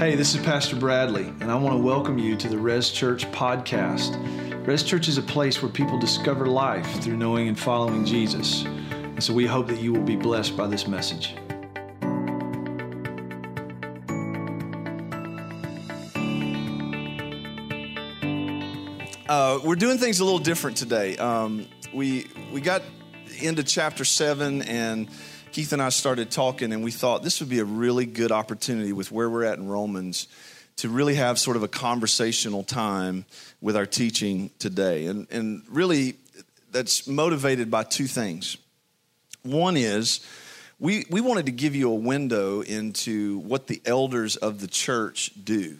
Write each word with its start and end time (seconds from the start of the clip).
Hey, 0.00 0.14
this 0.14 0.34
is 0.34 0.40
Pastor 0.40 0.76
Bradley, 0.76 1.26
and 1.26 1.52
I 1.52 1.56
want 1.56 1.74
to 1.74 1.78
welcome 1.78 2.16
you 2.16 2.34
to 2.34 2.48
the 2.48 2.56
Res 2.56 2.88
Church 2.88 3.30
podcast. 3.32 4.16
Res 4.66 4.82
Church 4.82 5.08
is 5.08 5.18
a 5.18 5.22
place 5.22 5.60
where 5.60 5.70
people 5.70 5.98
discover 5.98 6.46
life 6.46 7.02
through 7.02 7.18
knowing 7.18 7.48
and 7.48 7.58
following 7.58 8.06
Jesus. 8.06 8.64
And 8.64 9.22
so 9.22 9.34
we 9.34 9.44
hope 9.44 9.66
that 9.66 9.78
you 9.78 9.92
will 9.92 10.00
be 10.00 10.16
blessed 10.16 10.56
by 10.56 10.68
this 10.68 10.88
message. 10.88 11.34
Uh, 19.28 19.58
we're 19.62 19.76
doing 19.76 19.98
things 19.98 20.20
a 20.20 20.24
little 20.24 20.38
different 20.38 20.78
today. 20.78 21.18
Um, 21.18 21.68
we 21.92 22.26
we 22.50 22.62
got 22.62 22.80
into 23.42 23.62
chapter 23.64 24.06
seven, 24.06 24.62
and 24.62 25.10
Keith 25.52 25.72
and 25.72 25.82
I 25.82 25.88
started 25.88 26.30
talking, 26.30 26.72
and 26.72 26.84
we 26.84 26.92
thought 26.92 27.24
this 27.24 27.40
would 27.40 27.48
be 27.48 27.58
a 27.58 27.64
really 27.64 28.06
good 28.06 28.30
opportunity 28.30 28.92
with 28.92 29.10
where 29.10 29.28
we're 29.28 29.44
at 29.44 29.58
in 29.58 29.66
Romans 29.66 30.28
to 30.76 30.88
really 30.88 31.16
have 31.16 31.40
sort 31.40 31.56
of 31.56 31.64
a 31.64 31.68
conversational 31.68 32.62
time 32.62 33.24
with 33.60 33.76
our 33.76 33.86
teaching 33.86 34.50
today, 34.60 35.06
and 35.06 35.26
and 35.30 35.62
really 35.68 36.14
that's 36.70 37.08
motivated 37.08 37.68
by 37.68 37.82
two 37.82 38.06
things. 38.06 38.58
One 39.42 39.76
is 39.76 40.24
we 40.78 41.04
we 41.10 41.20
wanted 41.20 41.46
to 41.46 41.52
give 41.52 41.74
you 41.74 41.90
a 41.90 41.96
window 41.96 42.60
into 42.60 43.38
what 43.40 43.66
the 43.66 43.82
elders 43.84 44.36
of 44.36 44.60
the 44.60 44.68
church 44.68 45.32
do. 45.42 45.78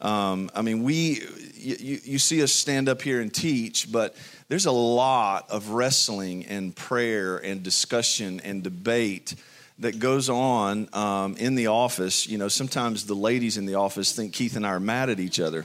Um, 0.00 0.50
I 0.54 0.62
mean, 0.62 0.84
we 0.84 1.20
you, 1.54 1.98
you 2.04 2.18
see 2.20 2.42
us 2.44 2.52
stand 2.52 2.88
up 2.88 3.02
here 3.02 3.20
and 3.20 3.34
teach, 3.34 3.90
but 3.90 4.14
there's 4.48 4.66
a 4.66 4.72
lot 4.72 5.50
of 5.50 5.70
wrestling 5.70 6.46
and 6.46 6.74
prayer 6.74 7.38
and 7.38 7.62
discussion 7.62 8.40
and 8.40 8.62
debate 8.62 9.34
that 9.78 9.98
goes 9.98 10.28
on 10.28 10.88
um, 10.92 11.36
in 11.36 11.54
the 11.54 11.68
office. 11.68 12.28
You 12.28 12.38
know, 12.38 12.48
sometimes 12.48 13.06
the 13.06 13.14
ladies 13.14 13.56
in 13.56 13.66
the 13.66 13.74
office 13.74 14.12
think 14.12 14.32
Keith 14.32 14.56
and 14.56 14.66
I 14.66 14.70
are 14.70 14.80
mad 14.80 15.10
at 15.10 15.18
each 15.18 15.40
other. 15.40 15.64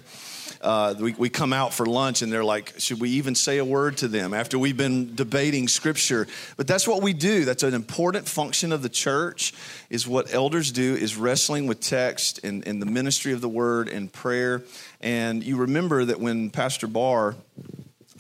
Uh, 0.62 0.94
we, 1.00 1.14
we 1.14 1.30
come 1.30 1.54
out 1.54 1.74
for 1.74 1.86
lunch 1.86 2.22
and 2.22 2.32
they're 2.32 2.44
like, 2.44 2.74
should 2.80 3.00
we 3.00 3.12
even 3.12 3.36
say 3.36 3.60
a 3.60 3.66
word 3.66 3.98
to 3.98 4.08
them 4.08 4.34
after 4.34 4.60
we've 4.60 4.76
been 4.76 5.16
debating 5.16 5.68
scripture? 5.68 6.28
But 6.58 6.68
that's 6.68 6.88
what 6.88 7.02
we 7.02 7.14
do. 7.14 7.46
That's 7.46 7.64
an 7.64 7.74
important 7.74 8.28
function 8.28 8.74
of 8.74 8.82
the 8.82 8.90
church 8.90 9.54
is 9.90 10.08
what 10.08 10.34
elders 10.34 10.72
do 10.72 10.96
is 10.96 11.16
wrestling 11.16 11.68
with 11.68 11.80
text 11.80 12.44
and, 12.44 12.68
and 12.68 12.82
the 12.82 12.86
ministry 12.86 13.32
of 13.32 13.42
the 13.42 13.50
word 13.50 13.88
and 13.88 14.12
prayer. 14.12 14.64
And 15.00 15.44
you 15.44 15.58
remember 15.58 16.04
that 16.06 16.20
when 16.20 16.50
Pastor 16.50 16.88
Barr, 16.88 17.36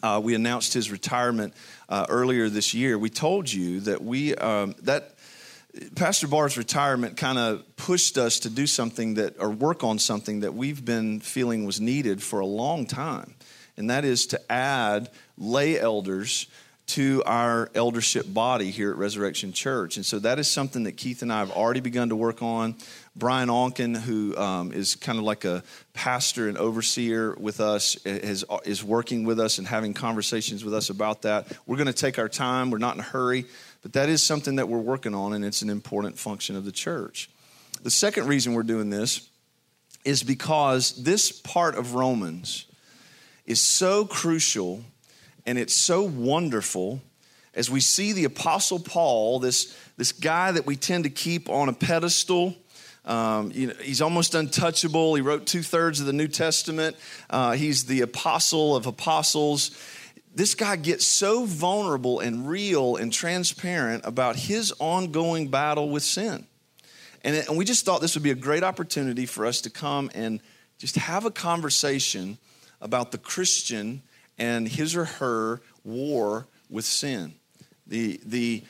uh, 0.01 0.19
we 0.23 0.35
announced 0.35 0.73
his 0.73 0.91
retirement 0.91 1.53
uh, 1.87 2.05
earlier 2.09 2.49
this 2.49 2.73
year, 2.73 2.97
we 2.97 3.09
told 3.09 3.51
you 3.51 3.79
that 3.81 4.03
we, 4.03 4.35
um, 4.35 4.75
that, 4.83 5.15
Pastor 5.95 6.27
Barr's 6.27 6.57
retirement 6.57 7.15
kind 7.15 7.37
of 7.37 7.63
pushed 7.75 8.17
us 8.17 8.39
to 8.39 8.49
do 8.49 8.65
something 8.65 9.13
that, 9.15 9.35
or 9.39 9.49
work 9.49 9.83
on 9.83 9.99
something 9.99 10.39
that 10.39 10.53
we've 10.53 10.83
been 10.83 11.19
feeling 11.19 11.65
was 11.65 11.79
needed 11.79 12.23
for 12.23 12.39
a 12.39 12.45
long 12.45 12.87
time. 12.87 13.35
And 13.77 13.89
that 13.89 14.03
is 14.03 14.25
to 14.27 14.51
add 14.51 15.09
lay 15.37 15.79
elders 15.79 16.47
to 16.89 17.21
our 17.25 17.69
eldership 17.75 18.25
body 18.33 18.71
here 18.71 18.89
at 18.89 18.97
Resurrection 18.97 19.53
Church. 19.53 19.95
And 19.95 20.05
so 20.05 20.17
that 20.19 20.39
is 20.39 20.47
something 20.47 20.83
that 20.83 20.97
Keith 20.97 21.21
and 21.21 21.31
I 21.31 21.39
have 21.39 21.51
already 21.51 21.81
begun 21.81 22.09
to 22.09 22.15
work 22.15 22.41
on. 22.41 22.75
Brian 23.15 23.49
Onken, 23.49 23.95
who 23.95 24.35
um, 24.37 24.71
is 24.71 24.95
kind 24.95 25.19
of 25.19 25.23
like 25.23 25.45
a 25.45 25.63
pastor 25.93 26.47
and 26.47 26.57
overseer 26.57 27.35
with 27.35 27.59
us, 27.59 27.95
is, 28.05 28.43
is 28.65 28.83
working 28.83 29.23
with 29.23 29.39
us 29.39 29.59
and 29.59 29.67
having 29.67 29.93
conversations 29.93 30.65
with 30.65 30.73
us 30.73 30.89
about 30.89 31.21
that. 31.21 31.51
We're 31.67 31.77
going 31.77 31.87
to 31.87 31.93
take 31.93 32.17
our 32.17 32.29
time, 32.29 32.71
we're 32.71 32.79
not 32.79 32.95
in 32.95 33.01
a 33.01 33.03
hurry. 33.03 33.45
But 33.81 33.93
that 33.93 34.09
is 34.09 34.21
something 34.21 34.55
that 34.55 34.67
we're 34.67 34.79
working 34.79 35.13
on, 35.13 35.33
and 35.33 35.45
it's 35.45 35.61
an 35.61 35.69
important 35.69 36.17
function 36.17 36.55
of 36.55 36.65
the 36.65 36.71
church. 36.71 37.29
The 37.81 37.91
second 37.91 38.27
reason 38.27 38.53
we're 38.53 38.63
doing 38.63 38.89
this 38.89 39.29
is 40.03 40.23
because 40.23 41.03
this 41.03 41.31
part 41.31 41.75
of 41.75 41.93
Romans 41.93 42.65
is 43.45 43.61
so 43.61 44.05
crucial 44.05 44.83
and 45.45 45.57
it's 45.57 45.73
so 45.73 46.03
wonderful 46.03 47.01
as 47.53 47.69
we 47.69 47.79
see 47.79 48.13
the 48.13 48.25
Apostle 48.25 48.79
Paul, 48.79 49.39
this, 49.39 49.75
this 49.97 50.11
guy 50.11 50.51
that 50.51 50.65
we 50.65 50.75
tend 50.75 51.03
to 51.05 51.09
keep 51.09 51.49
on 51.49 51.67
a 51.67 51.73
pedestal. 51.73 52.55
Um, 53.05 53.51
you 53.53 53.67
know, 53.67 53.73
he's 53.81 54.01
almost 54.01 54.35
untouchable. 54.35 55.15
He 55.15 55.21
wrote 55.21 55.45
two 55.45 55.63
thirds 55.63 55.99
of 55.99 56.05
the 56.05 56.13
New 56.13 56.27
Testament. 56.27 56.95
Uh, 57.29 57.53
he's 57.53 57.85
the 57.85 58.01
apostle 58.01 58.75
of 58.75 58.85
apostles 58.85 59.71
this 60.39 60.55
guy 60.55 60.75
gets 60.75 61.05
so 61.05 61.45
vulnerable 61.45 62.19
and 62.19 62.47
real 62.47 62.95
and 62.95 63.11
transparent 63.11 64.05
about 64.05 64.35
his 64.35 64.73
ongoing 64.79 65.47
battle 65.47 65.89
with 65.89 66.03
sin. 66.03 66.45
And, 67.23 67.35
it, 67.35 67.49
and 67.49 67.57
we 67.57 67.65
just 67.65 67.85
thought 67.85 67.99
this 67.99 68.15
would 68.15 68.23
be 68.23 68.31
a 68.31 68.35
great 68.35 68.63
opportunity 68.63 69.25
for 69.25 69.45
us 69.45 69.61
to 69.61 69.69
come 69.69 70.09
and 70.13 70.39
just 70.77 70.95
have 70.95 71.25
a 71.25 71.31
conversation 71.31 72.37
about 72.79 73.11
the 73.11 73.17
Christian 73.17 74.01
and 74.39 74.67
his 74.67 74.95
or 74.95 75.05
her 75.05 75.61
war 75.83 76.47
with 76.69 76.85
sin. 76.85 77.33
The, 77.87 78.19
the, 78.25 78.63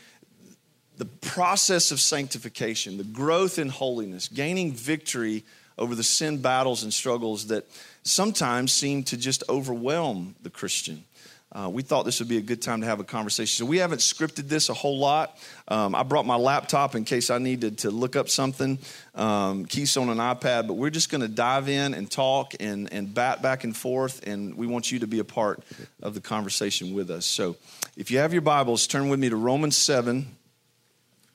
the 0.97 1.05
process 1.05 1.91
of 1.91 1.99
sanctification, 1.99 2.97
the 2.97 3.03
growth 3.03 3.59
in 3.59 3.69
holiness, 3.69 4.27
gaining 4.27 4.73
victory 4.73 5.43
over 5.77 5.95
the 5.95 6.03
sin 6.03 6.41
battles 6.41 6.83
and 6.83 6.93
struggles 6.93 7.47
that 7.47 7.65
sometimes 8.03 8.73
seem 8.73 9.03
to 9.03 9.17
just 9.17 9.43
overwhelm 9.49 10.35
the 10.41 10.49
Christian 10.49 11.05
uh, 11.51 11.67
we 11.67 11.81
thought 11.81 12.03
this 12.03 12.19
would 12.19 12.27
be 12.27 12.37
a 12.37 12.41
good 12.41 12.61
time 12.61 12.81
to 12.81 12.87
have 12.87 12.99
a 12.99 13.03
conversation. 13.03 13.65
So 13.65 13.67
we 13.67 13.77
haven't 13.77 13.99
scripted 13.99 14.49
this 14.49 14.69
a 14.69 14.73
whole 14.73 14.99
lot. 14.99 15.35
Um, 15.67 15.95
I 15.95 16.03
brought 16.03 16.27
my 16.27 16.35
laptop 16.35 16.93
in 16.93 17.05
case 17.05 17.31
I 17.31 17.39
needed 17.39 17.79
to 17.79 17.91
look 17.91 18.15
up 18.15 18.29
something, 18.29 18.77
um, 19.15 19.65
keys 19.65 19.97
on 19.97 20.09
an 20.09 20.19
iPad, 20.19 20.67
but 20.67 20.75
we're 20.75 20.91
just 20.91 21.09
going 21.09 21.21
to 21.21 21.27
dive 21.27 21.67
in 21.67 21.95
and 21.95 22.09
talk 22.09 22.53
and, 22.59 22.93
and 22.93 23.11
bat 23.11 23.41
back 23.41 23.63
and 23.63 23.75
forth, 23.75 24.27
and 24.27 24.55
we 24.55 24.67
want 24.67 24.91
you 24.91 24.99
to 24.99 25.07
be 25.07 25.17
a 25.17 25.23
part 25.23 25.63
of 26.03 26.13
the 26.13 26.21
conversation 26.21 26.93
with 26.93 27.09
us. 27.09 27.25
So 27.25 27.55
if 27.97 28.11
you 28.11 28.19
have 28.19 28.31
your 28.31 28.43
Bibles, 28.43 28.85
turn 28.85 29.09
with 29.09 29.19
me 29.19 29.29
to 29.29 29.35
Romans 29.35 29.75
7. 29.75 30.27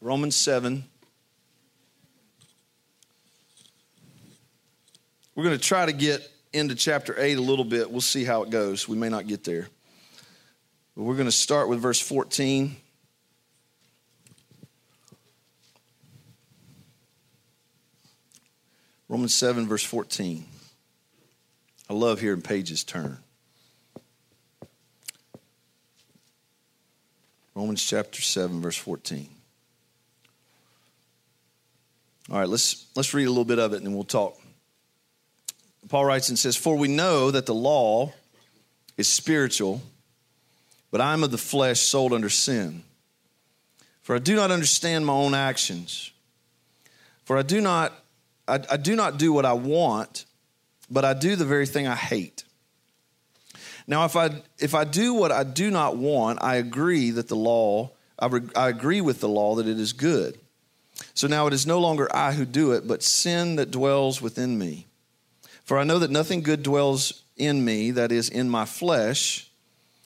Romans 0.00 0.36
7. 0.36 0.84
We're 5.34 5.44
going 5.44 5.58
to 5.58 5.64
try 5.64 5.86
to 5.86 5.92
get 5.92 6.31
into 6.52 6.76
chapter 6.76 7.16
8 7.19 7.36
a 7.36 7.41
little 7.41 7.64
bit. 7.64 7.91
We'll 7.91 8.00
see 8.00 8.22
how 8.22 8.44
it 8.44 8.50
goes. 8.50 8.88
We 8.88 8.96
may 8.96 9.08
not 9.08 9.26
get 9.26 9.42
there. 9.42 9.66
We're 10.97 11.15
going 11.15 11.27
to 11.27 11.32
start 11.32 11.69
with 11.69 11.81
verse 11.81 12.00
14. 12.00 12.77
Romans 19.09 19.34
7, 19.34 19.66
verse 19.66 19.82
14. 19.82 20.44
I 21.91 21.93
love 21.93 22.21
hearing 22.21 22.43
pages 22.43 22.84
turn. 22.84 23.19
Romans 27.56 27.84
chapter 27.84 28.22
7, 28.22 28.61
verse 28.61 28.76
14. 28.76 29.28
All 32.31 32.38
right, 32.38 32.49
let's, 32.49 32.87
let's 32.94 33.12
read 33.12 33.25
a 33.25 33.31
little 33.31 33.44
bit 33.44 33.59
of 33.59 33.72
it 33.72 33.78
and 33.78 33.87
then 33.87 33.94
we'll 33.94 34.05
talk. 34.05 34.38
Paul 35.88 36.05
writes 36.05 36.28
and 36.28 36.38
says, 36.38 36.56
For 36.56 36.76
we 36.76 36.88
know 36.88 37.32
that 37.32 37.47
the 37.47 37.55
law 37.55 38.12
is 38.97 39.09
spiritual 39.09 39.82
but 40.94 41.00
I 41.00 41.12
am 41.12 41.25
of 41.25 41.32
the 41.32 41.38
flesh, 41.38 41.81
sold 41.81 42.12
under 42.12 42.31
sin. 42.31 42.84
For 44.03 44.15
I 44.15 44.21
do 44.21 44.37
not 44.37 44.53
understand 44.53 45.05
my 45.05 45.12
own 45.12 45.34
actions. 45.34 46.12
For 47.25 47.37
I 47.37 47.43
do 47.43 47.60
not, 47.60 47.93
I, 48.47 48.60
I 48.71 48.77
do 48.77 48.94
not 48.94 49.19
do 49.19 49.32
what 49.32 49.44
I 49.44 49.55
want, 49.55 50.25
but 50.88 51.05
I 51.05 51.12
do 51.12 51.34
the 51.34 51.44
very 51.44 51.66
thing 51.66 51.88
I 51.88 51.97
hate. 51.97 52.44
Now, 53.88 54.05
if 54.05 54.15
I, 54.15 54.41
if 54.60 54.72
I 54.72 54.84
do 54.84 55.15
what 55.15 55.32
I 55.32 55.43
do 55.43 55.69
not 55.69 55.97
want, 55.97 56.41
I 56.41 56.55
agree 56.55 57.11
that 57.11 57.26
the 57.26 57.34
law, 57.34 57.91
I, 58.16 58.31
I 58.55 58.69
agree 58.69 59.00
with 59.00 59.19
the 59.19 59.28
law 59.28 59.56
that 59.56 59.66
it 59.66 59.81
is 59.81 59.93
good. 59.93 60.38
So 61.12 61.26
now 61.26 61.49
it 61.49 61.53
is 61.53 61.66
no 61.66 61.81
longer 61.81 62.06
I 62.15 62.34
who 62.34 62.44
do 62.44 62.71
it, 62.71 62.87
but 62.87 63.02
sin 63.02 63.56
that 63.56 63.73
dwells 63.73 64.23
within 64.23 64.61
me. 64.61 64.87
For 65.64 65.76
I 65.76 65.82
know 65.82 65.99
that 65.99 66.12
nothing 66.12 66.41
good 66.41 66.62
dwells 66.62 67.25
in 67.37 67.64
me, 67.64 67.91
that 67.91 68.12
is, 68.12 68.29
in 68.29 68.49
my 68.49 68.64
flesh. 68.64 69.50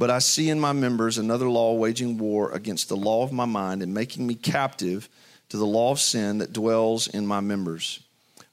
but 0.00 0.08
I 0.08 0.18
see 0.18 0.48
in 0.48 0.58
my 0.58 0.72
members 0.72 1.18
another 1.18 1.46
law 1.50 1.74
waging 1.74 2.16
war 2.16 2.52
against 2.52 2.88
the 2.88 2.96
law 2.96 3.22
of 3.22 3.32
my 3.32 3.44
mind 3.44 3.82
and 3.82 3.92
making 3.92 4.26
me 4.26 4.34
captive 4.34 5.10
to 5.50 5.58
the 5.58 5.66
law 5.66 5.92
of 5.92 6.00
sin 6.00 6.38
that 6.38 6.54
dwells 6.54 7.06
in 7.06 7.26
my 7.26 7.40
members. 7.40 8.00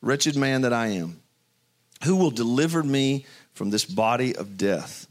Wretched 0.02 0.36
man 0.36 0.64
that 0.64 0.74
I 0.74 0.88
am, 0.88 1.22
Who 2.04 2.18
will 2.18 2.32
deliver 2.32 2.84
me 2.84 3.26
from 3.54 3.70
this 3.70 3.86
body 3.86 4.36
of 4.36 4.58
death? 4.58 5.08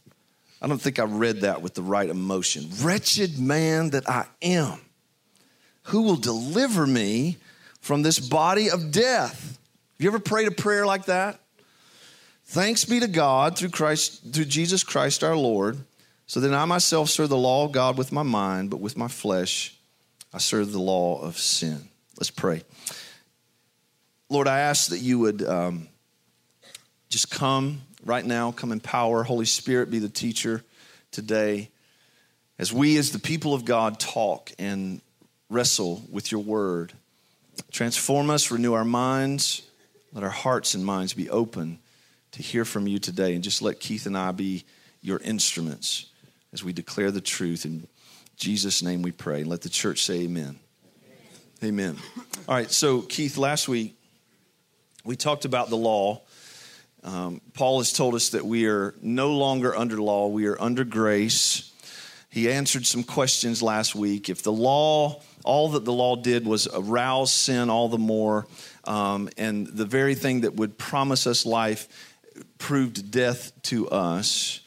I 0.61 0.67
don't 0.67 0.79
think 0.79 0.99
I 0.99 1.05
read 1.05 1.41
that 1.41 1.63
with 1.63 1.73
the 1.73 1.81
right 1.81 2.11
emotion. 2.11 2.69
Wretched 2.83 3.39
man 3.39 3.91
that 3.91 4.07
I 4.07 4.27
am. 4.43 4.79
Who 5.85 6.03
will 6.03 6.17
deliver 6.17 6.87
me 6.87 7.39
from 7.81 8.03
this 8.03 8.19
body 8.19 8.69
of 8.69 8.93
death? 8.93 9.59
Have 9.95 10.05
you 10.05 10.11
ever 10.11 10.19
prayed 10.19 10.49
a 10.49 10.51
prayer 10.51 10.85
like 10.85 11.07
that? 11.07 11.41
Thanks 12.45 12.85
be 12.85 13.01
to 13.01 13.09
God 13.09 13.57
through 13.57 13.71
Christ, 13.71 14.35
through 14.35 14.45
Jesus 14.45 14.85
Christ 14.85 15.25
our 15.25 15.35
Lord, 15.35 15.79
so 16.27 16.41
then 16.41 16.55
I 16.55 16.65
myself 16.65 17.09
serve 17.09 17.29
the 17.29 17.37
law 17.37 17.65
of 17.65 17.73
God 17.73 17.97
with 17.97 18.11
my 18.11 18.25
mind, 18.25 18.71
but 18.71 18.81
with 18.81 18.97
my 18.97 19.09
flesh 19.09 19.77
I 20.35 20.39
serve 20.39 20.73
the 20.73 20.81
law 20.81 21.21
of 21.23 21.39
sin. 21.39 21.89
Let's 22.19 22.31
pray. 22.31 22.63
Lord, 24.29 24.49
I 24.49 24.61
ask 24.61 24.91
that 24.91 24.99
you 24.99 25.21
would 25.21 25.43
um, 25.43 25.89
just 27.09 27.31
come 27.31 27.83
right 28.05 28.25
now, 28.25 28.51
come 28.51 28.73
in 28.73 28.81
power. 28.81 29.23
Holy 29.23 29.45
Spirit, 29.45 29.91
be 29.91 30.01
the 30.01 30.09
teacher 30.09 30.65
today. 31.13 31.71
As 32.59 32.73
we, 32.73 32.97
as 32.97 33.13
the 33.13 33.19
people 33.19 33.55
of 33.55 33.65
God, 33.65 34.01
talk 34.01 34.51
and 34.59 35.01
wrestle 35.49 36.03
with 36.11 36.33
your 36.33 36.43
word, 36.43 36.93
transform 37.71 38.31
us, 38.31 38.51
renew 38.51 38.73
our 38.73 38.85
minds, 38.85 39.63
let 40.13 40.25
our 40.25 40.31
hearts 40.31 40.75
and 40.75 40.85
minds 40.85 41.15
be 41.15 41.31
open 41.31 41.79
to 42.33 42.43
hear 42.43 42.65
from 42.65 42.89
you 42.89 42.99
today. 42.99 43.35
And 43.35 43.45
just 43.45 43.63
let 43.63 43.79
Keith 43.79 44.07
and 44.07 44.19
I 44.19 44.33
be 44.33 44.65
your 45.03 45.21
instruments 45.21 46.07
as 46.57 46.65
we 46.65 46.73
declare 46.73 47.11
the 47.11 47.21
truth. 47.21 47.67
In 47.67 47.87
Jesus' 48.39 48.83
name 48.83 49.03
we 49.03 49.13
pray. 49.13 49.43
And 49.43 49.51
let 49.51 49.61
the 49.61 49.69
church 49.69 50.03
say 50.03 50.21
amen. 50.21 50.59
Amen. 51.63 51.99
All 52.49 52.55
right, 52.55 52.71
so 52.71 53.03
Keith, 53.03 53.37
last 53.37 53.69
week 53.69 53.95
we 55.05 55.17
talked 55.17 55.45
about 55.45 55.69
the 55.69 55.77
law. 55.77 56.23
Um, 57.05 57.43
Paul 57.53 57.77
has 57.81 57.93
told 57.93 58.15
us 58.15 58.31
that 58.31 58.47
we 58.47 58.69
are 58.69 58.95
no 59.03 59.33
longer 59.35 59.77
under 59.77 59.99
law, 59.99 60.29
we 60.29 60.47
are 60.47 60.59
under 60.59 60.83
grace. 60.83 61.71
He 62.31 62.51
answered 62.51 62.87
some 62.87 63.05
questions 63.05 63.63
last 63.63 63.95
week. 63.95 64.31
If 64.31 64.43
the 64.43 64.51
law, 64.53 65.21
all 65.45 65.69
that 65.71 65.85
the 65.85 65.93
law 65.93 66.17
did 66.17 66.47
was 66.47 66.67
arouse 66.73 67.33
sin 67.33 67.69
all 67.69 67.91
the 67.91 67.99
more, 67.99 68.47
um, 68.85 69.29
and 69.37 69.67
the 69.67 69.85
very 69.85 70.15
thing 70.15 70.41
that 70.41 70.55
would 70.55 70.79
promise 70.79 71.27
us 71.27 71.45
life 71.45 72.17
proved 72.57 73.11
death 73.11 73.53
to 73.65 73.91
us. 73.91 74.61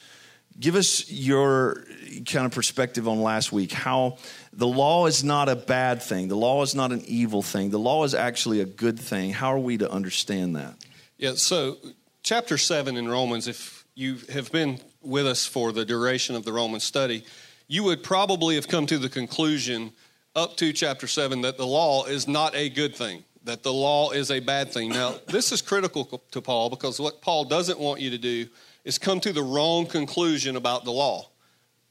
Give 0.59 0.75
us 0.75 1.09
your 1.09 1.85
kind 2.25 2.45
of 2.45 2.51
perspective 2.51 3.07
on 3.07 3.21
last 3.21 3.51
week 3.51 3.71
how 3.71 4.17
the 4.51 4.67
law 4.67 5.05
is 5.05 5.23
not 5.23 5.47
a 5.47 5.55
bad 5.55 6.01
thing, 6.01 6.27
the 6.27 6.35
law 6.35 6.61
is 6.63 6.75
not 6.75 6.91
an 6.91 7.01
evil 7.05 7.41
thing, 7.41 7.69
the 7.69 7.79
law 7.79 8.03
is 8.03 8.13
actually 8.13 8.59
a 8.59 8.65
good 8.65 8.99
thing. 8.99 9.31
How 9.31 9.53
are 9.53 9.59
we 9.59 9.77
to 9.77 9.89
understand 9.89 10.55
that? 10.55 10.75
Yeah, 11.17 11.33
so 11.35 11.77
chapter 12.23 12.57
7 12.57 12.97
in 12.97 13.07
Romans, 13.07 13.47
if 13.47 13.85
you 13.95 14.17
have 14.33 14.51
been 14.51 14.79
with 15.01 15.27
us 15.27 15.45
for 15.45 15.71
the 15.71 15.85
duration 15.85 16.35
of 16.35 16.43
the 16.43 16.51
Roman 16.51 16.79
study, 16.79 17.23
you 17.67 17.83
would 17.83 18.03
probably 18.03 18.55
have 18.55 18.67
come 18.67 18.85
to 18.87 18.97
the 18.97 19.09
conclusion 19.09 19.91
up 20.35 20.57
to 20.57 20.73
chapter 20.73 21.07
7 21.07 21.41
that 21.41 21.57
the 21.57 21.65
law 21.65 22.05
is 22.05 22.27
not 22.27 22.53
a 22.55 22.69
good 22.69 22.95
thing 22.95 23.23
that 23.43 23.63
the 23.63 23.73
law 23.73 24.11
is 24.11 24.31
a 24.31 24.39
bad 24.39 24.71
thing. 24.71 24.89
Now, 24.89 25.15
this 25.27 25.51
is 25.51 25.61
critical 25.61 26.21
to 26.31 26.41
Paul 26.41 26.69
because 26.69 26.99
what 26.99 27.21
Paul 27.21 27.45
doesn't 27.45 27.79
want 27.79 28.01
you 28.01 28.09
to 28.11 28.17
do 28.17 28.47
is 28.83 28.97
come 28.97 29.19
to 29.21 29.33
the 29.33 29.43
wrong 29.43 29.85
conclusion 29.85 30.55
about 30.55 30.83
the 30.83 30.91
law. 30.91 31.29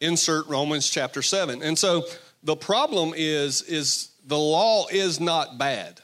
Insert 0.00 0.46
Romans 0.46 0.88
chapter 0.88 1.22
7. 1.22 1.62
And 1.62 1.78
so 1.78 2.04
the 2.42 2.56
problem 2.56 3.12
is 3.16 3.62
is 3.62 4.10
the 4.26 4.38
law 4.38 4.86
is 4.90 5.20
not 5.20 5.58
bad. 5.58 6.00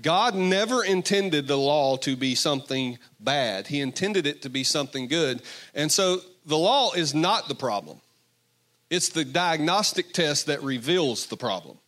God 0.00 0.34
never 0.34 0.84
intended 0.84 1.46
the 1.46 1.56
law 1.56 1.96
to 1.98 2.16
be 2.16 2.34
something 2.34 2.98
bad. 3.20 3.68
He 3.68 3.80
intended 3.80 4.26
it 4.26 4.42
to 4.42 4.50
be 4.50 4.64
something 4.64 5.06
good. 5.06 5.42
And 5.74 5.90
so 5.90 6.20
the 6.44 6.58
law 6.58 6.92
is 6.92 7.14
not 7.14 7.48
the 7.48 7.54
problem. 7.54 8.00
It's 8.90 9.08
the 9.08 9.24
diagnostic 9.24 10.12
test 10.12 10.46
that 10.46 10.62
reveals 10.62 11.26
the 11.26 11.36
problem. 11.36 11.78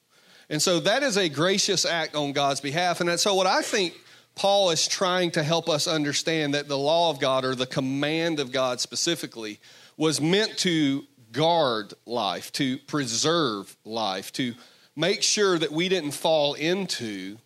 And 0.51 0.61
so 0.61 0.81
that 0.81 1.03
is 1.03 1.17
a 1.17 1.29
gracious 1.29 1.85
act 1.85 2.15
on 2.15 2.33
God's 2.33 2.61
behalf. 2.61 3.01
And 3.01 3.19
so, 3.19 3.35
what 3.35 3.47
I 3.47 3.63
think 3.63 3.95
Paul 4.35 4.71
is 4.71 4.87
trying 4.89 5.31
to 5.33 5.43
help 5.43 5.69
us 5.69 5.87
understand 5.87 6.55
that 6.55 6.69
the 6.69 6.79
law 6.79 7.11
of 7.11 7.21
God, 7.21 7.45
or 7.45 7.55
the 7.55 7.67
command 7.67 8.41
of 8.41 8.53
God 8.53 8.81
specifically, 8.81 9.61
was 9.97 10.21
meant 10.21 10.59
to 10.59 11.05
guard 11.33 11.95
life, 12.07 12.53
to 12.53 12.79
preserve 12.79 13.77
life, 13.85 14.33
to 14.33 14.55
make 14.97 15.23
sure 15.23 15.59
that 15.59 15.73
we 15.73 15.89
didn't 15.89 16.13
fall 16.13 16.55
into 16.55 17.39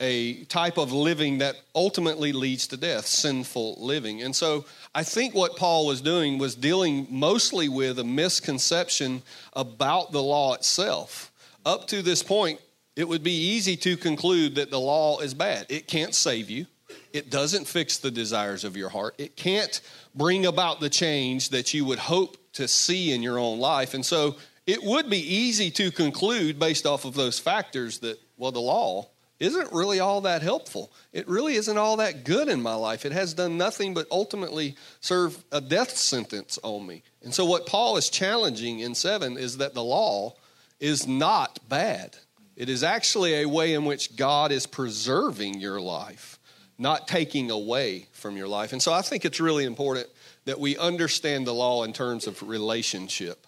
a 0.00 0.42
type 0.44 0.78
of 0.78 0.92
living 0.92 1.38
that 1.38 1.54
ultimately 1.76 2.32
leads 2.32 2.66
to 2.66 2.76
death, 2.76 3.06
sinful 3.06 3.76
living. 3.78 4.20
And 4.20 4.34
so 4.34 4.64
I 4.94 5.04
think 5.04 5.32
what 5.32 5.56
Paul 5.56 5.86
was 5.86 6.00
doing 6.00 6.38
was 6.38 6.56
dealing 6.56 7.06
mostly 7.08 7.68
with 7.68 8.00
a 8.00 8.04
misconception 8.04 9.22
about 9.52 10.10
the 10.10 10.22
law 10.22 10.54
itself 10.54 11.31
up 11.64 11.88
to 11.88 12.02
this 12.02 12.22
point, 12.22 12.60
it 12.96 13.08
would 13.08 13.22
be 13.22 13.54
easy 13.54 13.76
to 13.78 13.96
conclude 13.96 14.56
that 14.56 14.70
the 14.70 14.80
law 14.80 15.20
is 15.20 15.34
bad. 15.34 15.66
It 15.68 15.86
can't 15.86 16.14
save 16.14 16.50
you, 16.50 16.66
it 17.12 17.30
doesn't 17.30 17.66
fix 17.66 17.98
the 17.98 18.10
desires 18.10 18.64
of 18.64 18.76
your 18.76 18.88
heart, 18.88 19.14
it 19.18 19.36
can't 19.36 19.80
bring 20.14 20.46
about 20.46 20.80
the 20.80 20.90
change 20.90 21.50
that 21.50 21.72
you 21.72 21.84
would 21.84 21.98
hope 21.98 22.36
to 22.54 22.68
see 22.68 23.12
in 23.12 23.22
your 23.22 23.38
own 23.38 23.58
life. 23.58 23.94
And 23.94 24.04
so 24.04 24.36
it 24.66 24.82
would 24.82 25.08
be 25.08 25.18
easy 25.18 25.70
to 25.72 25.90
conclude 25.90 26.58
based 26.58 26.86
off 26.86 27.04
of 27.04 27.14
those 27.14 27.38
factors 27.38 27.98
that, 28.00 28.18
well, 28.36 28.52
the 28.52 28.60
law 28.60 29.08
isn't 29.40 29.72
really 29.72 29.98
all 29.98 30.20
that 30.20 30.40
helpful. 30.40 30.92
It 31.12 31.26
really 31.26 31.56
isn't 31.56 31.76
all 31.76 31.96
that 31.96 32.24
good 32.24 32.48
in 32.48 32.62
my 32.62 32.74
life. 32.74 33.04
It 33.04 33.10
has 33.10 33.34
done 33.34 33.56
nothing 33.56 33.92
but 33.92 34.06
ultimately 34.10 34.76
serve 35.00 35.42
a 35.50 35.60
death 35.60 35.96
sentence 35.96 36.60
on 36.62 36.86
me. 36.86 37.02
And 37.22 37.34
so, 37.34 37.44
what 37.44 37.66
Paul 37.66 37.96
is 37.96 38.08
challenging 38.08 38.80
in 38.80 38.94
7 38.94 39.36
is 39.36 39.56
that 39.56 39.74
the 39.74 39.82
law 39.82 40.34
is 40.82 41.06
not 41.06 41.60
bad. 41.68 42.16
It 42.56 42.68
is 42.68 42.82
actually 42.82 43.42
a 43.42 43.48
way 43.48 43.72
in 43.72 43.84
which 43.84 44.16
God 44.16 44.50
is 44.50 44.66
preserving 44.66 45.60
your 45.60 45.80
life, 45.80 46.40
not 46.76 47.06
taking 47.06 47.52
away 47.52 48.08
from 48.10 48.36
your 48.36 48.48
life. 48.48 48.72
And 48.72 48.82
so 48.82 48.92
I 48.92 49.00
think 49.00 49.24
it's 49.24 49.40
really 49.40 49.64
important 49.64 50.08
that 50.44 50.58
we 50.58 50.76
understand 50.76 51.46
the 51.46 51.54
law 51.54 51.84
in 51.84 51.92
terms 51.92 52.26
of 52.26 52.42
relationship. 52.42 53.46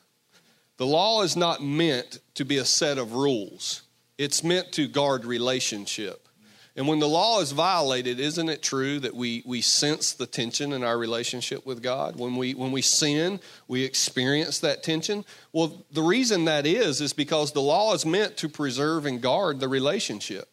The 0.77 0.87
law 0.87 1.23
is 1.23 1.37
not 1.37 1.61
meant 1.61 2.21
to 2.35 2.45
be 2.45 2.59
a 2.59 2.65
set 2.65 2.99
of 2.99 3.15
rules, 3.15 3.83
it's 4.17 4.45
meant 4.45 4.71
to 4.73 4.87
guard 4.87 5.25
relationship. 5.25 6.24
And 6.77 6.89
when 6.89 6.99
the 6.99 7.09
law 7.09 7.41
is 7.41 7.53
violated, 7.53 8.19
isn't 8.19 8.49
it 8.49 8.61
true 8.61 8.99
that 8.99 9.15
we, 9.15 9.45
we 9.47 9.61
sense 9.61 10.13
the 10.13 10.27
tension 10.27 10.73
in 10.73 10.83
our 10.83 10.99
relationship 10.99 11.65
with 11.65 11.83
God? 11.83 12.17
When 12.17 12.35
we, 12.35 12.55
when 12.55 12.73
we 12.73 12.83
sin, 12.83 13.39
we 13.69 13.85
experience 13.85 14.59
that 14.59 14.83
tension. 14.83 15.25
Well, 15.53 15.85
the 15.93 16.03
reason 16.03 16.47
that 16.47 16.67
is, 16.67 17.01
is 17.01 17.13
because 17.13 17.53
the 17.53 17.61
law 17.61 17.95
is 17.95 18.05
meant 18.05 18.37
to 18.39 18.49
preserve 18.49 19.07
and 19.07 19.23
guard 19.23 19.61
the 19.61 19.69
relationship. 19.69 20.49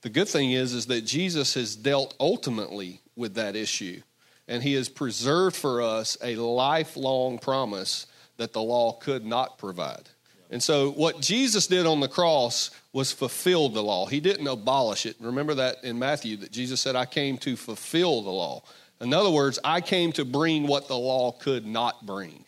The 0.00 0.08
good 0.08 0.28
thing 0.28 0.52
is, 0.52 0.72
is 0.72 0.86
that 0.86 1.02
Jesus 1.02 1.52
has 1.54 1.76
dealt 1.76 2.14
ultimately 2.18 3.02
with 3.14 3.34
that 3.34 3.54
issue. 3.54 4.00
And 4.48 4.62
he 4.62 4.72
has 4.74 4.88
preserved 4.88 5.54
for 5.54 5.82
us 5.82 6.16
a 6.22 6.36
lifelong 6.36 7.38
promise 7.38 8.06
that 8.38 8.54
the 8.54 8.62
law 8.62 8.92
could 8.92 9.24
not 9.24 9.58
provide. 9.58 10.08
And 10.52 10.62
so, 10.62 10.90
what 10.90 11.18
Jesus 11.22 11.66
did 11.66 11.86
on 11.86 12.00
the 12.00 12.08
cross 12.08 12.70
was 12.92 13.10
fulfill 13.10 13.70
the 13.70 13.82
law. 13.82 14.04
He 14.04 14.20
didn't 14.20 14.46
abolish 14.46 15.06
it. 15.06 15.16
Remember 15.18 15.54
that 15.54 15.82
in 15.82 15.98
Matthew 15.98 16.36
that 16.36 16.52
Jesus 16.52 16.78
said, 16.78 16.94
I 16.94 17.06
came 17.06 17.38
to 17.38 17.56
fulfill 17.56 18.20
the 18.20 18.30
law. 18.30 18.62
In 19.00 19.14
other 19.14 19.30
words, 19.30 19.58
I 19.64 19.80
came 19.80 20.12
to 20.12 20.26
bring 20.26 20.66
what 20.66 20.88
the 20.88 20.96
law 20.96 21.32
could 21.32 21.66
not 21.66 22.04
bring. 22.04 22.44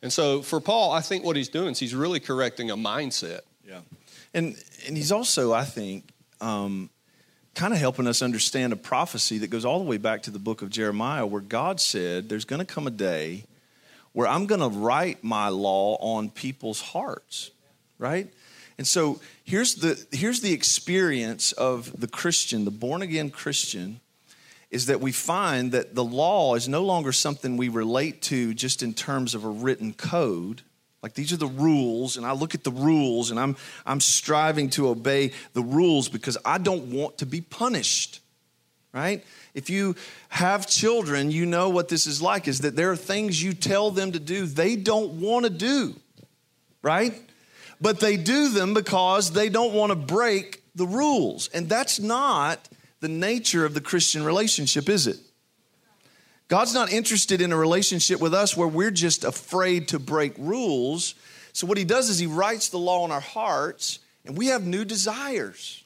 And 0.00 0.12
so, 0.12 0.42
for 0.42 0.60
Paul, 0.60 0.92
I 0.92 1.00
think 1.00 1.24
what 1.24 1.34
he's 1.34 1.48
doing 1.48 1.72
is 1.72 1.80
he's 1.80 1.94
really 1.94 2.20
correcting 2.20 2.70
a 2.70 2.76
mindset. 2.76 3.40
Yeah. 3.68 3.80
And, 4.32 4.56
and 4.86 4.96
he's 4.96 5.10
also, 5.10 5.52
I 5.52 5.64
think, 5.64 6.04
um, 6.40 6.88
kind 7.56 7.74
of 7.74 7.80
helping 7.80 8.06
us 8.06 8.22
understand 8.22 8.72
a 8.72 8.76
prophecy 8.76 9.38
that 9.38 9.50
goes 9.50 9.64
all 9.64 9.80
the 9.80 9.84
way 9.84 9.96
back 9.96 10.22
to 10.22 10.30
the 10.30 10.38
book 10.38 10.62
of 10.62 10.70
Jeremiah, 10.70 11.26
where 11.26 11.40
God 11.40 11.80
said, 11.80 12.28
There's 12.28 12.44
going 12.44 12.64
to 12.64 12.74
come 12.74 12.86
a 12.86 12.92
day 12.92 13.44
where 14.12 14.26
I'm 14.26 14.46
going 14.46 14.60
to 14.60 14.68
write 14.68 15.22
my 15.22 15.48
law 15.48 15.96
on 15.96 16.30
people's 16.30 16.80
hearts, 16.80 17.50
right? 17.98 18.32
And 18.78 18.86
so 18.86 19.20
here's 19.44 19.76
the, 19.76 20.02
here's 20.10 20.40
the 20.40 20.52
experience 20.52 21.52
of 21.52 22.00
the 22.00 22.08
Christian, 22.08 22.64
the 22.64 22.70
born 22.70 23.02
again 23.02 23.30
Christian, 23.30 24.00
is 24.70 24.86
that 24.86 25.00
we 25.00 25.12
find 25.12 25.72
that 25.72 25.94
the 25.94 26.04
law 26.04 26.54
is 26.54 26.68
no 26.68 26.82
longer 26.82 27.12
something 27.12 27.56
we 27.56 27.68
relate 27.68 28.22
to 28.22 28.54
just 28.54 28.82
in 28.82 28.94
terms 28.94 29.34
of 29.34 29.44
a 29.44 29.48
written 29.48 29.92
code. 29.92 30.62
Like 31.02 31.14
these 31.14 31.32
are 31.32 31.36
the 31.36 31.46
rules, 31.46 32.16
and 32.16 32.24
I 32.24 32.32
look 32.32 32.54
at 32.54 32.64
the 32.64 32.70
rules 32.70 33.30
and 33.30 33.40
I'm, 33.40 33.56
I'm 33.84 34.00
striving 34.00 34.70
to 34.70 34.88
obey 34.88 35.32
the 35.54 35.62
rules 35.62 36.08
because 36.08 36.38
I 36.44 36.58
don't 36.58 36.92
want 36.92 37.18
to 37.18 37.26
be 37.26 37.40
punished, 37.40 38.20
right? 38.92 39.24
If 39.54 39.68
you 39.68 39.96
have 40.28 40.66
children, 40.66 41.30
you 41.30 41.46
know 41.46 41.68
what 41.68 41.88
this 41.88 42.06
is 42.06 42.22
like 42.22 42.46
is 42.46 42.60
that 42.60 42.76
there 42.76 42.90
are 42.90 42.96
things 42.96 43.42
you 43.42 43.52
tell 43.52 43.90
them 43.90 44.12
to 44.12 44.20
do 44.20 44.46
they 44.46 44.76
don't 44.76 45.20
want 45.20 45.44
to 45.44 45.50
do, 45.50 45.96
right? 46.82 47.14
But 47.80 48.00
they 48.00 48.16
do 48.16 48.50
them 48.50 48.74
because 48.74 49.32
they 49.32 49.48
don't 49.48 49.74
want 49.74 49.90
to 49.90 49.96
break 49.96 50.62
the 50.74 50.86
rules. 50.86 51.48
And 51.48 51.68
that's 51.68 51.98
not 51.98 52.68
the 53.00 53.08
nature 53.08 53.64
of 53.64 53.74
the 53.74 53.80
Christian 53.80 54.24
relationship, 54.24 54.88
is 54.88 55.06
it? 55.06 55.18
God's 56.48 56.74
not 56.74 56.92
interested 56.92 57.40
in 57.40 57.52
a 57.52 57.56
relationship 57.56 58.20
with 58.20 58.34
us 58.34 58.56
where 58.56 58.68
we're 58.68 58.90
just 58.90 59.24
afraid 59.24 59.88
to 59.88 59.98
break 59.98 60.34
rules. 60.36 61.14
So, 61.52 61.66
what 61.66 61.78
He 61.78 61.84
does 61.84 62.08
is 62.08 62.18
He 62.18 62.26
writes 62.26 62.68
the 62.68 62.78
law 62.78 63.04
on 63.04 63.12
our 63.12 63.20
hearts, 63.20 64.00
and 64.24 64.36
we 64.36 64.48
have 64.48 64.66
new 64.66 64.84
desires. 64.84 65.84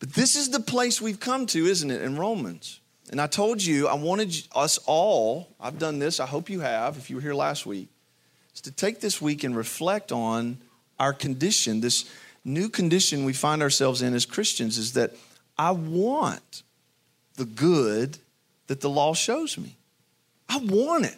But 0.00 0.14
this 0.14 0.34
is 0.34 0.48
the 0.50 0.60
place 0.60 1.00
we've 1.00 1.20
come 1.20 1.46
to, 1.46 1.66
isn't 1.66 1.90
it, 1.90 2.02
in 2.02 2.16
Romans? 2.16 2.80
And 3.10 3.20
I 3.20 3.26
told 3.26 3.62
you 3.62 3.86
I 3.86 3.94
wanted 3.94 4.34
us 4.54 4.78
all, 4.86 5.48
I've 5.60 5.78
done 5.78 5.98
this, 5.98 6.20
I 6.20 6.26
hope 6.26 6.48
you 6.48 6.60
have, 6.60 6.96
if 6.96 7.10
you 7.10 7.16
were 7.16 7.22
here 7.22 7.34
last 7.34 7.66
week, 7.66 7.88
is 8.54 8.62
to 8.62 8.72
take 8.72 9.00
this 9.00 9.20
week 9.20 9.44
and 9.44 9.54
reflect 9.54 10.10
on 10.10 10.58
our 10.98 11.12
condition, 11.12 11.80
this 11.80 12.10
new 12.44 12.68
condition 12.68 13.24
we 13.24 13.32
find 13.32 13.62
ourselves 13.62 14.00
in 14.00 14.14
as 14.14 14.26
Christians, 14.26 14.78
is 14.78 14.94
that 14.94 15.14
I 15.58 15.72
want 15.72 16.62
the 17.36 17.44
good 17.44 18.18
that 18.68 18.80
the 18.80 18.90
law 18.90 19.12
shows 19.12 19.58
me. 19.58 19.76
I 20.48 20.58
want 20.58 21.04
it. 21.04 21.16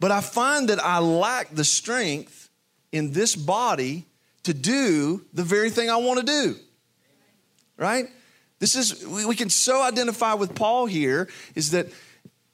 But 0.00 0.10
I 0.10 0.20
find 0.20 0.68
that 0.70 0.82
I 0.82 0.98
lack 0.98 1.54
the 1.54 1.64
strength 1.64 2.48
in 2.90 3.12
this 3.12 3.36
body 3.36 4.06
to 4.42 4.54
do 4.54 5.24
the 5.32 5.44
very 5.44 5.70
thing 5.70 5.90
I 5.90 5.96
want 5.96 6.20
to 6.20 6.26
do. 6.26 6.56
Right? 7.76 8.06
This 8.58 8.76
is, 8.76 9.06
we 9.06 9.34
can 9.34 9.50
so 9.50 9.82
identify 9.82 10.34
with 10.34 10.54
Paul 10.54 10.86
here 10.86 11.28
is 11.54 11.72
that, 11.72 11.88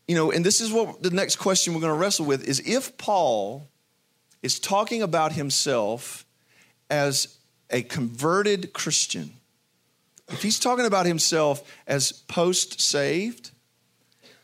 you 0.09 0.15
know, 0.15 0.33
and 0.33 0.45
this 0.45 0.61
is 0.61 0.73
what 0.73 1.03
the 1.03 1.11
next 1.11 1.37
question 1.37 1.75
we're 1.75 1.81
going 1.81 1.93
to 1.93 1.99
wrestle 1.99 2.27
with 2.27 2.49
is 2.49 2.61
if 2.67 2.97
Paul 2.99 3.69
is 4.43 4.59
talking 4.59 5.03
about 5.03 5.33
himself 5.33 6.25
as 6.89 7.39
a 7.69 7.83
converted 7.83 8.73
Christian, 8.73 9.35
if 10.29 10.43
he's 10.43 10.59
talking 10.59 10.87
about 10.87 11.07
himself 11.07 11.63
as 11.87 12.13
post 12.13 12.81
saved, 12.81 13.51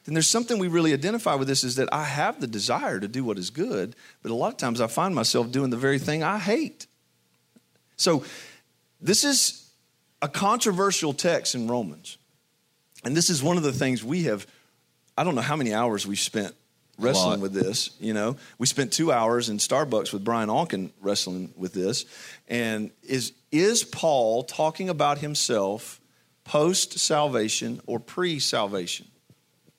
then 0.04 0.14
there's 0.14 0.28
something 0.28 0.58
we 0.58 0.68
really 0.68 0.92
identify 0.92 1.34
with 1.34 1.48
this 1.48 1.64
is 1.64 1.76
that 1.76 1.88
I 1.92 2.04
have 2.04 2.40
the 2.40 2.46
desire 2.46 3.00
to 3.00 3.08
do 3.08 3.24
what 3.24 3.38
is 3.38 3.50
good, 3.50 3.96
but 4.22 4.30
a 4.30 4.34
lot 4.34 4.52
of 4.52 4.56
times 4.56 4.80
I 4.80 4.86
find 4.86 5.14
myself 5.14 5.50
doing 5.50 5.70
the 5.70 5.76
very 5.76 5.98
thing 5.98 6.22
I 6.22 6.38
hate. 6.38 6.86
So, 7.96 8.24
this 9.00 9.24
is 9.24 9.65
a 10.22 10.28
controversial 10.28 11.12
text 11.12 11.54
in 11.54 11.68
Romans. 11.68 12.18
And 13.04 13.16
this 13.16 13.30
is 13.30 13.42
one 13.42 13.56
of 13.56 13.62
the 13.62 13.72
things 13.72 14.02
we 14.02 14.24
have, 14.24 14.46
I 15.16 15.24
don't 15.24 15.34
know 15.34 15.40
how 15.40 15.56
many 15.56 15.74
hours 15.74 16.06
we've 16.06 16.18
spent 16.18 16.54
wrestling 16.98 17.40
with 17.40 17.52
this. 17.52 17.90
You 18.00 18.14
know, 18.14 18.36
we 18.58 18.66
spent 18.66 18.92
two 18.92 19.12
hours 19.12 19.48
in 19.48 19.58
Starbucks 19.58 20.12
with 20.12 20.24
Brian 20.24 20.48
Onken 20.48 20.90
wrestling 21.00 21.52
with 21.56 21.72
this. 21.72 22.06
And 22.48 22.90
is, 23.02 23.32
is 23.52 23.84
Paul 23.84 24.42
talking 24.44 24.88
about 24.88 25.18
himself 25.18 26.00
post 26.44 26.98
salvation 26.98 27.80
or 27.86 28.00
pre 28.00 28.38
salvation? 28.38 29.06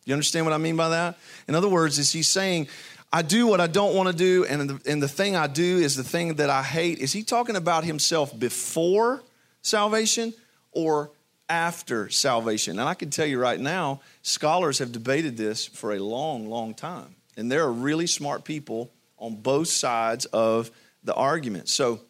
You 0.06 0.13
understand 0.13 0.46
what 0.46 0.53
I 0.53 0.58
mean 0.58 0.77
by 0.77 0.89
that? 0.89 1.17
In 1.48 1.56
other 1.56 1.67
words, 1.67 2.00
is 2.00 2.13
he 2.13 2.24
saying, 2.24 2.67
I 3.12 3.22
do 3.22 3.48
what 3.48 3.60
I 3.60 3.67
don't 3.67 3.96
want 3.96 4.10
to 4.10 4.15
do, 4.15 4.46
and 4.46 4.70
the, 4.70 4.91
and 4.91 5.01
the 5.01 5.08
thing 5.08 5.36
I 5.36 5.48
do 5.48 5.77
is 5.77 5.96
the 5.96 6.03
thing 6.03 6.36
that 6.36 6.50
I 6.50 6.62
hate? 6.62 7.00
Is 7.00 7.13
he 7.13 7.24
talking 7.24 7.56
about 7.56 7.84
himself 7.84 8.38
before 8.38 9.22
salvation 9.67 10.33
or 10.71 11.12
after 11.50 12.09
salvation? 12.09 12.79
And 12.79 12.88
I 12.88 12.93
can 12.93 13.09
tell 13.09 13.25
you 13.25 13.39
right 13.39 13.59
now, 13.59 14.01
scholars 14.21 14.79
have 14.79 14.91
debated 14.91 15.38
this 15.38 15.65
for 15.65 15.93
a 15.93 16.00
long, 16.00 16.47
long 16.47 16.74
time. 16.74 17.15
And 17.36 17.51
there 17.51 17.63
are 17.63 17.71
really 17.71 18.07
smart 18.07 18.43
people 18.43 18.91
on 19.19 19.36
both 19.36 19.67
sides 19.67 20.25
of 20.25 20.71
the 21.03 21.13
argument. 21.13 21.69
So 21.69 22.01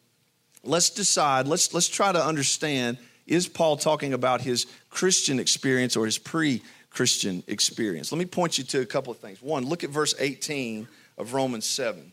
let's 0.64 0.90
decide, 0.90 1.48
let's, 1.48 1.74
let's 1.74 1.88
try 1.88 2.12
to 2.12 2.24
understand 2.24 2.98
is 3.28 3.48
Paul 3.48 3.76
talking 3.76 4.14
about 4.14 4.42
his 4.42 4.66
Christian 4.90 5.40
experience 5.40 5.96
or 5.98 6.06
his 6.06 6.18
pre 6.18 6.62
Christian 6.90 7.44
experience. 7.48 8.12
Let 8.12 8.20
me 8.20 8.26
point 8.26 8.58
you 8.58 8.64
to 8.64 8.82
a 8.82 8.86
couple 8.86 9.12
of 9.12 9.20
things. 9.20 9.42
One, 9.42 9.66
look 9.66 9.84
at 9.84 9.90
verse 9.90 10.16
18 10.18 10.88
of 11.18 11.34
Romans 11.34 11.66
7. 11.66 12.12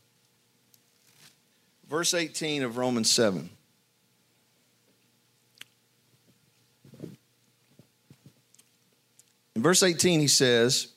Verse 1.88 2.12
18 2.12 2.64
of 2.64 2.76
Romans 2.76 3.10
7. 3.10 3.48
In 9.53 9.53
verse 9.64 9.82
18, 9.82 10.20
he 10.20 10.28
says, 10.28 10.92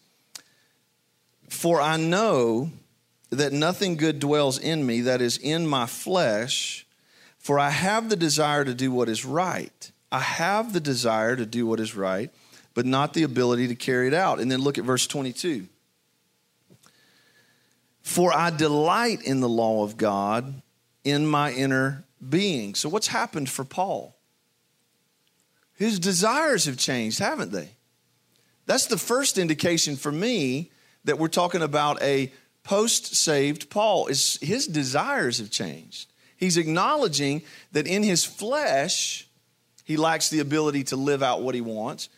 For 1.50 1.82
I 1.82 1.98
know 1.98 2.70
that 3.32 3.52
nothing 3.52 3.98
good 3.98 4.20
dwells 4.20 4.60
in 4.60 4.86
me, 4.86 5.02
that 5.02 5.22
is 5.22 5.38
in 5.38 5.66
my 5.66 5.88
flesh, 5.88 6.86
for 7.40 7.58
I 7.58 7.72
have 7.72 8.10
the 8.10 8.16
desire 8.16 8.64
to 8.64 8.76
do 8.76 8.92
what 8.92 9.10
is 9.10 9.26
right. 9.26 9.92
I 10.12 10.20
have 10.20 10.74
the 10.74 10.80
desire 10.80 11.36
to 11.36 11.48
do 11.48 11.66
what 11.66 11.80
is 11.80 11.96
right 11.96 12.32
but 12.78 12.86
not 12.86 13.16
the 13.16 13.24
ability 13.24 13.68
to 13.70 13.74
carry 13.74 14.06
it 14.06 14.14
out. 14.14 14.40
And 14.40 14.52
then 14.52 14.62
look 14.62 14.78
at 14.78 14.84
verse 14.84 15.08
22. 15.08 15.68
For 18.04 18.32
I 18.32 18.52
delight 18.52 19.24
in 19.24 19.40
the 19.40 19.50
law 19.50 19.84
of 19.84 19.98
God 19.98 20.62
in 21.04 21.26
my 21.26 21.52
inner 21.52 22.04
being. 22.30 22.76
So, 22.76 22.88
what's 22.88 23.08
happened 23.08 23.50
for 23.50 23.66
Paul? 23.66 24.16
His 25.74 25.98
desires 25.98 26.66
have 26.66 26.78
changed, 26.78 27.18
haven't 27.18 27.52
they? 27.52 27.72
That's 28.68 28.86
the 28.86 28.98
first 28.98 29.38
indication 29.40 29.96
for 29.96 30.12
me 30.12 30.72
that 31.06 31.18
we're 31.18 31.30
talking 31.30 31.64
about 31.64 32.02
a 32.04 32.32
post 32.64 33.16
saved 33.16 33.70
Paul. 33.70 34.08
Is 34.08 34.38
his 34.42 34.68
desires 34.68 35.40
have 35.40 35.50
changed. 35.50 36.12
He's 36.36 36.58
acknowledging 36.58 37.42
that 37.72 37.88
in 37.88 38.04
his 38.04 38.24
flesh, 38.24 39.28
he 39.86 39.98
lacks 39.98 40.30
the 40.30 40.40
ability 40.40 40.84
to 40.86 40.96
live 40.96 41.24
out 41.24 41.42
what 41.42 41.56
he 41.56 41.62
wants. 41.62 42.10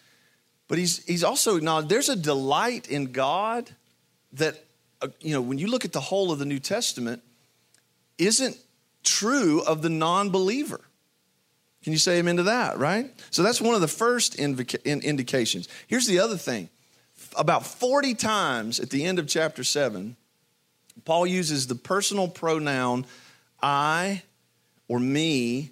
But 0.68 0.77
he's, 0.77 1.06
he's 1.06 1.24
also 1.24 1.56
acknowledged 1.56 1.88
there's 1.88 2.10
a 2.10 2.15
delight 2.15 2.89
in 2.89 3.12
God 3.12 3.70
that, 4.34 4.63
uh, 5.01 5.08
you 5.22 5.34
know, 5.34 5.41
when 5.41 5.58
you 5.58 5.68
look 5.68 5.86
at 5.86 5.94
the 5.94 6.01
whole 6.01 6.32
of 6.32 6.39
the 6.39 6.46
New 6.46 6.60
Testament, 6.60 7.22
isn't 8.18 8.58
true 9.03 9.62
of 9.62 9.82
the 9.82 9.89
non 9.89 10.29
believer. 10.32 10.82
Can 11.89 11.93
you 11.93 11.98
say 11.98 12.19
amen 12.19 12.38
to 12.38 12.43
that, 12.43 12.77
right? 12.77 13.12
So 13.31 13.41
that's 13.41 13.60
one 13.60 13.74
of 13.74 13.81
the 13.81 13.88
first 13.88 14.36
in 14.36 14.55
indications. 14.86 15.67
Here's 15.88 16.05
the 16.05 16.19
other 16.19 16.38
thing 16.38 16.69
about 17.36 17.65
40 17.65 18.13
times 18.13 18.79
at 18.79 18.91
the 18.91 19.03
end 19.03 19.17
of 19.17 19.27
chapter 19.27 19.63
7, 19.63 20.15
Paul 21.03 21.25
uses 21.25 21.65
the 21.65 21.74
personal 21.74 22.27
pronoun 22.27 23.08
I 23.60 24.22
or 24.88 25.00
me 25.00 25.72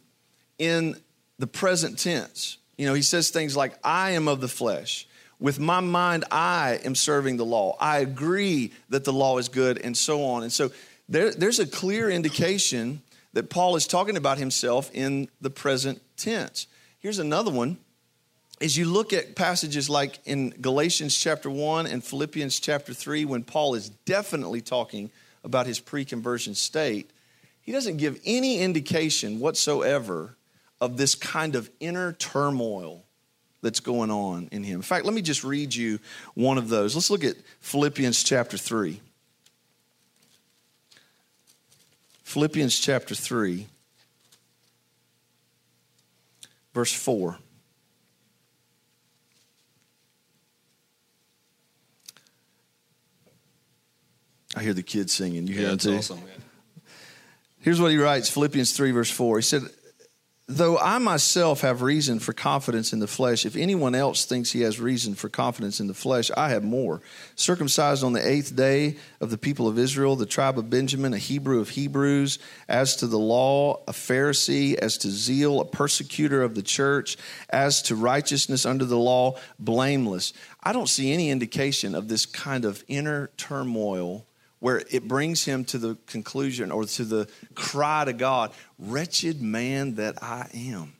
in 0.57 0.95
the 1.37 1.45
present 1.45 1.99
tense. 1.99 2.57
You 2.79 2.87
know, 2.87 2.95
he 2.95 3.03
says 3.03 3.29
things 3.29 3.55
like, 3.55 3.77
I 3.83 4.13
am 4.13 4.27
of 4.27 4.41
the 4.41 4.47
flesh. 4.47 5.07
With 5.39 5.59
my 5.59 5.81
mind, 5.81 6.25
I 6.31 6.79
am 6.83 6.95
serving 6.95 7.37
the 7.37 7.45
law. 7.45 7.77
I 7.79 7.99
agree 7.99 8.73
that 8.89 9.03
the 9.03 9.13
law 9.13 9.37
is 9.37 9.49
good, 9.49 9.77
and 9.77 9.95
so 9.95 10.23
on. 10.23 10.41
And 10.41 10.51
so 10.51 10.71
there, 11.07 11.29
there's 11.29 11.59
a 11.59 11.67
clear 11.67 12.09
indication 12.09 13.03
that 13.37 13.51
Paul 13.51 13.75
is 13.75 13.85
talking 13.85 14.17
about 14.17 14.39
himself 14.39 14.89
in 14.95 15.29
the 15.41 15.51
present 15.51 16.01
tense. 16.17 16.65
Here's 16.97 17.19
another 17.19 17.51
one. 17.51 17.77
As 18.59 18.75
you 18.75 18.85
look 18.85 19.13
at 19.13 19.35
passages 19.35 19.91
like 19.91 20.17
in 20.25 20.55
Galatians 20.59 21.15
chapter 21.15 21.47
1 21.47 21.85
and 21.85 22.03
Philippians 22.03 22.59
chapter 22.59 22.95
3, 22.95 23.25
when 23.25 23.43
Paul 23.43 23.75
is 23.75 23.89
definitely 23.89 24.61
talking 24.61 25.11
about 25.43 25.67
his 25.67 25.79
pre 25.79 26.03
conversion 26.03 26.55
state, 26.55 27.11
he 27.61 27.71
doesn't 27.71 27.97
give 27.97 28.19
any 28.25 28.57
indication 28.57 29.39
whatsoever 29.39 30.35
of 30.81 30.97
this 30.97 31.13
kind 31.13 31.53
of 31.53 31.69
inner 31.79 32.13
turmoil 32.13 33.03
that's 33.61 33.81
going 33.81 34.09
on 34.09 34.49
in 34.51 34.63
him. 34.63 34.77
In 34.77 34.81
fact, 34.81 35.05
let 35.05 35.13
me 35.13 35.21
just 35.21 35.43
read 35.43 35.75
you 35.75 35.99
one 36.33 36.57
of 36.57 36.69
those. 36.69 36.95
Let's 36.95 37.11
look 37.11 37.23
at 37.23 37.35
Philippians 37.59 38.23
chapter 38.23 38.57
3. 38.57 38.99
Philippians 42.27 42.77
chapter 42.77 43.15
3, 43.15 43.67
verse 46.73 46.91
4. 46.91 47.37
I 54.57 54.61
hear 54.61 54.73
the 54.73 54.83
kids 54.83 55.13
singing. 55.13 55.47
You 55.47 55.53
hear 55.53 55.63
yeah, 55.63 55.69
them 55.69 55.77
too? 55.77 55.95
Awesome, 55.95 56.19
Here's 57.59 57.79
what 57.79 57.91
he 57.91 57.97
writes 57.97 58.29
Philippians 58.29 58.73
3, 58.73 58.91
verse 58.91 59.09
4. 59.09 59.37
He 59.37 59.41
said, 59.43 59.61
Though 60.49 60.77
I 60.77 60.97
myself 60.99 61.59
have 61.59 61.81
reason 61.81 62.19
for 62.19 62.31
confidence 62.31 62.93
in 62.93 62.99
the 62.99 63.07
flesh, 63.07 63.45
if 63.45 63.57
anyone 63.57 63.93
else 63.93 64.23
thinks 64.23 64.53
he 64.53 64.61
has 64.61 64.79
reason 64.79 65.13
for 65.13 65.27
confidence 65.27 65.81
in 65.81 65.87
the 65.87 65.93
flesh, 65.93 66.31
I 66.37 66.51
have 66.51 66.63
more. 66.63 67.01
Circumcised 67.35 68.01
on 68.01 68.13
the 68.13 68.25
eighth 68.25 68.55
day 68.55 68.95
of 69.19 69.29
the 69.29 69.37
people 69.37 69.67
of 69.67 69.77
Israel, 69.77 70.15
the 70.15 70.25
tribe 70.25 70.57
of 70.57 70.69
Benjamin, 70.69 71.13
a 71.13 71.17
Hebrew 71.17 71.59
of 71.59 71.67
Hebrews, 71.67 72.39
as 72.69 72.95
to 72.97 73.07
the 73.07 73.19
law, 73.19 73.83
a 73.89 73.91
Pharisee, 73.91 74.75
as 74.75 74.97
to 74.99 75.09
zeal, 75.09 75.59
a 75.59 75.65
persecutor 75.65 76.41
of 76.41 76.55
the 76.55 76.63
church, 76.63 77.17
as 77.49 77.81
to 77.81 77.95
righteousness 77.97 78.65
under 78.65 78.85
the 78.85 78.97
law, 78.97 79.37
blameless. 79.59 80.31
I 80.63 80.71
don't 80.71 80.87
see 80.87 81.11
any 81.11 81.29
indication 81.29 81.93
of 81.93 82.07
this 82.07 82.25
kind 82.25 82.63
of 82.63 82.85
inner 82.87 83.31
turmoil 83.35 84.25
where 84.59 84.81
it 84.89 85.07
brings 85.07 85.45
him 85.45 85.63
to 85.65 85.77
the 85.77 85.95
conclusion 86.07 86.71
or 86.71 86.85
to 86.85 87.03
the 87.03 87.29
cry 87.55 88.05
to 88.05 88.13
God 88.13 88.51
Wretched 88.79 89.41
man 89.41 89.95
that 89.95 90.21
I 90.23 90.49
am. 90.53 90.93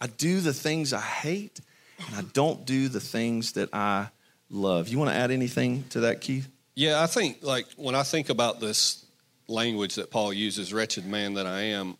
I 0.00 0.06
do 0.06 0.40
the 0.40 0.52
things 0.52 0.92
I 0.92 1.00
hate, 1.00 1.60
and 2.06 2.16
I 2.16 2.22
don't 2.32 2.66
do 2.66 2.88
the 2.88 3.00
things 3.00 3.52
that 3.52 3.72
I 3.72 4.08
love. 4.50 4.88
You 4.88 4.98
want 4.98 5.10
to 5.10 5.16
add 5.16 5.30
anything 5.30 5.84
to 5.90 6.00
that, 6.00 6.20
Keith? 6.20 6.48
Yeah, 6.74 7.02
I 7.02 7.06
think 7.06 7.38
like 7.42 7.66
when 7.76 7.94
I 7.94 8.02
think 8.02 8.28
about 8.28 8.60
this 8.60 9.04
language 9.48 9.94
that 9.94 10.10
Paul 10.10 10.32
uses, 10.32 10.74
wretched 10.74 11.06
man 11.06 11.34
that 11.34 11.46
I 11.46 11.60
am, 11.60 11.96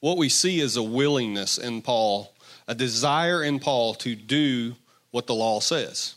what 0.00 0.18
we 0.18 0.28
see 0.28 0.60
is 0.60 0.76
a 0.76 0.82
willingness 0.82 1.58
in 1.58 1.82
Paul, 1.82 2.34
a 2.66 2.74
desire 2.74 3.42
in 3.42 3.60
Paul 3.60 3.94
to 3.94 4.14
do 4.16 4.74
what 5.10 5.26
the 5.26 5.34
law 5.34 5.60
says, 5.60 6.14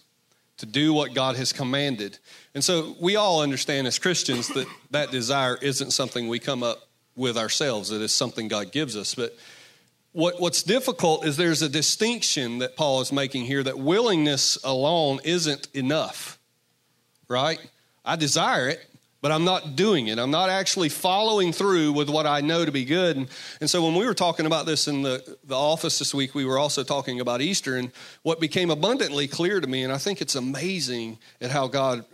to 0.60 0.66
do 0.66 0.94
what 0.94 1.14
God 1.14 1.36
has 1.36 1.52
commanded. 1.52 2.20
And 2.54 2.64
so 2.64 2.96
we 3.00 3.16
all 3.16 3.42
understand 3.42 3.88
as 3.88 3.98
Christians 3.98 4.48
that 4.50 4.68
that 4.92 5.12
desire 5.12 5.58
isn't 5.62 5.92
something 5.92 6.28
we 6.28 6.40
come 6.40 6.64
up 6.64 6.88
with 7.16 7.38
ourselves, 7.38 7.92
it 7.92 8.02
is 8.02 8.14
something 8.14 8.48
God 8.48 8.72
gives 8.72 8.96
us. 8.96 9.14
But 9.16 9.36
what, 10.12 10.40
what's 10.40 10.64
difficult 10.64 11.26
is 11.26 11.38
there's 11.38 11.62
a 11.62 11.70
distinction 11.70 12.60
that 12.60 12.76
Paul 12.76 13.02
is 13.02 13.12
making 13.12 13.46
here 13.46 13.62
that 13.64 13.78
willingness 13.78 14.58
alone 14.64 15.20
isn't 15.24 15.68
enough, 15.74 16.40
right? 17.28 17.60
I 18.06 18.16
desire 18.16 18.70
it, 18.70 18.89
but 19.22 19.32
I'm 19.32 19.44
not 19.44 19.76
doing 19.76 20.08
it. 20.08 20.18
I'm 20.18 20.32
not 20.32 20.50
actually 20.50 20.90
following 20.90 21.52
through 21.52 21.94
with 21.94 22.10
what 22.10 22.26
I 22.26 22.42
know 22.42 22.64
to 22.64 22.72
be 22.72 22.86
good. 22.86 23.18
And, 23.18 23.28
and, 23.60 23.70
so 23.70 23.84
when 23.84 23.96
we 23.96 24.06
were 24.06 24.14
talking 24.14 24.46
about 24.46 24.66
this 24.66 24.88
in 24.88 25.02
the, 25.02 25.38
the 25.44 25.56
office 25.56 26.00
this 26.00 26.14
week, 26.14 26.34
we 26.34 26.46
were 26.46 26.58
also 26.58 26.84
talking 26.84 27.20
about 27.20 27.42
Easter. 27.42 27.76
And 27.76 27.92
what 28.24 28.40
became 28.40 28.70
abundantly 28.70 29.28
clear 29.28 29.60
to 29.60 29.68
me, 29.68 29.84
and 29.84 29.92
I 29.92 29.98
think 29.98 30.22
it's 30.22 30.36
amazing 30.36 31.18
at 31.42 31.52
how 31.52 31.68
God 31.68 32.06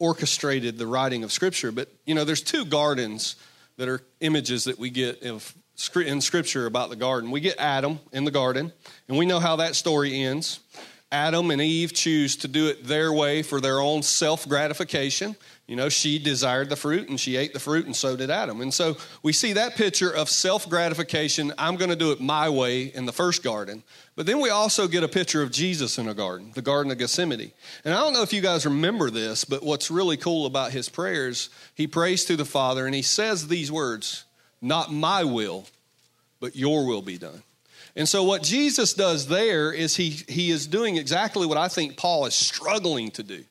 orchestrated 0.00 0.78
the 0.78 0.86
writing 0.86 1.24
of 1.24 1.32
Scripture. 1.32 1.70
But, 1.70 1.88
you 2.06 2.14
know, 2.14 2.24
there's 2.24 2.42
two 2.42 2.64
gardens 2.64 3.36
that 3.76 3.88
are 3.88 4.00
images 4.20 4.64
that 4.64 4.78
we 4.78 4.90
get 4.90 5.22
of, 5.22 5.54
in 5.94 6.20
Scripture 6.20 6.66
about 6.66 6.90
the 6.90 6.96
garden. 6.96 7.30
We 7.30 7.40
get 7.40 7.58
Adam 7.58 8.00
in 8.12 8.24
the 8.24 8.30
garden, 8.32 8.72
and 9.06 9.16
we 9.16 9.26
know 9.26 9.38
how 9.38 9.56
that 9.56 9.76
story 9.76 10.22
ends. 10.22 10.60
Adam 11.10 11.50
and 11.50 11.62
Eve 11.62 11.94
choose 11.94 12.36
to 12.36 12.48
do 12.48 12.66
it 12.66 12.84
their 12.84 13.12
way 13.12 13.42
for 13.42 13.60
their 13.60 13.80
own 13.80 14.02
self 14.02 14.46
gratification. 14.46 15.36
You 15.68 15.76
know, 15.76 15.90
she 15.90 16.18
desired 16.18 16.70
the 16.70 16.76
fruit 16.76 17.10
and 17.10 17.20
she 17.20 17.36
ate 17.36 17.52
the 17.52 17.60
fruit, 17.60 17.84
and 17.84 17.94
so 17.94 18.16
did 18.16 18.30
Adam. 18.30 18.62
And 18.62 18.72
so 18.72 18.96
we 19.22 19.34
see 19.34 19.52
that 19.52 19.76
picture 19.76 20.10
of 20.10 20.30
self 20.30 20.66
gratification. 20.66 21.52
I'm 21.58 21.76
going 21.76 21.90
to 21.90 21.96
do 21.96 22.10
it 22.10 22.22
my 22.22 22.48
way 22.48 22.84
in 22.84 23.04
the 23.04 23.12
first 23.12 23.44
garden. 23.44 23.82
But 24.16 24.24
then 24.24 24.40
we 24.40 24.48
also 24.48 24.88
get 24.88 25.04
a 25.04 25.08
picture 25.08 25.42
of 25.42 25.52
Jesus 25.52 25.98
in 25.98 26.08
a 26.08 26.14
garden, 26.14 26.52
the 26.54 26.62
Garden 26.62 26.90
of 26.90 26.96
Gethsemane. 26.96 27.52
And 27.84 27.92
I 27.92 27.98
don't 27.98 28.14
know 28.14 28.22
if 28.22 28.32
you 28.32 28.40
guys 28.40 28.64
remember 28.64 29.10
this, 29.10 29.44
but 29.44 29.62
what's 29.62 29.90
really 29.90 30.16
cool 30.16 30.46
about 30.46 30.72
his 30.72 30.88
prayers, 30.88 31.50
he 31.74 31.86
prays 31.86 32.24
to 32.24 32.36
the 32.36 32.46
Father 32.46 32.86
and 32.86 32.94
he 32.94 33.02
says 33.02 33.46
these 33.46 33.70
words 33.70 34.24
Not 34.62 34.90
my 34.90 35.22
will, 35.22 35.66
but 36.40 36.56
your 36.56 36.86
will 36.86 37.02
be 37.02 37.18
done. 37.18 37.42
And 37.94 38.08
so, 38.08 38.24
what 38.24 38.42
Jesus 38.42 38.94
does 38.94 39.26
there 39.26 39.70
is 39.70 39.96
he, 39.96 40.08
he 40.28 40.50
is 40.50 40.66
doing 40.66 40.96
exactly 40.96 41.46
what 41.46 41.58
I 41.58 41.68
think 41.68 41.98
Paul 41.98 42.24
is 42.24 42.34
struggling 42.34 43.10
to 43.10 43.22
do. 43.22 43.44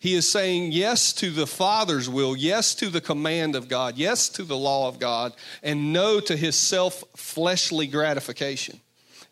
He 0.00 0.14
is 0.14 0.30
saying 0.30 0.72
yes 0.72 1.12
to 1.14 1.30
the 1.30 1.46
Father's 1.46 2.08
will, 2.08 2.36
yes 2.36 2.74
to 2.76 2.88
the 2.88 3.00
command 3.00 3.56
of 3.56 3.68
God, 3.68 3.96
yes 3.96 4.28
to 4.30 4.44
the 4.44 4.56
law 4.56 4.86
of 4.86 5.00
God, 5.00 5.32
and 5.62 5.92
no 5.92 6.20
to 6.20 6.36
his 6.36 6.54
self 6.54 7.02
fleshly 7.16 7.88
gratification. 7.88 8.80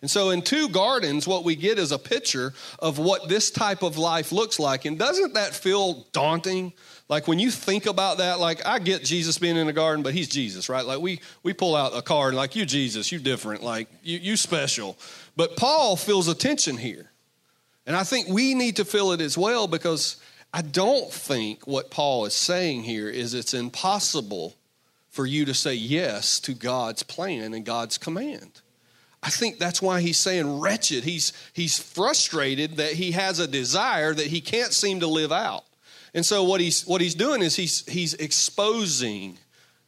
And 0.02 0.10
so, 0.10 0.30
in 0.30 0.42
two 0.42 0.68
gardens, 0.68 1.26
what 1.26 1.44
we 1.44 1.56
get 1.56 1.78
is 1.78 1.92
a 1.92 1.98
picture 1.98 2.52
of 2.80 2.98
what 2.98 3.28
this 3.28 3.50
type 3.50 3.82
of 3.82 3.96
life 3.96 4.32
looks 4.32 4.58
like. 4.58 4.84
And 4.84 4.98
doesn't 4.98 5.34
that 5.34 5.54
feel 5.54 6.06
daunting? 6.12 6.72
Like 7.08 7.28
when 7.28 7.38
you 7.38 7.50
think 7.50 7.86
about 7.86 8.18
that, 8.18 8.40
like 8.40 8.66
I 8.66 8.80
get 8.80 9.04
Jesus 9.04 9.38
being 9.38 9.56
in 9.56 9.68
the 9.68 9.72
garden, 9.72 10.02
but 10.02 10.12
he's 10.12 10.28
Jesus, 10.28 10.68
right? 10.68 10.84
Like 10.84 11.00
we 11.00 11.20
we 11.44 11.52
pull 11.52 11.76
out 11.76 11.96
a 11.96 12.02
card 12.02 12.34
like 12.34 12.56
you 12.56 12.66
Jesus, 12.66 13.12
you 13.12 13.20
different, 13.20 13.62
like 13.62 13.88
you 14.02 14.18
you 14.18 14.36
special. 14.36 14.98
But 15.36 15.56
Paul 15.56 15.96
feels 15.96 16.26
a 16.26 16.34
tension 16.34 16.76
here. 16.76 17.10
And 17.86 17.94
I 17.94 18.02
think 18.02 18.28
we 18.28 18.54
need 18.54 18.76
to 18.76 18.84
feel 18.84 19.12
it 19.12 19.20
as 19.20 19.38
well 19.38 19.68
because 19.68 20.16
I 20.56 20.62
don't 20.62 21.12
think 21.12 21.66
what 21.66 21.90
Paul 21.90 22.24
is 22.24 22.32
saying 22.32 22.84
here 22.84 23.10
is 23.10 23.34
it's 23.34 23.52
impossible 23.52 24.56
for 25.10 25.26
you 25.26 25.44
to 25.44 25.52
say 25.52 25.74
yes 25.74 26.40
to 26.40 26.54
God's 26.54 27.02
plan 27.02 27.52
and 27.52 27.62
God's 27.62 27.98
command. 27.98 28.62
I 29.22 29.28
think 29.28 29.58
that's 29.58 29.82
why 29.82 30.00
he's 30.00 30.16
saying 30.16 30.58
wretched. 30.58 31.04
He's, 31.04 31.34
he's 31.52 31.78
frustrated 31.78 32.78
that 32.78 32.92
he 32.92 33.12
has 33.12 33.38
a 33.38 33.46
desire 33.46 34.14
that 34.14 34.28
he 34.28 34.40
can't 34.40 34.72
seem 34.72 35.00
to 35.00 35.06
live 35.06 35.30
out. 35.30 35.64
And 36.14 36.24
so 36.24 36.42
what 36.44 36.62
he's 36.62 36.86
what 36.86 37.02
he's 37.02 37.14
doing 37.14 37.42
is 37.42 37.54
he's 37.54 37.84
he's 37.84 38.14
exposing 38.14 39.36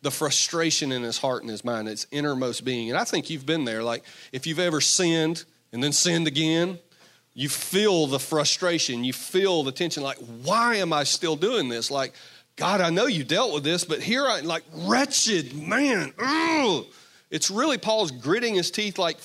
the 0.02 0.10
frustration 0.10 0.92
in 0.92 1.02
his 1.02 1.16
heart 1.16 1.44
and 1.44 1.50
his 1.50 1.64
mind, 1.64 1.88
its 1.88 2.06
innermost 2.10 2.62
being. 2.62 2.90
And 2.90 2.98
I 2.98 3.04
think 3.04 3.30
you've 3.30 3.46
been 3.46 3.64
there. 3.64 3.82
Like 3.82 4.04
if 4.32 4.46
you've 4.46 4.58
ever 4.58 4.82
sinned 4.82 5.46
and 5.72 5.82
then 5.82 5.92
sinned 5.92 6.26
again, 6.26 6.78
you 7.38 7.48
feel 7.48 8.08
the 8.08 8.18
frustration, 8.18 9.04
you 9.04 9.12
feel 9.12 9.62
the 9.62 9.70
tension. 9.70 10.02
Like, 10.02 10.18
why 10.42 10.74
am 10.74 10.92
I 10.92 11.04
still 11.04 11.36
doing 11.36 11.68
this? 11.68 11.88
Like, 11.88 12.12
God, 12.56 12.80
I 12.80 12.90
know 12.90 13.06
you 13.06 13.22
dealt 13.22 13.54
with 13.54 13.62
this, 13.62 13.84
but 13.84 14.02
here 14.02 14.26
I 14.26 14.40
like 14.40 14.64
wretched 14.74 15.54
man. 15.54 16.12
Ugh. 16.18 16.84
It's 17.30 17.48
really 17.48 17.78
Paul's 17.78 18.10
gritting 18.10 18.56
his 18.56 18.72
teeth 18.72 18.98
like 18.98 19.18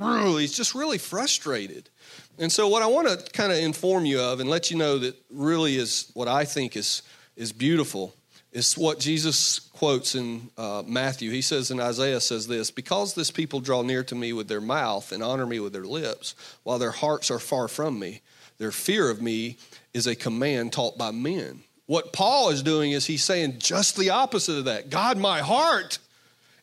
ugh, 0.00 0.40
he's 0.40 0.56
just 0.56 0.74
really 0.74 0.96
frustrated. 0.96 1.90
And 2.38 2.50
so, 2.50 2.66
what 2.66 2.82
I 2.82 2.86
want 2.86 3.08
to 3.08 3.30
kind 3.32 3.52
of 3.52 3.58
inform 3.58 4.06
you 4.06 4.22
of 4.22 4.40
and 4.40 4.48
let 4.48 4.70
you 4.70 4.78
know 4.78 4.96
that 4.96 5.14
really 5.28 5.76
is 5.76 6.10
what 6.14 6.28
I 6.28 6.46
think 6.46 6.78
is, 6.78 7.02
is 7.36 7.52
beautiful 7.52 8.14
is 8.52 8.76
what 8.76 8.98
Jesus 8.98 9.60
quotes 9.60 10.14
in 10.14 10.50
uh, 10.58 10.82
Matthew. 10.86 11.30
He 11.30 11.42
says 11.42 11.70
in 11.70 11.80
Isaiah 11.80 12.20
says 12.20 12.48
this, 12.48 12.70
because 12.70 13.14
this 13.14 13.30
people 13.30 13.60
draw 13.60 13.82
near 13.82 14.02
to 14.04 14.14
me 14.14 14.32
with 14.32 14.48
their 14.48 14.60
mouth 14.60 15.12
and 15.12 15.22
honor 15.22 15.46
me 15.46 15.60
with 15.60 15.72
their 15.72 15.84
lips, 15.84 16.34
while 16.64 16.78
their 16.78 16.90
hearts 16.90 17.30
are 17.30 17.38
far 17.38 17.68
from 17.68 17.98
me, 17.98 18.22
their 18.58 18.72
fear 18.72 19.08
of 19.08 19.22
me 19.22 19.56
is 19.94 20.06
a 20.06 20.16
command 20.16 20.72
taught 20.72 20.98
by 20.98 21.10
men. 21.10 21.62
What 21.86 22.12
Paul 22.12 22.50
is 22.50 22.62
doing 22.62 22.92
is 22.92 23.06
he's 23.06 23.24
saying 23.24 23.56
just 23.58 23.96
the 23.96 24.10
opposite 24.10 24.58
of 24.58 24.64
that. 24.66 24.90
God, 24.90 25.16
my 25.18 25.40
heart 25.40 25.98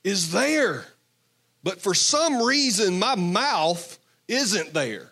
is 0.03 0.31
there, 0.31 0.85
but 1.63 1.81
for 1.81 1.93
some 1.93 2.41
reason 2.41 2.99
my 2.99 3.15
mouth 3.15 3.97
isn't 4.27 4.73
there. 4.73 5.11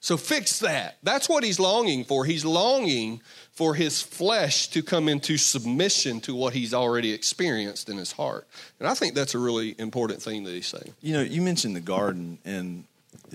So 0.00 0.16
fix 0.16 0.60
that. 0.60 0.98
That's 1.02 1.28
what 1.28 1.44
he's 1.44 1.60
longing 1.60 2.04
for. 2.04 2.24
He's 2.24 2.44
longing 2.44 3.20
for 3.60 3.74
his 3.74 4.00
flesh 4.00 4.68
to 4.68 4.82
come 4.82 5.06
into 5.06 5.36
submission 5.36 6.18
to 6.18 6.34
what 6.34 6.54
he's 6.54 6.72
already 6.72 7.12
experienced 7.12 7.90
in 7.90 7.98
his 7.98 8.10
heart. 8.10 8.48
And 8.78 8.88
I 8.88 8.94
think 8.94 9.14
that's 9.14 9.34
a 9.34 9.38
really 9.38 9.74
important 9.78 10.22
thing 10.22 10.44
that 10.44 10.52
he's 10.52 10.66
saying. 10.66 10.94
You 11.02 11.12
know, 11.12 11.20
you 11.20 11.42
mentioned 11.42 11.76
the 11.76 11.80
garden, 11.80 12.38
and 12.46 12.84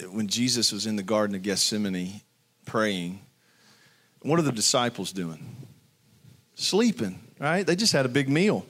when 0.09 0.27
Jesus 0.27 0.71
was 0.71 0.88
in 0.88 0.95
the 0.95 1.03
Garden 1.03 1.35
of 1.35 1.43
Gethsemane 1.43 2.21
praying, 2.65 3.19
what 4.23 4.39
are 4.39 4.41
the 4.41 4.51
disciples 4.51 5.11
doing? 5.11 5.67
Sleeping, 6.55 7.19
right? 7.38 7.63
They 7.63 7.75
just 7.75 7.93
had 7.93 8.07
a 8.07 8.09
big 8.09 8.27
meal. 8.27 8.65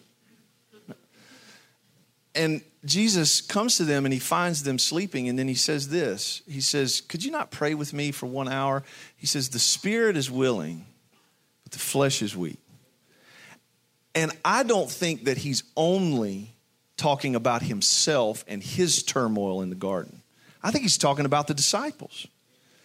And 2.36 2.64
Jesus 2.84 3.40
comes 3.40 3.78
to 3.78 3.86
them 3.86 4.06
and 4.06 4.14
he 4.14 4.20
finds 4.20 4.64
them 4.64 4.78
sleeping, 4.78 5.30
and 5.30 5.40
then 5.40 5.48
he 5.48 5.56
says 5.56 5.88
this 5.88 6.42
He 6.50 6.60
says, 6.60 7.00
Could 7.00 7.24
you 7.24 7.32
not 7.32 7.50
pray 7.50 7.76
with 7.76 7.94
me 7.94 8.12
for 8.12 8.26
one 8.26 8.50
hour? 8.50 8.84
He 9.16 9.26
says, 9.26 9.48
The 9.48 9.60
spirit 9.60 10.18
is 10.18 10.30
willing, 10.30 10.86
but 11.66 11.74
the 11.74 11.80
flesh 11.80 12.22
is 12.22 12.38
weak. 12.38 12.60
And 14.14 14.32
I 14.46 14.64
don't 14.64 14.90
think 14.90 15.26
that 15.26 15.40
he's 15.40 15.64
only 15.76 16.56
talking 16.96 17.36
about 17.36 17.62
himself 17.62 18.46
and 18.48 18.64
his 18.64 19.04
turmoil 19.04 19.62
in 19.62 19.70
the 19.70 19.76
garden. 19.76 20.22
I 20.64 20.72
think 20.72 20.84
he's 20.84 20.98
talking 20.98 21.26
about 21.26 21.48
the 21.48 21.54
disciples. 21.54 22.26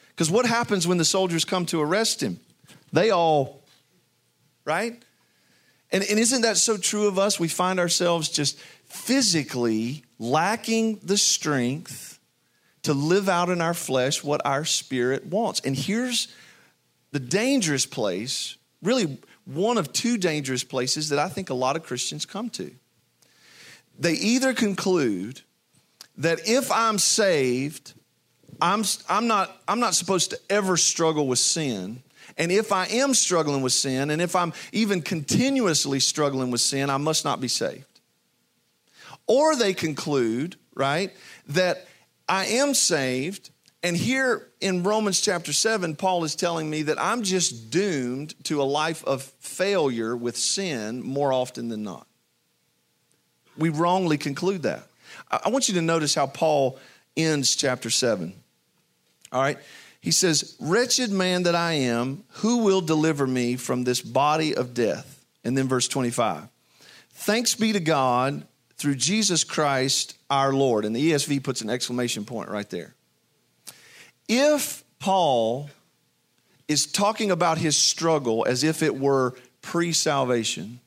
Because 0.08 0.30
what 0.30 0.44
happens 0.44 0.86
when 0.88 0.98
the 0.98 1.04
soldiers 1.04 1.44
come 1.44 1.66
to 1.66 1.80
arrest 1.80 2.20
him? 2.20 2.40
They 2.92 3.10
all, 3.10 3.62
right? 4.64 5.00
And, 5.92 6.04
and 6.04 6.18
isn't 6.18 6.42
that 6.42 6.56
so 6.56 6.76
true 6.76 7.06
of 7.06 7.18
us? 7.18 7.38
We 7.38 7.48
find 7.48 7.78
ourselves 7.78 8.28
just 8.28 8.58
physically 8.86 10.04
lacking 10.18 11.00
the 11.02 11.16
strength 11.16 12.18
to 12.82 12.92
live 12.92 13.28
out 13.28 13.50
in 13.50 13.60
our 13.60 13.74
flesh 13.74 14.24
what 14.24 14.44
our 14.44 14.64
spirit 14.64 15.26
wants. 15.26 15.60
And 15.60 15.76
here's 15.76 16.28
the 17.12 17.20
dangerous 17.20 17.86
place, 17.86 18.56
really 18.82 19.18
one 19.44 19.78
of 19.78 19.92
two 19.92 20.16
dangerous 20.18 20.64
places 20.64 21.08
that 21.08 21.18
I 21.18 21.28
think 21.28 21.50
a 21.50 21.54
lot 21.54 21.76
of 21.76 21.82
Christians 21.82 22.24
come 22.24 22.50
to. 22.50 22.70
They 23.98 24.14
either 24.14 24.54
conclude 24.54 25.42
that 26.18 26.40
if 26.46 26.70
I'm 26.70 26.98
saved, 26.98 27.94
I'm, 28.60 28.84
I'm, 29.08 29.26
not, 29.26 29.60
I'm 29.66 29.80
not 29.80 29.94
supposed 29.94 30.30
to 30.30 30.38
ever 30.48 30.76
struggle 30.76 31.26
with 31.26 31.38
sin. 31.38 32.02
And 32.36 32.52
if 32.52 32.72
I 32.72 32.86
am 32.86 33.12
struggling 33.14 33.62
with 33.62 33.72
sin, 33.72 34.10
and 34.10 34.22
if 34.22 34.36
I'm 34.36 34.52
even 34.72 35.02
continuously 35.02 36.00
struggling 36.00 36.50
with 36.50 36.60
sin, 36.60 36.88
I 36.88 36.96
must 36.96 37.24
not 37.24 37.40
be 37.40 37.48
saved. 37.48 37.84
Or 39.26 39.56
they 39.56 39.74
conclude, 39.74 40.56
right, 40.74 41.12
that 41.48 41.86
I 42.28 42.46
am 42.46 42.74
saved. 42.74 43.50
And 43.82 43.96
here 43.96 44.46
in 44.60 44.82
Romans 44.82 45.20
chapter 45.20 45.52
7, 45.52 45.96
Paul 45.96 46.24
is 46.24 46.36
telling 46.36 46.68
me 46.68 46.82
that 46.82 47.00
I'm 47.00 47.22
just 47.22 47.70
doomed 47.70 48.34
to 48.44 48.60
a 48.60 48.64
life 48.64 49.02
of 49.04 49.22
failure 49.40 50.14
with 50.14 50.36
sin 50.36 51.02
more 51.02 51.32
often 51.32 51.68
than 51.68 51.82
not. 51.82 52.06
We 53.56 53.70
wrongly 53.70 54.18
conclude 54.18 54.62
that. 54.62 54.86
I 55.30 55.48
want 55.48 55.68
you 55.68 55.74
to 55.74 55.82
notice 55.82 56.14
how 56.14 56.26
Paul 56.26 56.78
ends 57.16 57.56
chapter 57.56 57.88
7. 57.88 58.34
All 59.32 59.40
right. 59.40 59.58
He 60.00 60.10
says, 60.10 60.56
Wretched 60.60 61.10
man 61.10 61.44
that 61.44 61.54
I 61.54 61.72
am, 61.72 62.24
who 62.28 62.58
will 62.58 62.80
deliver 62.80 63.26
me 63.26 63.56
from 63.56 63.84
this 63.84 64.00
body 64.00 64.54
of 64.54 64.74
death? 64.74 65.24
And 65.42 65.56
then 65.56 65.68
verse 65.68 65.88
25. 65.88 66.48
Thanks 67.12 67.54
be 67.54 67.72
to 67.72 67.80
God 67.80 68.46
through 68.76 68.96
Jesus 68.96 69.44
Christ 69.44 70.16
our 70.28 70.52
Lord. 70.52 70.84
And 70.84 70.94
the 70.94 71.12
ESV 71.12 71.42
puts 71.42 71.60
an 71.60 71.70
exclamation 71.70 72.24
point 72.24 72.50
right 72.50 72.68
there. 72.68 72.94
If 74.32 74.84
Paul 75.00 75.70
is 76.68 76.86
talking 76.86 77.32
about 77.32 77.58
his 77.58 77.76
struggle 77.76 78.46
as 78.46 78.62
if 78.62 78.80
it 78.80 78.96
were 78.96 79.34
pre 79.60 79.92
salvation, 79.92 80.78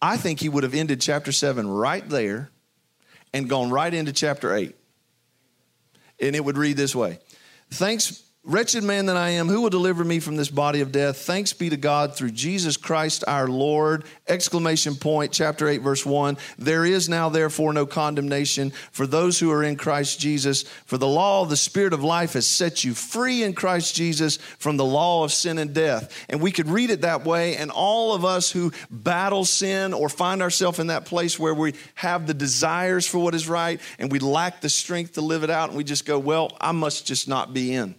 I 0.00 0.16
think 0.16 0.40
he 0.40 0.48
would 0.48 0.62
have 0.62 0.72
ended 0.72 1.02
chapter 1.02 1.30
7 1.30 1.68
right 1.68 2.08
there 2.08 2.48
and 3.34 3.50
gone 3.50 3.68
right 3.68 3.92
into 3.92 4.14
chapter 4.14 4.54
8. 4.54 4.74
And 6.20 6.34
it 6.34 6.42
would 6.42 6.56
read 6.56 6.78
this 6.78 6.94
way 6.94 7.18
Thanks 7.70 8.22
Wretched 8.44 8.82
man 8.82 9.06
that 9.06 9.16
I 9.16 9.28
am, 9.30 9.46
who 9.46 9.60
will 9.60 9.70
deliver 9.70 10.02
me 10.02 10.18
from 10.18 10.34
this 10.34 10.50
body 10.50 10.80
of 10.80 10.90
death? 10.90 11.18
Thanks 11.18 11.52
be 11.52 11.70
to 11.70 11.76
God 11.76 12.16
through 12.16 12.32
Jesus 12.32 12.76
Christ 12.76 13.22
our 13.28 13.46
Lord. 13.46 14.02
Exclamation 14.26 14.96
point, 14.96 15.30
chapter 15.30 15.68
8, 15.68 15.78
verse 15.78 16.04
1. 16.04 16.36
There 16.58 16.84
is 16.84 17.08
now, 17.08 17.28
therefore, 17.28 17.72
no 17.72 17.86
condemnation 17.86 18.72
for 18.90 19.06
those 19.06 19.38
who 19.38 19.52
are 19.52 19.62
in 19.62 19.76
Christ 19.76 20.18
Jesus. 20.18 20.64
For 20.86 20.98
the 20.98 21.06
law 21.06 21.42
of 21.42 21.50
the 21.50 21.56
Spirit 21.56 21.92
of 21.92 22.02
life 22.02 22.32
has 22.32 22.44
set 22.44 22.82
you 22.82 22.94
free 22.94 23.44
in 23.44 23.52
Christ 23.52 23.94
Jesus 23.94 24.38
from 24.58 24.76
the 24.76 24.84
law 24.84 25.22
of 25.22 25.32
sin 25.32 25.58
and 25.58 25.72
death. 25.72 26.26
And 26.28 26.40
we 26.40 26.50
could 26.50 26.68
read 26.68 26.90
it 26.90 27.02
that 27.02 27.24
way, 27.24 27.54
and 27.54 27.70
all 27.70 28.12
of 28.12 28.24
us 28.24 28.50
who 28.50 28.72
battle 28.90 29.44
sin 29.44 29.94
or 29.94 30.08
find 30.08 30.42
ourselves 30.42 30.80
in 30.80 30.88
that 30.88 31.04
place 31.04 31.38
where 31.38 31.54
we 31.54 31.74
have 31.94 32.26
the 32.26 32.34
desires 32.34 33.06
for 33.06 33.20
what 33.20 33.36
is 33.36 33.48
right 33.48 33.80
and 34.00 34.10
we 34.10 34.18
lack 34.18 34.62
the 34.62 34.68
strength 34.68 35.12
to 35.12 35.20
live 35.20 35.44
it 35.44 35.50
out, 35.50 35.68
and 35.68 35.78
we 35.78 35.84
just 35.84 36.06
go, 36.06 36.18
Well, 36.18 36.56
I 36.60 36.72
must 36.72 37.06
just 37.06 37.28
not 37.28 37.54
be 37.54 37.72
in. 37.72 37.94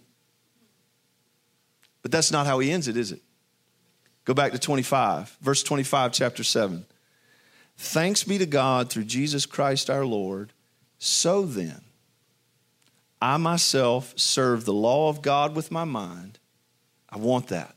But 2.04 2.12
that's 2.12 2.30
not 2.30 2.46
how 2.46 2.58
he 2.58 2.70
ends 2.70 2.86
it, 2.86 2.98
is 2.98 3.12
it? 3.12 3.22
Go 4.26 4.34
back 4.34 4.52
to 4.52 4.58
25, 4.58 5.38
verse 5.40 5.62
25, 5.62 6.12
chapter 6.12 6.44
7. 6.44 6.84
Thanks 7.78 8.22
be 8.24 8.36
to 8.36 8.46
God 8.46 8.90
through 8.90 9.04
Jesus 9.04 9.46
Christ 9.46 9.88
our 9.88 10.04
Lord. 10.04 10.52
So 10.98 11.46
then, 11.46 11.80
I 13.22 13.38
myself 13.38 14.12
serve 14.16 14.66
the 14.66 14.74
law 14.74 15.08
of 15.08 15.22
God 15.22 15.56
with 15.56 15.70
my 15.70 15.84
mind. 15.84 16.38
I 17.08 17.16
want 17.16 17.48
that. 17.48 17.74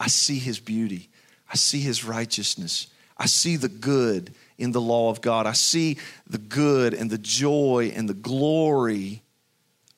I 0.00 0.08
see 0.08 0.40
his 0.40 0.58
beauty, 0.58 1.08
I 1.48 1.54
see 1.54 1.80
his 1.80 2.04
righteousness, 2.04 2.88
I 3.16 3.26
see 3.26 3.54
the 3.54 3.68
good 3.68 4.34
in 4.58 4.72
the 4.72 4.80
law 4.80 5.10
of 5.10 5.20
God. 5.20 5.46
I 5.46 5.52
see 5.52 5.98
the 6.26 6.38
good 6.38 6.92
and 6.92 7.08
the 7.08 7.18
joy 7.18 7.92
and 7.94 8.08
the 8.08 8.14
glory 8.14 9.21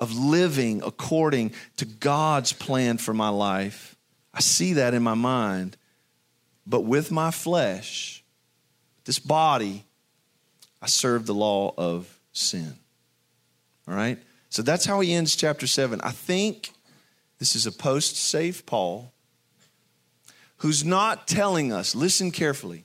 of 0.01 0.17
living 0.17 0.83
according 0.85 1.53
to 1.77 1.85
God's 1.85 2.53
plan 2.53 2.99
for 2.99 3.15
my 3.15 3.29
life. 3.29 3.97
I 4.33 4.41
see 4.41 4.75
that 4.75 4.95
in 4.95 5.03
my 5.03 5.15
mind. 5.15 5.77
But 6.67 6.83
with 6.83 7.11
my 7.11 7.31
flesh, 7.31 8.25
this 9.05 9.19
body, 9.19 9.85
I 10.83 10.87
serve 10.87 11.27
the 11.27 11.35
law 11.35 11.75
of 11.77 12.19
sin. 12.33 12.75
All 13.87 13.95
right? 13.95 14.19
So 14.49 14.63
that's 14.63 14.85
how 14.85 15.01
he 15.01 15.13
ends 15.13 15.37
chapter 15.37 15.67
7. 15.67 16.01
I 16.03 16.11
think 16.11 16.71
this 17.39 17.55
is 17.55 17.67
a 17.67 17.73
post 17.73 18.17
save 18.17 18.65
Paul 18.67 19.13
who's 20.59 20.85
not 20.85 21.29
telling 21.29 21.73
us, 21.73 21.95
listen 21.95 22.31
carefully, 22.31 22.85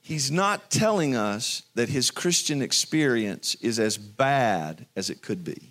he's 0.00 0.30
not 0.30 0.70
telling 0.70 1.16
us 1.16 1.62
that 1.74 1.88
his 1.88 2.10
Christian 2.10 2.62
experience 2.62 3.56
is 3.56 3.80
as 3.80 3.98
bad 3.98 4.86
as 4.94 5.10
it 5.10 5.22
could 5.22 5.42
be. 5.42 5.67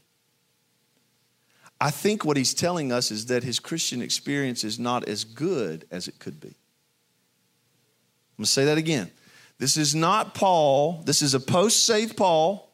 I 1.79 1.91
think 1.91 2.25
what 2.25 2.37
he's 2.37 2.53
telling 2.53 2.91
us 2.91 3.11
is 3.11 3.27
that 3.27 3.43
his 3.43 3.59
Christian 3.59 4.01
experience 4.01 4.63
is 4.63 4.79
not 4.79 5.07
as 5.07 5.23
good 5.23 5.85
as 5.91 6.07
it 6.07 6.17
could 6.19 6.39
be. 6.39 6.47
I'm 6.47 8.41
going 8.41 8.45
to 8.45 8.51
say 8.51 8.65
that 8.65 8.77
again. 8.77 9.11
This 9.59 9.77
is 9.77 9.95
not 9.95 10.35
Paul, 10.35 11.01
this 11.05 11.21
is 11.21 11.33
a 11.33 11.39
post 11.39 11.85
saved 11.85 12.15
Paul 12.15 12.69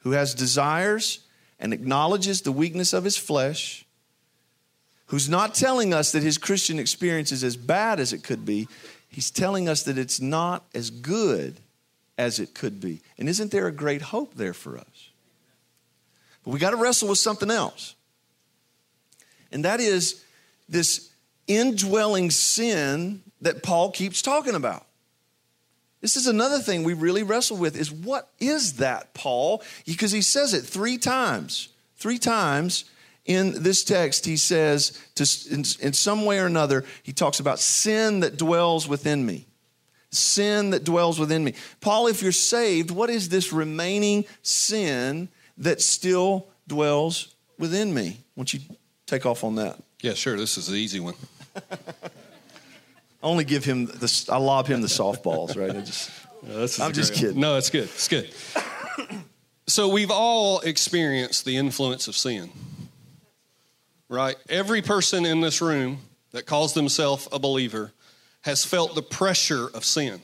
who 0.00 0.12
has 0.12 0.34
desires 0.34 1.20
and 1.58 1.72
acknowledges 1.72 2.42
the 2.42 2.52
weakness 2.52 2.92
of 2.92 3.04
his 3.04 3.16
flesh, 3.16 3.84
who's 5.06 5.28
not 5.28 5.54
telling 5.54 5.92
us 5.92 6.12
that 6.12 6.22
his 6.22 6.38
Christian 6.38 6.78
experience 6.78 7.32
is 7.32 7.44
as 7.44 7.56
bad 7.56 8.00
as 8.00 8.12
it 8.12 8.22
could 8.22 8.44
be. 8.44 8.68
He's 9.08 9.30
telling 9.30 9.68
us 9.68 9.82
that 9.84 9.98
it's 9.98 10.20
not 10.20 10.64
as 10.74 10.90
good 10.90 11.56
as 12.16 12.38
it 12.38 12.54
could 12.54 12.80
be. 12.80 13.00
And 13.18 13.28
isn't 13.28 13.50
there 13.50 13.66
a 13.66 13.72
great 13.72 14.02
hope 14.02 14.34
there 14.34 14.54
for 14.54 14.78
us? 14.78 15.09
But 16.44 16.52
we 16.52 16.58
got 16.58 16.70
to 16.70 16.76
wrestle 16.76 17.08
with 17.08 17.18
something 17.18 17.50
else. 17.50 17.94
And 19.52 19.64
that 19.64 19.80
is 19.80 20.24
this 20.68 21.10
indwelling 21.46 22.30
sin 22.30 23.22
that 23.40 23.62
Paul 23.62 23.90
keeps 23.90 24.22
talking 24.22 24.54
about. 24.54 24.86
This 26.00 26.16
is 26.16 26.26
another 26.26 26.60
thing 26.60 26.82
we 26.82 26.94
really 26.94 27.22
wrestle 27.22 27.58
with 27.58 27.76
is 27.76 27.92
what 27.92 28.30
is 28.38 28.74
that, 28.74 29.12
Paul? 29.12 29.62
Because 29.84 30.12
he 30.12 30.22
says 30.22 30.54
it 30.54 30.62
three 30.62 30.96
times. 30.96 31.68
Three 31.96 32.18
times 32.18 32.86
in 33.26 33.62
this 33.62 33.84
text, 33.84 34.24
he 34.24 34.38
says, 34.38 34.98
to, 35.16 35.26
in, 35.52 35.64
in 35.80 35.92
some 35.92 36.24
way 36.24 36.38
or 36.38 36.46
another, 36.46 36.84
he 37.02 37.12
talks 37.12 37.38
about 37.38 37.58
sin 37.58 38.20
that 38.20 38.38
dwells 38.38 38.88
within 38.88 39.26
me. 39.26 39.46
Sin 40.10 40.70
that 40.70 40.84
dwells 40.84 41.18
within 41.18 41.44
me. 41.44 41.54
Paul, 41.80 42.06
if 42.06 42.22
you're 42.22 42.32
saved, 42.32 42.90
what 42.90 43.10
is 43.10 43.28
this 43.28 43.52
remaining 43.52 44.24
sin 44.42 45.28
that 45.60 45.80
still 45.80 46.48
dwells 46.66 47.34
within 47.58 47.94
me. 47.94 48.18
Won't 48.34 48.52
you 48.52 48.60
take 49.06 49.24
off 49.26 49.44
on 49.44 49.56
that? 49.56 49.78
Yeah, 50.00 50.14
sure. 50.14 50.36
This 50.36 50.56
is 50.56 50.66
the 50.66 50.74
easy 50.74 50.98
one. 50.98 51.14
I 51.54 51.60
only 53.22 53.44
give 53.44 53.64
him 53.64 53.86
the, 53.86 54.26
I 54.30 54.38
lob 54.38 54.66
him 54.66 54.80
the 54.80 54.88
softballs, 54.88 55.56
right? 55.56 55.76
I 55.76 55.80
just, 55.82 56.10
no, 56.42 56.84
I'm 56.84 56.92
just 56.92 57.14
kidding. 57.14 57.36
One. 57.36 57.40
No, 57.40 57.56
it's 57.56 57.70
good. 57.70 57.84
It's 57.84 58.08
good. 58.08 58.32
so 59.66 59.88
we've 59.88 60.10
all 60.10 60.60
experienced 60.60 61.44
the 61.44 61.56
influence 61.56 62.08
of 62.08 62.16
sin, 62.16 62.50
right? 64.08 64.36
Every 64.48 64.80
person 64.80 65.26
in 65.26 65.42
this 65.42 65.60
room 65.60 65.98
that 66.32 66.46
calls 66.46 66.72
themselves 66.72 67.28
a 67.30 67.38
believer 67.38 67.92
has 68.42 68.64
felt 68.64 68.94
the 68.94 69.02
pressure 69.02 69.68
of 69.74 69.84
sin 69.84 70.22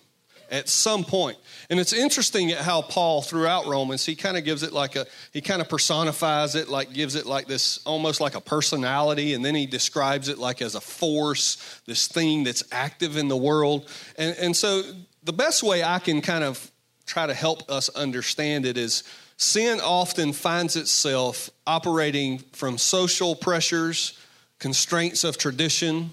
at 0.50 0.68
some 0.68 1.04
point. 1.04 1.36
And 1.70 1.80
it's 1.80 1.92
interesting 1.92 2.52
at 2.52 2.58
how 2.58 2.82
Paul, 2.82 3.22
throughout 3.22 3.66
Romans, 3.66 4.04
he 4.04 4.14
kind 4.14 4.36
of 4.36 4.44
gives 4.44 4.62
it 4.62 4.72
like 4.72 4.96
a, 4.96 5.06
he 5.32 5.40
kind 5.40 5.60
of 5.60 5.68
personifies 5.68 6.54
it, 6.54 6.68
like 6.68 6.92
gives 6.92 7.14
it 7.14 7.26
like 7.26 7.46
this, 7.46 7.78
almost 7.84 8.20
like 8.20 8.34
a 8.34 8.40
personality, 8.40 9.34
and 9.34 9.44
then 9.44 9.54
he 9.54 9.66
describes 9.66 10.28
it 10.28 10.38
like 10.38 10.62
as 10.62 10.74
a 10.74 10.80
force, 10.80 11.80
this 11.86 12.06
thing 12.06 12.44
that's 12.44 12.62
active 12.70 13.16
in 13.16 13.28
the 13.28 13.36
world. 13.36 13.88
And, 14.16 14.36
and 14.38 14.56
so 14.56 14.82
the 15.24 15.32
best 15.32 15.62
way 15.62 15.82
I 15.82 15.98
can 15.98 16.20
kind 16.20 16.44
of 16.44 16.70
try 17.06 17.26
to 17.26 17.34
help 17.34 17.70
us 17.70 17.88
understand 17.90 18.66
it 18.66 18.76
is 18.76 19.04
sin 19.36 19.80
often 19.80 20.32
finds 20.32 20.76
itself 20.76 21.50
operating 21.66 22.38
from 22.52 22.78
social 22.78 23.34
pressures, 23.34 24.18
constraints 24.58 25.24
of 25.24 25.36
tradition. 25.36 26.10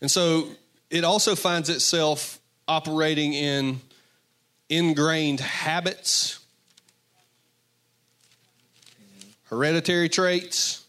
And 0.00 0.10
so 0.10 0.48
it 0.90 1.04
also 1.04 1.34
finds 1.34 1.68
itself 1.68 2.38
operating 2.72 3.34
in 3.34 3.78
ingrained 4.70 5.40
habits, 5.40 6.38
hereditary 9.44 10.08
traits. 10.08 10.86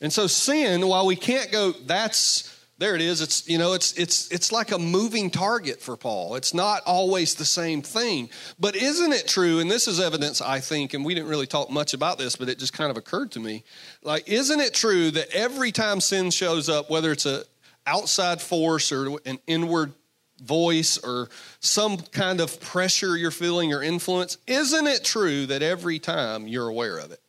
And 0.00 0.12
so 0.12 0.28
sin, 0.28 0.86
while 0.86 1.06
we 1.06 1.16
can't 1.16 1.50
go, 1.50 1.72
that's 1.72 2.46
there 2.78 2.94
it 2.94 3.02
is. 3.02 3.20
It's 3.20 3.48
you 3.48 3.58
know, 3.58 3.72
it's 3.72 3.92
it's 3.94 4.30
it's 4.30 4.52
like 4.52 4.70
a 4.70 4.78
moving 4.78 5.28
target 5.28 5.82
for 5.82 5.96
Paul. 5.96 6.36
It's 6.36 6.54
not 6.54 6.82
always 6.86 7.34
the 7.34 7.44
same 7.44 7.82
thing. 7.82 8.30
But 8.58 8.76
isn't 8.76 9.12
it 9.12 9.26
true, 9.26 9.58
and 9.58 9.68
this 9.68 9.88
is 9.88 9.98
evidence, 9.98 10.40
I 10.40 10.60
think, 10.60 10.94
and 10.94 11.04
we 11.04 11.14
didn't 11.14 11.28
really 11.28 11.48
talk 11.48 11.68
much 11.68 11.94
about 11.94 12.16
this, 12.16 12.36
but 12.36 12.48
it 12.48 12.60
just 12.60 12.72
kind 12.72 12.92
of 12.92 12.96
occurred 12.96 13.32
to 13.32 13.40
me. 13.40 13.64
Like, 14.04 14.28
isn't 14.28 14.60
it 14.60 14.72
true 14.72 15.10
that 15.10 15.28
every 15.34 15.72
time 15.72 16.00
sin 16.00 16.30
shows 16.30 16.68
up, 16.68 16.88
whether 16.88 17.10
it's 17.10 17.26
a 17.26 17.42
outside 17.86 18.40
force 18.40 18.92
or 18.92 19.18
an 19.26 19.40
inward 19.46 19.92
voice 20.40 20.98
or 20.98 21.28
some 21.60 21.98
kind 21.98 22.40
of 22.40 22.60
pressure 22.60 23.16
you're 23.16 23.30
feeling 23.30 23.72
or 23.72 23.82
influence, 23.82 24.38
isn't 24.46 24.86
it 24.86 25.04
true 25.04 25.46
that 25.46 25.62
every 25.62 25.98
time 25.98 26.48
you're 26.48 26.68
aware 26.68 26.98
of 26.98 27.12
it? 27.12 27.20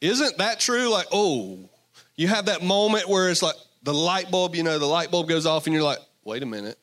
Isn't 0.00 0.38
that 0.38 0.60
true? 0.60 0.88
Like, 0.88 1.06
oh, 1.12 1.58
you 2.16 2.28
have 2.28 2.46
that 2.46 2.62
moment 2.62 3.08
where 3.08 3.30
it's 3.30 3.42
like 3.42 3.56
the 3.82 3.94
light 3.94 4.30
bulb, 4.30 4.54
you 4.54 4.62
know, 4.62 4.78
the 4.78 4.86
light 4.86 5.10
bulb 5.10 5.28
goes 5.28 5.46
off 5.46 5.66
and 5.66 5.74
you're 5.74 5.82
like, 5.82 5.98
wait 6.24 6.42
a 6.42 6.46
minute. 6.46 6.78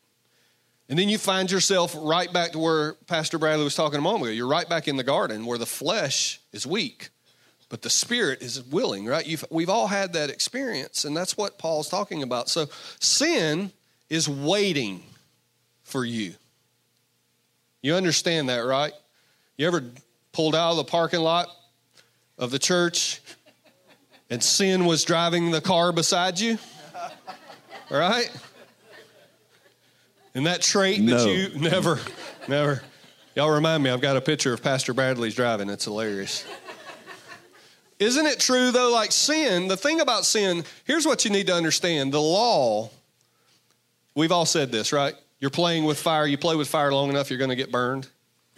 And 0.90 1.00
then 1.00 1.10
you 1.10 1.18
find 1.18 1.50
yourself 1.50 1.96
right 1.98 2.32
back 2.32 2.52
to 2.52 2.60
where 2.60 2.94
Pastor 3.08 3.38
Bradley 3.38 3.64
was 3.64 3.76
talking 3.76 4.00
a 4.00 4.02
moment 4.02 4.26
ago. 4.26 4.32
You're 4.32 4.48
right 4.48 4.68
back 4.68 4.88
in 4.88 4.98
the 4.98 5.04
garden 5.04 5.46
where 5.46 5.58
the 5.58 5.66
flesh 5.66 6.40
is 6.52 6.68
weak, 6.68 7.10
but 7.70 7.82
the 7.82 7.90
spirit 7.90 8.42
is 8.42 8.62
willing, 8.64 9.06
right? 9.06 9.26
You've, 9.26 9.46
we've 9.50 9.70
all 9.70 9.88
had 9.88 10.14
that 10.14 10.30
experience, 10.30 11.06
and 11.06 11.16
that's 11.16 11.38
what 11.38 11.58
Paul's 11.58 11.90
talking 11.90 12.22
about. 12.22 12.50
So 12.50 12.68
sin 13.00 13.72
is 14.10 14.28
waiting 14.28 15.04
for 15.84 16.06
you. 16.06 16.34
You 17.82 17.96
understand 17.96 18.50
that, 18.50 18.60
right? 18.60 18.94
You 19.58 19.68
ever 19.68 19.84
pulled 20.32 20.56
out 20.56 20.72
of 20.72 20.78
the 20.78 20.84
parking 20.86 21.20
lot 21.20 21.48
of 22.38 22.52
the 22.52 22.60
church 22.60 23.22
and 24.30 24.42
sin 24.42 24.86
was 24.86 25.04
driving 25.04 25.52
the 25.52 25.62
car 25.62 25.92
beside 25.92 26.40
you? 26.40 26.58
Right? 27.92 28.32
And 30.34 30.48
that 30.48 30.62
trait 30.62 31.02
No. 31.02 31.18
that 31.18 31.30
you 31.30 31.60
never, 31.60 32.00
never. 32.48 32.82
Y'all 33.36 33.52
remind 33.52 33.84
me, 33.84 33.90
I've 33.90 34.02
got 34.02 34.16
a 34.18 34.22
picture 34.22 34.54
of 34.54 34.64
Pastor 34.64 34.94
Bradley's 34.94 35.36
driving. 35.36 35.70
It's 35.70 35.86
hilarious. 35.86 36.46
Isn't 38.00 38.26
it 38.26 38.40
true, 38.40 38.72
though? 38.72 38.92
Like 38.92 39.12
sin, 39.12 39.68
the 39.68 39.78
thing 39.78 40.02
about 40.02 40.26
sin, 40.26 40.64
here's 40.86 41.06
what 41.06 41.26
you 41.26 41.32
need 41.32 41.48
to 41.48 41.54
understand 41.54 42.12
the 42.12 42.22
law, 42.22 42.90
we've 44.16 44.32
all 44.32 44.46
said 44.46 44.72
this, 44.72 44.94
right? 44.94 45.16
You're 45.40 45.50
playing 45.50 45.84
with 45.84 46.00
fire, 46.00 46.26
you 46.26 46.38
play 46.38 46.56
with 46.56 46.68
fire 46.68 46.94
long 46.94 47.10
enough, 47.10 47.30
you're 47.30 47.40
going 47.40 47.50
to 47.50 47.56
get 47.56 47.72
burned, 47.72 48.08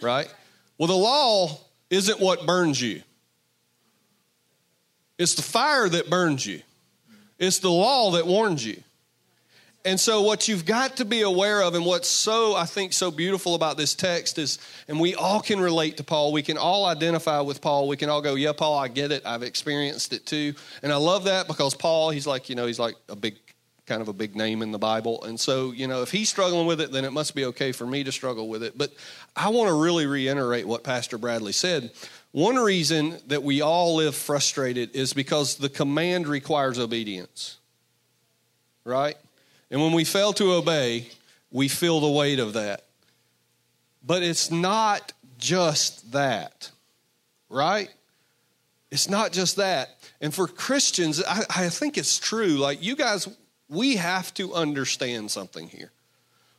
right? 0.00 0.32
Well, 0.78 0.88
the 0.88 0.96
law 0.96 1.58
isn't 1.90 2.20
what 2.20 2.46
burns 2.46 2.80
you, 2.80 3.02
it's 5.18 5.34
the 5.34 5.42
fire 5.42 5.88
that 5.88 6.10
burns 6.10 6.46
you, 6.46 6.60
it's 7.38 7.58
the 7.58 7.70
law 7.70 8.12
that 8.12 8.26
warns 8.26 8.64
you. 8.64 8.82
And 9.86 10.00
so, 10.00 10.22
what 10.22 10.48
you've 10.48 10.66
got 10.66 10.96
to 10.96 11.04
be 11.04 11.22
aware 11.22 11.62
of, 11.62 11.76
and 11.76 11.86
what's 11.86 12.08
so, 12.08 12.56
I 12.56 12.64
think, 12.64 12.92
so 12.92 13.12
beautiful 13.12 13.54
about 13.54 13.76
this 13.76 13.94
text 13.94 14.36
is, 14.36 14.58
and 14.88 14.98
we 14.98 15.14
all 15.14 15.40
can 15.40 15.60
relate 15.60 15.98
to 15.98 16.02
Paul. 16.02 16.32
We 16.32 16.42
can 16.42 16.58
all 16.58 16.86
identify 16.86 17.40
with 17.40 17.60
Paul. 17.60 17.86
We 17.86 17.96
can 17.96 18.10
all 18.10 18.20
go, 18.20 18.34
Yeah, 18.34 18.50
Paul, 18.52 18.76
I 18.76 18.88
get 18.88 19.12
it. 19.12 19.24
I've 19.24 19.44
experienced 19.44 20.12
it 20.12 20.26
too. 20.26 20.54
And 20.82 20.92
I 20.92 20.96
love 20.96 21.24
that 21.24 21.46
because 21.46 21.74
Paul, 21.74 22.10
he's 22.10 22.26
like, 22.26 22.48
you 22.48 22.56
know, 22.56 22.66
he's 22.66 22.80
like 22.80 22.96
a 23.08 23.14
big, 23.14 23.36
kind 23.86 24.02
of 24.02 24.08
a 24.08 24.12
big 24.12 24.34
name 24.34 24.62
in 24.62 24.72
the 24.72 24.78
Bible. 24.78 25.22
And 25.24 25.38
so, 25.38 25.70
you 25.70 25.86
know, 25.86 26.02
if 26.02 26.10
he's 26.10 26.28
struggling 26.28 26.66
with 26.66 26.80
it, 26.80 26.90
then 26.90 27.04
it 27.04 27.12
must 27.12 27.34
be 27.34 27.44
okay 27.46 27.72
for 27.72 27.86
me 27.86 28.02
to 28.04 28.12
struggle 28.12 28.48
with 28.48 28.62
it. 28.62 28.76
But 28.76 28.92
I 29.34 29.48
want 29.50 29.68
to 29.68 29.74
really 29.74 30.06
reiterate 30.06 30.66
what 30.66 30.82
Pastor 30.82 31.18
Bradley 31.18 31.52
said. 31.52 31.92
One 32.32 32.56
reason 32.56 33.18
that 33.28 33.42
we 33.42 33.62
all 33.62 33.96
live 33.96 34.14
frustrated 34.14 34.94
is 34.94 35.12
because 35.12 35.56
the 35.56 35.68
command 35.68 36.26
requires 36.26 36.78
obedience, 36.78 37.58
right? 38.84 39.16
And 39.70 39.80
when 39.80 39.92
we 39.92 40.04
fail 40.04 40.32
to 40.34 40.52
obey, 40.52 41.08
we 41.50 41.68
feel 41.68 42.00
the 42.00 42.10
weight 42.10 42.40
of 42.40 42.54
that. 42.54 42.82
But 44.04 44.22
it's 44.22 44.50
not 44.50 45.12
just 45.38 46.12
that, 46.12 46.70
right? 47.48 47.88
It's 48.90 49.08
not 49.08 49.32
just 49.32 49.56
that. 49.56 49.90
And 50.20 50.34
for 50.34 50.46
Christians, 50.46 51.22
I, 51.22 51.42
I 51.48 51.68
think 51.68 51.98
it's 51.98 52.18
true. 52.18 52.56
Like, 52.56 52.82
you 52.82 52.96
guys, 52.96 53.28
we 53.68 53.96
have 53.96 54.32
to 54.34 54.54
understand 54.54 55.30
something 55.30 55.68
here. 55.68 55.90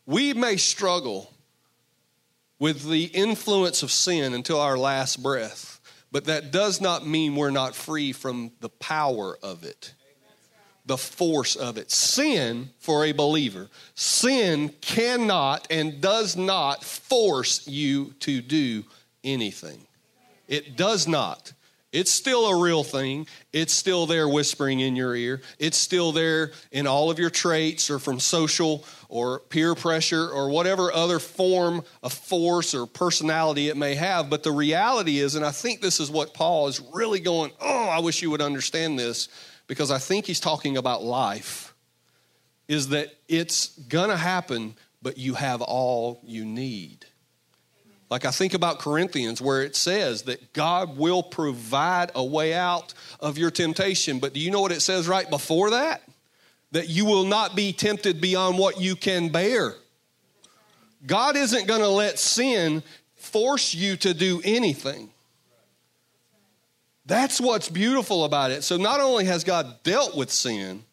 We 0.06 0.34
may 0.34 0.58
struggle 0.58 1.32
with 2.60 2.90
the 2.90 3.06
influence 3.06 3.84
of 3.84 3.92
sin 3.92 4.34
until 4.34 4.60
our 4.60 4.78
last 4.78 5.22
breath, 5.22 5.80
but 6.12 6.26
that 6.26 6.52
does 6.52 6.82
not 6.82 7.06
mean 7.06 7.36
we're 7.36 7.52
not 7.52 7.76
free 7.76 8.12
from 8.12 8.52
the 8.62 8.70
power 8.70 9.38
of 9.44 9.64
it 9.64 9.94
the 10.88 10.98
force 10.98 11.56
of 11.56 11.78
it. 11.78 11.92
Sin, 11.92 12.70
for 12.80 13.04
a 13.04 13.12
believer, 13.12 13.70
sin 13.94 14.70
cannot 14.82 15.68
and 15.70 16.02
does 16.02 16.36
not 16.36 16.84
force 16.84 17.68
you 17.68 18.14
to 18.22 18.42
do 18.42 18.86
anything. 19.24 19.86
It 20.48 20.78
does 20.78 21.08
not. 21.08 21.52
It's 21.94 22.12
still 22.12 22.48
a 22.48 22.62
real 22.62 22.84
thing. 22.84 23.28
It's 23.54 23.74
still 23.74 24.06
there 24.06 24.28
whispering 24.28 24.82
in 24.82 24.98
your 24.98 25.16
ear. 25.16 25.42
It's 25.58 25.78
still 25.78 26.12
there 26.12 26.52
in 26.72 26.86
all 26.86 27.10
of 27.10 27.18
your 27.18 27.30
traits 27.30 27.90
or 27.90 27.98
from 27.98 28.20
social 28.20 28.84
or 29.08 29.40
peer 29.40 29.74
pressure 29.74 30.30
or 30.30 30.50
whatever 30.50 30.92
other 30.92 31.18
form 31.18 31.84
of 32.04 32.12
force 32.12 32.76
or 32.76 32.88
personality 32.88 33.70
it 33.70 33.78
may 33.78 33.96
have. 33.96 34.30
But 34.30 34.44
the 34.44 34.52
reality 34.52 35.20
is, 35.20 35.36
and 35.36 35.46
I 35.46 35.52
think 35.52 35.82
this 35.82 36.02
is 36.02 36.12
what 36.12 36.34
Paul 36.34 36.68
is 36.68 36.82
really 36.94 37.22
going, 37.22 37.52
oh, 37.62 37.88
I 37.88 38.00
wish 38.00 38.22
you 38.22 38.32
would 38.32 38.42
understand 38.42 39.00
this 39.00 39.30
because 39.68 39.90
I 39.90 39.98
think 39.98 40.26
he's 40.26 40.42
talking 40.42 40.76
about 40.76 41.04
life, 41.04 41.74
is 42.68 42.90
that 42.90 43.16
it's 43.30 43.78
going 43.88 44.10
to 44.10 44.18
happen, 44.18 44.76
but 45.02 45.18
you 45.18 45.36
have 45.36 45.62
all 45.62 46.20
you 46.26 46.44
need. 46.44 47.06
Like 48.10 48.26
I 48.26 48.32
think 48.32 48.54
about 48.54 48.80
Corinthians, 48.80 49.42
where 49.42 49.62
it 49.62 49.76
says 49.76 50.24
that 50.24 50.54
God 50.54 50.98
will 50.98 51.22
provide 51.22 52.12
a 52.16 52.24
way 52.24 52.54
out 52.54 52.94
of 53.20 53.38
your 53.38 53.52
temptation. 53.52 54.20
But 54.20 54.34
do 54.34 54.40
you 54.40 54.50
know 54.50 54.62
what 54.62 54.72
it 54.72 54.82
says 54.82 55.08
right 55.08 55.30
before 55.30 55.72
that? 55.72 56.02
That 56.72 56.90
you 56.90 57.06
will 57.06 57.26
not 57.26 57.56
be 57.56 57.74
tempted 57.74 58.22
beyond 58.22 58.58
what 58.58 58.80
you 58.80 58.96
can 58.96 59.30
bear. 59.30 59.74
God 61.06 61.36
isn't 61.36 61.68
going 61.68 61.82
to 61.82 61.90
let 61.90 62.18
sin 62.18 62.82
force 63.16 63.74
you 63.74 63.98
to 63.98 64.14
do 64.14 64.42
anything. 64.44 65.10
That's 67.06 67.40
what's 67.40 67.70
beautiful 67.70 68.26
about 68.26 68.52
it. 68.52 68.64
So 68.64 68.78
not 68.78 69.00
only 69.00 69.26
has 69.26 69.44
God 69.44 69.82
dealt 69.84 70.16
with 70.16 70.30
sin, 70.32 70.84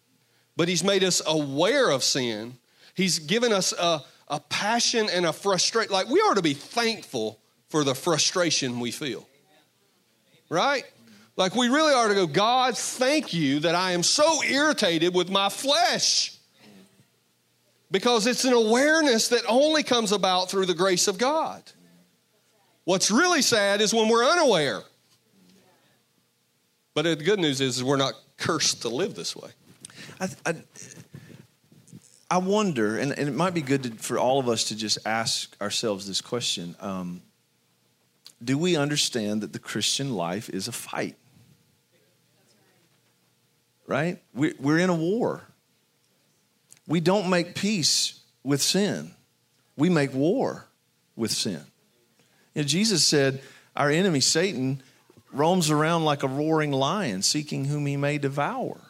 but 0.57 0.68
He's 0.68 0.85
made 0.85 1.03
us 1.03 1.20
aware 1.27 1.90
of 1.90 2.05
sin. 2.05 2.59
He's 2.94 3.18
given 3.18 3.53
us 3.53 3.72
a, 3.72 4.03
a 4.28 4.40
passion 4.40 5.08
and 5.10 5.26
a 5.26 5.32
frustration. 5.32 5.92
Like 5.92 6.08
we 6.08 6.20
are 6.20 6.34
to 6.34 6.42
be 6.42 6.54
thankful 6.54 7.40
for 7.68 7.84
the 7.84 7.94
frustration 7.94 8.80
we 8.80 8.90
feel. 8.90 9.28
Right? 10.48 10.84
Like 11.37 11.54
we 11.54 11.68
really 11.68 11.92
are 11.92 12.08
to 12.08 12.14
go, 12.14 12.26
God, 12.26 12.78
thank 12.78 13.34
you 13.34 13.60
that 13.60 13.74
I 13.74 13.92
am 13.92 14.02
so 14.02 14.42
irritated 14.44 15.14
with 15.14 15.30
my 15.30 15.48
flesh. 15.48 16.37
Because 17.90 18.26
it's 18.26 18.44
an 18.44 18.52
awareness 18.52 19.28
that 19.28 19.42
only 19.48 19.82
comes 19.82 20.12
about 20.12 20.50
through 20.50 20.66
the 20.66 20.74
grace 20.74 21.08
of 21.08 21.18
God. 21.18 21.62
What's 22.84 23.10
really 23.10 23.42
sad 23.42 23.80
is 23.80 23.94
when 23.94 24.08
we're 24.08 24.24
unaware. 24.24 24.82
But 26.92 27.02
the 27.02 27.16
good 27.16 27.40
news 27.40 27.60
is, 27.60 27.76
is 27.76 27.84
we're 27.84 27.96
not 27.96 28.14
cursed 28.37 28.82
to 28.82 28.88
live 28.88 29.14
this 29.14 29.34
way. 29.34 29.50
I, 30.20 30.28
I, 30.46 30.54
I 32.30 32.38
wonder, 32.38 32.96
and, 32.98 33.12
and 33.12 33.28
it 33.28 33.34
might 33.34 33.54
be 33.54 33.62
good 33.62 33.82
to, 33.84 33.90
for 33.90 34.18
all 34.18 34.38
of 34.38 34.48
us 34.48 34.64
to 34.64 34.76
just 34.76 34.98
ask 35.06 35.54
ourselves 35.60 36.06
this 36.06 36.20
question 36.20 36.74
um, 36.80 37.22
Do 38.42 38.56
we 38.58 38.76
understand 38.76 39.42
that 39.42 39.52
the 39.52 39.58
Christian 39.58 40.14
life 40.14 40.48
is 40.48 40.68
a 40.68 40.72
fight? 40.72 41.16
Right? 43.87 44.22
We're, 44.34 44.54
we're 44.58 44.78
in 44.78 44.90
a 44.90 44.94
war. 44.94 45.42
We 46.87 47.00
don't 47.00 47.30
make 47.30 47.54
peace 47.54 48.20
with 48.42 48.60
sin, 48.60 49.12
we 49.76 49.88
make 49.88 50.12
war 50.12 50.66
with 51.16 51.30
sin. 51.30 51.60
You 52.54 52.62
know, 52.62 52.68
Jesus 52.68 53.04
said, 53.04 53.42
Our 53.76 53.90
enemy, 53.90 54.20
Satan, 54.20 54.82
roams 55.32 55.70
around 55.70 56.04
like 56.04 56.22
a 56.22 56.28
roaring 56.28 56.72
lion, 56.72 57.22
seeking 57.22 57.66
whom 57.66 57.87
he 57.87 57.96
may 57.96 58.18
devour. 58.18 58.80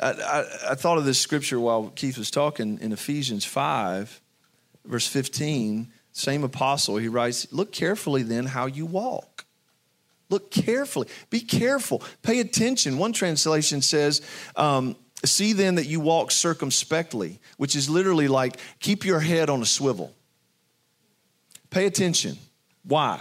I, 0.00 0.44
I, 0.70 0.74
thought 0.74 0.98
of 0.98 1.04
this 1.04 1.20
scripture 1.20 1.60
while 1.60 1.92
Keith 1.94 2.16
was 2.16 2.30
talking 2.30 2.78
in 2.80 2.92
Ephesians 2.92 3.44
5, 3.44 4.20
verse 4.86 5.06
15. 5.06 5.92
Same 6.12 6.44
apostle, 6.44 6.96
he 6.96 7.08
writes, 7.08 7.46
Look 7.52 7.72
carefully 7.72 8.22
then 8.22 8.46
how 8.46 8.66
you 8.66 8.86
walk. 8.86 9.44
Look 10.28 10.50
carefully. 10.50 11.08
Be 11.28 11.40
careful. 11.40 12.02
Pay 12.22 12.40
attention. 12.40 12.96
One 12.96 13.12
translation 13.12 13.82
says, 13.82 14.22
um, 14.56 14.96
See 15.24 15.52
then 15.52 15.76
that 15.76 15.86
you 15.86 16.00
walk 16.00 16.30
circumspectly, 16.30 17.38
which 17.56 17.76
is 17.76 17.88
literally 17.88 18.28
like 18.28 18.56
keep 18.80 19.04
your 19.04 19.20
head 19.20 19.50
on 19.50 19.62
a 19.62 19.66
swivel. 19.66 20.12
Pay 21.70 21.86
attention. 21.86 22.38
Why? 22.82 23.20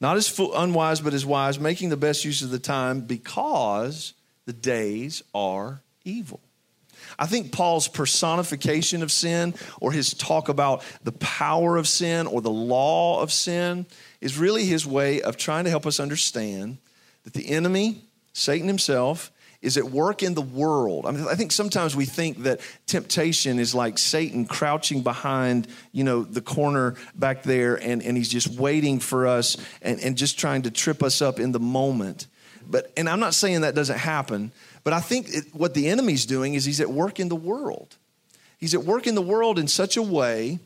Not 0.00 0.16
as 0.16 0.38
unwise, 0.38 1.00
but 1.00 1.12
as 1.14 1.26
wise, 1.26 1.58
making 1.58 1.88
the 1.88 1.96
best 1.96 2.24
use 2.24 2.42
of 2.42 2.50
the 2.50 2.58
time 2.58 3.00
because 3.00 4.12
the 4.46 4.52
days 4.52 5.22
are 5.34 5.82
evil. 6.04 6.40
I 7.18 7.26
think 7.26 7.52
Paul's 7.52 7.88
personification 7.88 9.02
of 9.02 9.10
sin 9.10 9.54
or 9.80 9.92
his 9.92 10.14
talk 10.14 10.48
about 10.48 10.84
the 11.02 11.12
power 11.12 11.76
of 11.76 11.86
sin 11.86 12.26
or 12.26 12.40
the 12.40 12.50
law 12.50 13.20
of 13.20 13.32
sin 13.32 13.86
is 14.20 14.38
really 14.38 14.64
his 14.64 14.86
way 14.86 15.20
of 15.22 15.36
trying 15.36 15.64
to 15.64 15.70
help 15.70 15.86
us 15.86 16.00
understand 16.00 16.78
that 17.24 17.34
the 17.34 17.50
enemy, 17.50 18.02
Satan 18.32 18.68
himself, 18.68 19.30
is 19.64 19.78
at 19.78 19.84
work 19.84 20.22
in 20.22 20.34
the 20.34 20.42
world. 20.42 21.06
I 21.06 21.10
mean, 21.10 21.26
I 21.26 21.34
think 21.36 21.50
sometimes 21.50 21.96
we 21.96 22.04
think 22.04 22.42
that 22.42 22.60
temptation 22.86 23.58
is 23.58 23.74
like 23.74 23.96
Satan 23.96 24.44
crouching 24.44 25.02
behind, 25.02 25.66
you 25.90 26.04
know, 26.04 26.22
the 26.22 26.42
corner 26.42 26.96
back 27.14 27.42
there 27.42 27.76
and, 27.76 28.02
and 28.02 28.14
he's 28.14 28.28
just 28.28 28.48
waiting 28.48 29.00
for 29.00 29.26
us 29.26 29.56
and, 29.80 29.98
and 30.00 30.18
just 30.18 30.38
trying 30.38 30.62
to 30.62 30.70
trip 30.70 31.02
us 31.02 31.22
up 31.22 31.40
in 31.40 31.52
the 31.52 31.60
moment. 31.60 32.26
But, 32.68 32.92
and 32.96 33.08
I'm 33.08 33.20
not 33.20 33.32
saying 33.32 33.62
that 33.62 33.74
doesn't 33.74 33.98
happen, 33.98 34.52
but 34.84 34.92
I 34.92 35.00
think 35.00 35.28
it, 35.28 35.54
what 35.54 35.74
the 35.74 35.88
enemy's 35.88 36.26
doing 36.26 36.54
is 36.54 36.64
he's 36.64 36.80
at 36.80 36.90
work 36.90 37.18
in 37.18 37.28
the 37.28 37.36
world. 37.36 37.96
He's 38.58 38.74
at 38.74 38.84
work 38.84 39.06
in 39.06 39.14
the 39.14 39.22
world 39.22 39.58
in 39.58 39.66
such 39.66 39.96
a 39.96 40.02
way 40.02 40.60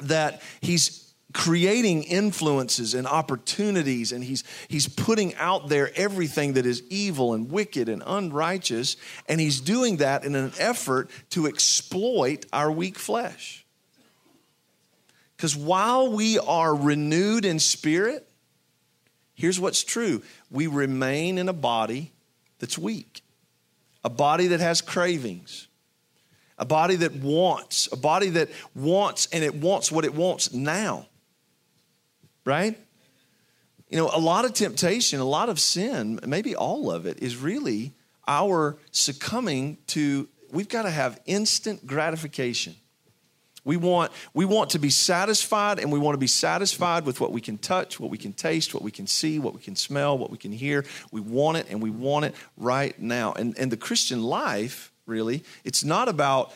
that 0.00 0.42
he's 0.60 1.12
creating 1.34 2.02
influences 2.02 2.94
and 2.94 3.06
opportunities 3.06 4.12
and 4.12 4.22
he's 4.22 4.44
he's 4.68 4.86
putting 4.86 5.34
out 5.36 5.68
there 5.68 5.90
everything 5.96 6.54
that 6.54 6.66
is 6.66 6.82
evil 6.90 7.32
and 7.32 7.50
wicked 7.50 7.88
and 7.88 8.02
unrighteous 8.06 8.96
and 9.28 9.40
he's 9.40 9.60
doing 9.60 9.96
that 9.96 10.24
in 10.24 10.34
an 10.34 10.52
effort 10.58 11.10
to 11.30 11.46
exploit 11.46 12.44
our 12.52 12.70
weak 12.70 12.98
flesh. 12.98 13.64
Because 15.36 15.56
while 15.56 16.12
we 16.12 16.38
are 16.38 16.74
renewed 16.74 17.46
in 17.46 17.58
spirit 17.58 18.28
here's 19.34 19.58
what's 19.58 19.82
true. 19.82 20.22
We 20.50 20.68
remain 20.68 21.36
in 21.36 21.48
a 21.48 21.52
body 21.52 22.12
that's 22.58 22.78
weak, 22.78 23.21
a 24.04 24.10
body 24.10 24.48
that 24.48 24.60
has 24.60 24.80
cravings, 24.80 25.68
a 26.58 26.64
body 26.64 26.96
that 26.96 27.14
wants, 27.16 27.88
a 27.92 27.96
body 27.96 28.30
that 28.30 28.48
wants 28.74 29.28
and 29.32 29.44
it 29.44 29.54
wants 29.54 29.90
what 29.92 30.04
it 30.04 30.14
wants 30.14 30.52
now. 30.52 31.06
Right? 32.44 32.78
You 33.88 33.98
know, 33.98 34.10
a 34.12 34.18
lot 34.18 34.44
of 34.44 34.54
temptation, 34.54 35.20
a 35.20 35.24
lot 35.24 35.48
of 35.48 35.60
sin, 35.60 36.18
maybe 36.26 36.56
all 36.56 36.90
of 36.90 37.06
it, 37.06 37.22
is 37.22 37.36
really 37.36 37.92
our 38.26 38.78
succumbing 38.90 39.78
to, 39.88 40.28
we've 40.50 40.68
got 40.68 40.82
to 40.82 40.90
have 40.90 41.20
instant 41.26 41.86
gratification. 41.86 42.74
We 43.64 43.76
want, 43.76 44.10
we 44.34 44.44
want 44.44 44.70
to 44.70 44.78
be 44.78 44.90
satisfied, 44.90 45.78
and 45.78 45.92
we 45.92 45.98
want 45.98 46.14
to 46.14 46.18
be 46.18 46.26
satisfied 46.26 47.06
with 47.06 47.20
what 47.20 47.30
we 47.30 47.40
can 47.40 47.58
touch, 47.58 48.00
what 48.00 48.10
we 48.10 48.18
can 48.18 48.32
taste, 48.32 48.74
what 48.74 48.82
we 48.82 48.90
can 48.90 49.06
see, 49.06 49.38
what 49.38 49.54
we 49.54 49.60
can 49.60 49.76
smell, 49.76 50.18
what 50.18 50.30
we 50.30 50.38
can 50.38 50.50
hear. 50.50 50.84
We 51.12 51.20
want 51.20 51.58
it, 51.58 51.66
and 51.70 51.80
we 51.80 51.90
want 51.90 52.24
it 52.24 52.34
right 52.56 52.98
now. 53.00 53.32
And, 53.32 53.56
and 53.56 53.70
the 53.70 53.76
Christian 53.76 54.22
life, 54.22 54.92
really, 55.06 55.44
it's 55.64 55.84
not 55.84 56.08
about 56.08 56.52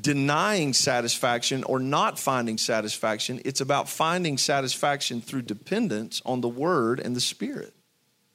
denying 0.00 0.72
satisfaction 0.72 1.64
or 1.64 1.78
not 1.78 2.18
finding 2.18 2.56
satisfaction. 2.56 3.40
It's 3.44 3.60
about 3.60 3.88
finding 3.88 4.38
satisfaction 4.38 5.20
through 5.20 5.42
dependence 5.42 6.22
on 6.24 6.40
the 6.40 6.48
Word 6.48 7.00
and 7.00 7.16
the 7.16 7.20
Spirit, 7.20 7.74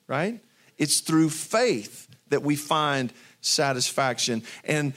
right? 0.08 0.40
It's 0.78 1.00
through 1.00 1.30
faith 1.30 2.08
that 2.30 2.44
we 2.44 2.56
find 2.56 3.12
satisfaction. 3.42 4.44
And 4.64 4.94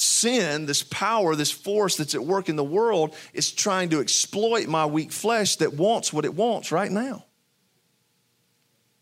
sin, 0.00 0.64
this 0.64 0.82
power, 0.82 1.34
this 1.34 1.50
force 1.50 1.96
that's 1.96 2.14
at 2.14 2.24
work 2.24 2.48
in 2.48 2.56
the 2.56 2.64
world, 2.64 3.14
is 3.34 3.52
trying 3.52 3.90
to 3.90 4.00
exploit 4.00 4.66
my 4.66 4.86
weak 4.86 5.12
flesh 5.12 5.56
that 5.56 5.74
wants 5.74 6.12
what 6.12 6.24
it 6.24 6.34
wants 6.34 6.72
right 6.72 6.90
now. 6.90 7.24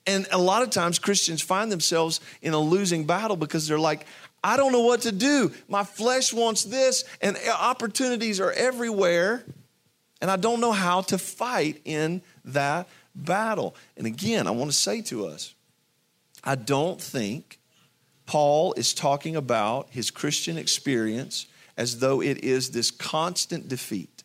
And 0.06 0.26
a 0.32 0.38
lot 0.38 0.62
of 0.62 0.70
times 0.70 0.98
Christians 0.98 1.40
find 1.40 1.70
themselves 1.70 2.20
in 2.42 2.52
a 2.52 2.58
losing 2.58 3.04
battle 3.04 3.37
because 3.37 3.68
they're 3.68 3.78
like, 3.78 4.06
I 4.42 4.56
don't 4.56 4.72
know 4.72 4.80
what 4.80 5.02
to 5.02 5.12
do. 5.12 5.52
My 5.68 5.84
flesh 5.84 6.32
wants 6.32 6.64
this, 6.64 7.04
and 7.20 7.37
opportunities 7.58 8.40
are 8.40 8.52
everywhere, 8.52 9.44
and 10.20 10.30
I 10.30 10.37
don't 10.37 10.61
know 10.61 10.72
how 10.72 11.02
to 11.02 11.18
fight 11.18 11.80
in 11.84 12.22
that 12.46 12.88
battle. 13.14 13.76
And 13.96 14.06
again, 14.06 14.46
I 14.46 14.50
want 14.50 14.70
to 14.70 14.76
say 14.76 15.02
to 15.02 15.26
us, 15.26 15.54
I 16.42 16.54
don't 16.54 17.00
think 17.00 17.58
Paul 18.29 18.75
is 18.75 18.93
talking 18.93 19.37
about 19.37 19.88
his 19.88 20.11
Christian 20.11 20.59
experience 20.59 21.47
as 21.79 22.01
though 22.01 22.21
it 22.21 22.45
is 22.45 22.73
this 22.73 22.91
constant 22.91 23.69
defeat, 23.69 24.23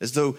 as 0.00 0.14
though 0.14 0.36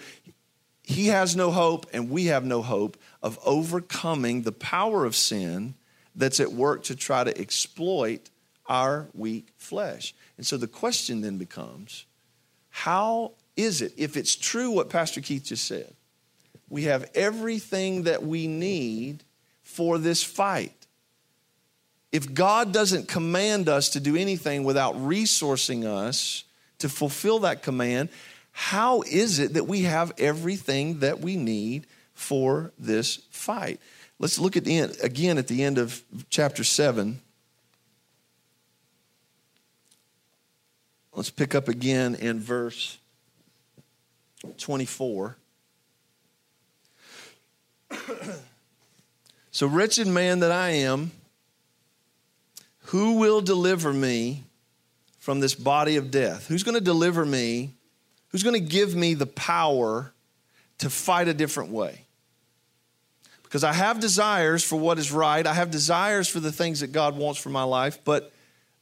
he 0.82 1.06
has 1.06 1.34
no 1.34 1.50
hope 1.50 1.86
and 1.94 2.10
we 2.10 2.26
have 2.26 2.44
no 2.44 2.60
hope 2.60 2.98
of 3.22 3.38
overcoming 3.46 4.42
the 4.42 4.52
power 4.52 5.06
of 5.06 5.16
sin 5.16 5.72
that's 6.14 6.38
at 6.38 6.52
work 6.52 6.82
to 6.82 6.94
try 6.94 7.24
to 7.24 7.40
exploit 7.40 8.28
our 8.66 9.08
weak 9.14 9.48
flesh. 9.56 10.14
And 10.36 10.44
so 10.44 10.58
the 10.58 10.66
question 10.66 11.22
then 11.22 11.38
becomes 11.38 12.04
how 12.68 13.32
is 13.56 13.80
it, 13.80 13.94
if 13.96 14.18
it's 14.18 14.36
true 14.36 14.70
what 14.70 14.90
Pastor 14.90 15.22
Keith 15.22 15.44
just 15.44 15.64
said, 15.64 15.94
we 16.68 16.82
have 16.82 17.10
everything 17.14 18.02
that 18.02 18.22
we 18.22 18.46
need 18.46 19.24
for 19.62 19.96
this 19.96 20.22
fight? 20.22 20.83
If 22.14 22.32
God 22.32 22.72
doesn't 22.72 23.08
command 23.08 23.68
us 23.68 23.88
to 23.88 23.98
do 23.98 24.14
anything 24.14 24.62
without 24.62 24.94
resourcing 24.94 25.84
us 25.84 26.44
to 26.78 26.88
fulfill 26.88 27.40
that 27.40 27.64
command, 27.64 28.08
how 28.52 29.02
is 29.02 29.40
it 29.40 29.54
that 29.54 29.64
we 29.64 29.82
have 29.82 30.12
everything 30.16 31.00
that 31.00 31.18
we 31.18 31.34
need 31.34 31.88
for 32.12 32.70
this 32.78 33.16
fight? 33.30 33.80
Let's 34.20 34.38
look 34.38 34.56
at 34.56 34.64
the 34.64 34.78
end, 34.78 34.96
again 35.02 35.38
at 35.38 35.48
the 35.48 35.64
end 35.64 35.76
of 35.76 36.04
chapter 36.30 36.62
7. 36.62 37.20
Let's 41.14 41.30
pick 41.30 41.56
up 41.56 41.66
again 41.66 42.14
in 42.14 42.38
verse 42.38 42.96
24. 44.58 45.36
so, 49.50 49.66
wretched 49.66 50.06
man 50.06 50.38
that 50.38 50.52
I 50.52 50.70
am, 50.70 51.10
who 52.84 53.14
will 53.14 53.40
deliver 53.40 53.92
me 53.92 54.44
from 55.18 55.40
this 55.40 55.54
body 55.54 55.96
of 55.96 56.10
death? 56.10 56.48
Who's 56.48 56.62
going 56.62 56.76
to 56.76 56.84
deliver 56.84 57.24
me? 57.24 57.74
Who's 58.28 58.42
going 58.42 58.60
to 58.60 58.68
give 58.68 58.94
me 58.94 59.14
the 59.14 59.26
power 59.26 60.12
to 60.78 60.90
fight 60.90 61.28
a 61.28 61.34
different 61.34 61.70
way? 61.70 62.04
Because 63.42 63.64
I 63.64 63.72
have 63.72 64.00
desires 64.00 64.64
for 64.64 64.76
what 64.76 64.98
is 64.98 65.12
right, 65.12 65.46
I 65.46 65.54
have 65.54 65.70
desires 65.70 66.28
for 66.28 66.40
the 66.40 66.52
things 66.52 66.80
that 66.80 66.92
God 66.92 67.16
wants 67.16 67.40
for 67.40 67.50
my 67.50 67.62
life, 67.62 67.98
but 68.04 68.32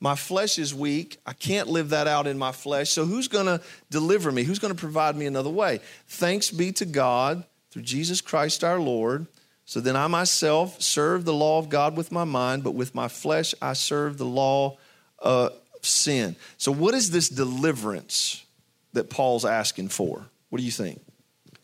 my 0.00 0.16
flesh 0.16 0.58
is 0.58 0.74
weak. 0.74 1.20
I 1.24 1.32
can't 1.32 1.68
live 1.68 1.90
that 1.90 2.08
out 2.08 2.26
in 2.26 2.36
my 2.36 2.50
flesh. 2.50 2.90
So, 2.90 3.04
who's 3.04 3.28
going 3.28 3.46
to 3.46 3.60
deliver 3.88 4.32
me? 4.32 4.42
Who's 4.42 4.58
going 4.58 4.74
to 4.74 4.80
provide 4.80 5.14
me 5.14 5.26
another 5.26 5.50
way? 5.50 5.80
Thanks 6.08 6.50
be 6.50 6.72
to 6.72 6.84
God 6.84 7.44
through 7.70 7.82
Jesus 7.82 8.20
Christ 8.20 8.64
our 8.64 8.80
Lord 8.80 9.28
so 9.72 9.80
then 9.80 9.96
I 9.96 10.06
myself 10.06 10.82
serve 10.82 11.24
the 11.24 11.32
law 11.32 11.58
of 11.58 11.70
God 11.70 11.96
with 11.96 12.12
my 12.12 12.24
mind, 12.24 12.62
but 12.62 12.72
with 12.72 12.94
my 12.94 13.08
flesh 13.08 13.54
I 13.62 13.72
serve 13.72 14.18
the 14.18 14.26
law 14.26 14.76
of 15.18 15.54
sin. 15.80 16.36
So, 16.58 16.70
what 16.70 16.92
is 16.92 17.10
this 17.10 17.30
deliverance 17.30 18.44
that 18.92 19.08
Paul's 19.08 19.46
asking 19.46 19.88
for? 19.88 20.26
What 20.50 20.58
do 20.58 20.62
you 20.62 20.70
think? 20.70 21.00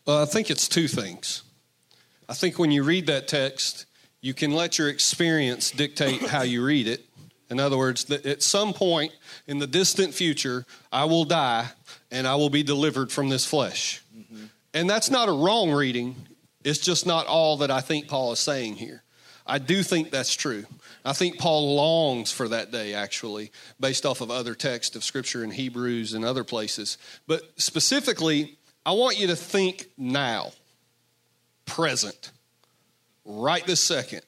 Well, 0.07 0.23
I 0.23 0.25
think 0.25 0.49
it's 0.49 0.67
two 0.67 0.87
things. 0.87 1.43
I 2.27 2.33
think 2.33 2.57
when 2.57 2.71
you 2.71 2.81
read 2.81 3.05
that 3.05 3.27
text, 3.27 3.85
you 4.21 4.33
can 4.33 4.53
let 4.53 4.79
your 4.79 4.89
experience 4.89 5.69
dictate 5.69 6.21
how 6.21 6.41
you 6.41 6.65
read 6.65 6.87
it. 6.87 7.05
In 7.51 7.59
other 7.59 7.77
words, 7.77 8.05
that 8.05 8.25
at 8.25 8.41
some 8.41 8.73
point 8.73 9.13
in 9.45 9.59
the 9.59 9.67
distant 9.67 10.15
future, 10.15 10.65
I 10.91 11.05
will 11.05 11.25
die 11.25 11.67
and 12.09 12.25
I 12.25 12.37
will 12.37 12.49
be 12.49 12.63
delivered 12.63 13.11
from 13.11 13.29
this 13.29 13.45
flesh. 13.45 14.01
Mm-hmm. 14.17 14.45
And 14.73 14.89
that's 14.89 15.11
not 15.11 15.29
a 15.29 15.31
wrong 15.31 15.69
reading. 15.69 16.15
It's 16.63 16.79
just 16.79 17.05
not 17.05 17.27
all 17.27 17.57
that 17.57 17.71
I 17.71 17.81
think 17.81 18.07
Paul 18.07 18.31
is 18.31 18.39
saying 18.39 18.75
here. 18.75 19.03
I 19.49 19.57
do 19.57 19.81
think 19.81 20.11
that's 20.11 20.35
true. 20.35 20.65
I 21.03 21.13
think 21.13 21.39
Paul 21.39 21.75
longs 21.75 22.31
for 22.31 22.47
that 22.49 22.71
day, 22.71 22.93
actually, 22.93 23.51
based 23.79 24.05
off 24.05 24.21
of 24.21 24.29
other 24.29 24.53
texts 24.53 24.95
of 24.95 25.03
Scripture 25.03 25.43
in 25.43 25.49
Hebrews 25.49 26.13
and 26.13 26.23
other 26.23 26.43
places. 26.43 26.97
But 27.25 27.41
specifically, 27.57 28.57
I 28.85 28.91
want 28.91 29.19
you 29.19 29.27
to 29.27 29.35
think 29.35 29.87
now, 29.97 30.51
present, 31.65 32.31
right 33.25 33.65
this 33.65 33.81
second. 33.81 34.21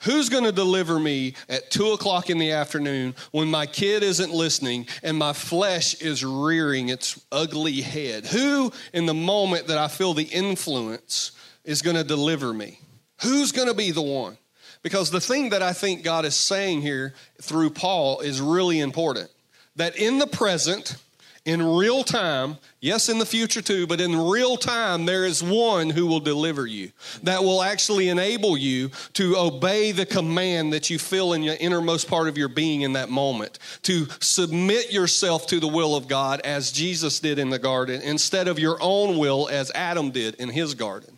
Who's 0.00 0.28
going 0.28 0.44
to 0.44 0.52
deliver 0.52 0.98
me 0.98 1.34
at 1.48 1.70
two 1.70 1.92
o'clock 1.92 2.28
in 2.28 2.38
the 2.38 2.52
afternoon 2.52 3.14
when 3.30 3.48
my 3.48 3.64
kid 3.64 4.02
isn't 4.02 4.32
listening 4.32 4.86
and 5.02 5.16
my 5.16 5.32
flesh 5.32 5.94
is 5.94 6.24
rearing 6.24 6.88
its 6.88 7.24
ugly 7.32 7.80
head? 7.80 8.26
Who, 8.26 8.72
in 8.92 9.06
the 9.06 9.14
moment 9.14 9.68
that 9.68 9.78
I 9.78 9.88
feel 9.88 10.12
the 10.12 10.24
influence 10.24 11.32
is 11.64 11.82
going 11.82 11.96
to 11.96 12.04
deliver 12.04 12.52
me? 12.52 12.78
Who's 13.22 13.52
going 13.52 13.68
to 13.68 13.74
be 13.74 13.90
the 13.90 14.02
one? 14.02 14.36
Because 14.82 15.10
the 15.10 15.20
thing 15.20 15.50
that 15.50 15.62
I 15.62 15.72
think 15.72 16.02
God 16.02 16.24
is 16.24 16.36
saying 16.36 16.82
here 16.82 17.14
through 17.40 17.70
Paul 17.70 18.20
is 18.20 18.40
really 18.40 18.80
important. 18.80 19.30
That 19.76 19.96
in 19.96 20.18
the 20.18 20.26
present, 20.26 20.96
in 21.44 21.62
real 21.62 22.04
time, 22.04 22.56
yes, 22.80 23.08
in 23.08 23.18
the 23.18 23.26
future 23.26 23.60
too, 23.60 23.86
but 23.86 24.00
in 24.00 24.16
real 24.16 24.56
time, 24.56 25.04
there 25.04 25.26
is 25.26 25.42
one 25.42 25.90
who 25.90 26.06
will 26.06 26.20
deliver 26.20 26.66
you 26.66 26.90
that 27.22 27.42
will 27.42 27.62
actually 27.62 28.08
enable 28.08 28.56
you 28.56 28.90
to 29.14 29.36
obey 29.36 29.92
the 29.92 30.06
command 30.06 30.72
that 30.72 30.88
you 30.90 30.98
feel 30.98 31.34
in 31.34 31.42
your 31.42 31.56
innermost 31.60 32.08
part 32.08 32.28
of 32.28 32.38
your 32.38 32.48
being 32.48 32.82
in 32.82 32.94
that 32.94 33.10
moment, 33.10 33.58
to 33.82 34.06
submit 34.20 34.92
yourself 34.92 35.46
to 35.46 35.60
the 35.60 35.68
will 35.68 35.96
of 35.96 36.08
God 36.08 36.40
as 36.44 36.72
Jesus 36.72 37.20
did 37.20 37.38
in 37.38 37.50
the 37.50 37.58
garden 37.58 38.00
instead 38.00 38.48
of 38.48 38.58
your 38.58 38.78
own 38.80 39.18
will 39.18 39.48
as 39.50 39.70
Adam 39.74 40.10
did 40.10 40.34
in 40.36 40.48
his 40.48 40.74
garden. 40.74 41.13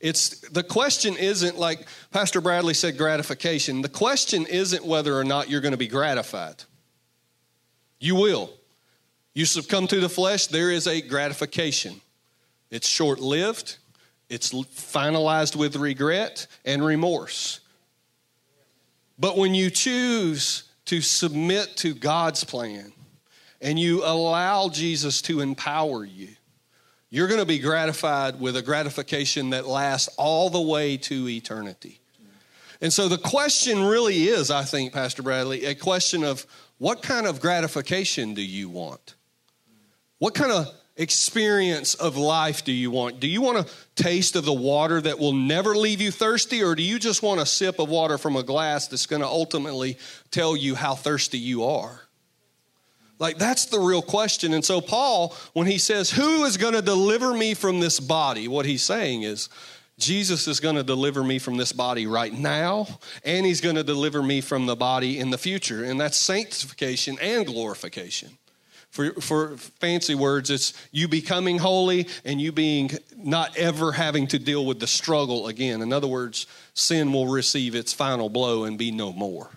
It's 0.00 0.40
the 0.48 0.62
question 0.62 1.16
isn't 1.16 1.58
like 1.58 1.86
Pastor 2.10 2.40
Bradley 2.40 2.74
said 2.74 2.96
gratification. 2.96 3.82
The 3.82 3.88
question 3.88 4.46
isn't 4.46 4.84
whether 4.84 5.14
or 5.14 5.24
not 5.24 5.50
you're 5.50 5.60
going 5.60 5.72
to 5.72 5.78
be 5.78 5.88
gratified. 5.88 6.64
You 7.98 8.14
will. 8.14 8.50
You 9.34 9.44
succumb 9.44 9.86
to 9.88 10.00
the 10.00 10.08
flesh, 10.08 10.46
there 10.46 10.70
is 10.70 10.86
a 10.86 11.00
gratification. 11.00 12.00
It's 12.70 12.88
short 12.88 13.20
lived, 13.20 13.76
it's 14.28 14.52
finalized 14.52 15.54
with 15.54 15.76
regret 15.76 16.46
and 16.64 16.84
remorse. 16.84 17.60
But 19.18 19.36
when 19.36 19.54
you 19.54 19.70
choose 19.70 20.64
to 20.86 21.00
submit 21.00 21.76
to 21.78 21.94
God's 21.94 22.42
plan 22.42 22.92
and 23.60 23.78
you 23.78 24.02
allow 24.04 24.68
Jesus 24.68 25.20
to 25.22 25.40
empower 25.40 26.04
you, 26.04 26.28
you're 27.10 27.26
going 27.26 27.40
to 27.40 27.46
be 27.46 27.58
gratified 27.58 28.40
with 28.40 28.56
a 28.56 28.62
gratification 28.62 29.50
that 29.50 29.66
lasts 29.66 30.08
all 30.16 30.48
the 30.48 30.60
way 30.60 30.96
to 30.96 31.28
eternity. 31.28 32.00
And 32.80 32.92
so 32.92 33.08
the 33.08 33.18
question 33.18 33.84
really 33.84 34.28
is, 34.28 34.50
I 34.50 34.62
think, 34.62 34.92
Pastor 34.92 35.22
Bradley, 35.22 35.66
a 35.66 35.74
question 35.74 36.24
of 36.24 36.46
what 36.78 37.02
kind 37.02 37.26
of 37.26 37.40
gratification 37.40 38.32
do 38.32 38.42
you 38.42 38.70
want? 38.70 39.16
What 40.18 40.34
kind 40.34 40.52
of 40.52 40.66
experience 40.96 41.94
of 41.94 42.16
life 42.16 42.64
do 42.64 42.72
you 42.72 42.90
want? 42.90 43.20
Do 43.20 43.26
you 43.26 43.42
want 43.42 43.58
a 43.58 43.66
taste 43.96 44.36
of 44.36 44.44
the 44.44 44.52
water 44.52 45.00
that 45.00 45.18
will 45.18 45.32
never 45.32 45.74
leave 45.74 46.00
you 46.00 46.10
thirsty, 46.10 46.62
or 46.62 46.74
do 46.74 46.82
you 46.82 46.98
just 46.98 47.22
want 47.22 47.40
a 47.40 47.46
sip 47.46 47.78
of 47.78 47.88
water 47.88 48.18
from 48.18 48.36
a 48.36 48.42
glass 48.42 48.86
that's 48.86 49.06
going 49.06 49.22
to 49.22 49.28
ultimately 49.28 49.98
tell 50.30 50.56
you 50.56 50.74
how 50.74 50.94
thirsty 50.94 51.38
you 51.38 51.64
are? 51.64 52.00
Like, 53.20 53.36
that's 53.36 53.66
the 53.66 53.78
real 53.78 54.02
question. 54.02 54.54
And 54.54 54.64
so, 54.64 54.80
Paul, 54.80 55.36
when 55.52 55.66
he 55.66 55.78
says, 55.78 56.10
Who 56.10 56.44
is 56.44 56.56
going 56.56 56.72
to 56.72 56.82
deliver 56.82 57.32
me 57.34 57.54
from 57.54 57.78
this 57.78 58.00
body? 58.00 58.48
What 58.48 58.66
he's 58.66 58.82
saying 58.82 59.22
is, 59.22 59.48
Jesus 59.98 60.48
is 60.48 60.60
going 60.60 60.76
to 60.76 60.82
deliver 60.82 61.22
me 61.22 61.38
from 61.38 61.58
this 61.58 61.72
body 61.72 62.06
right 62.06 62.32
now, 62.32 62.88
and 63.22 63.44
he's 63.44 63.60
going 63.60 63.76
to 63.76 63.84
deliver 63.84 64.22
me 64.22 64.40
from 64.40 64.64
the 64.64 64.74
body 64.74 65.18
in 65.18 65.28
the 65.28 65.36
future. 65.36 65.84
And 65.84 66.00
that's 66.00 66.16
sanctification 66.16 67.18
and 67.20 67.44
glorification. 67.44 68.30
For, 68.88 69.12
for 69.20 69.56
fancy 69.58 70.14
words, 70.14 70.48
it's 70.48 70.72
you 70.90 71.06
becoming 71.06 71.58
holy 71.58 72.08
and 72.24 72.40
you 72.40 72.50
being 72.50 72.90
not 73.14 73.56
ever 73.56 73.92
having 73.92 74.26
to 74.28 74.38
deal 74.38 74.64
with 74.64 74.80
the 74.80 74.86
struggle 74.86 75.46
again. 75.46 75.82
In 75.82 75.92
other 75.92 76.08
words, 76.08 76.46
sin 76.72 77.12
will 77.12 77.28
receive 77.28 77.74
its 77.74 77.92
final 77.92 78.30
blow 78.30 78.64
and 78.64 78.78
be 78.78 78.90
no 78.90 79.12
more. 79.12 79.50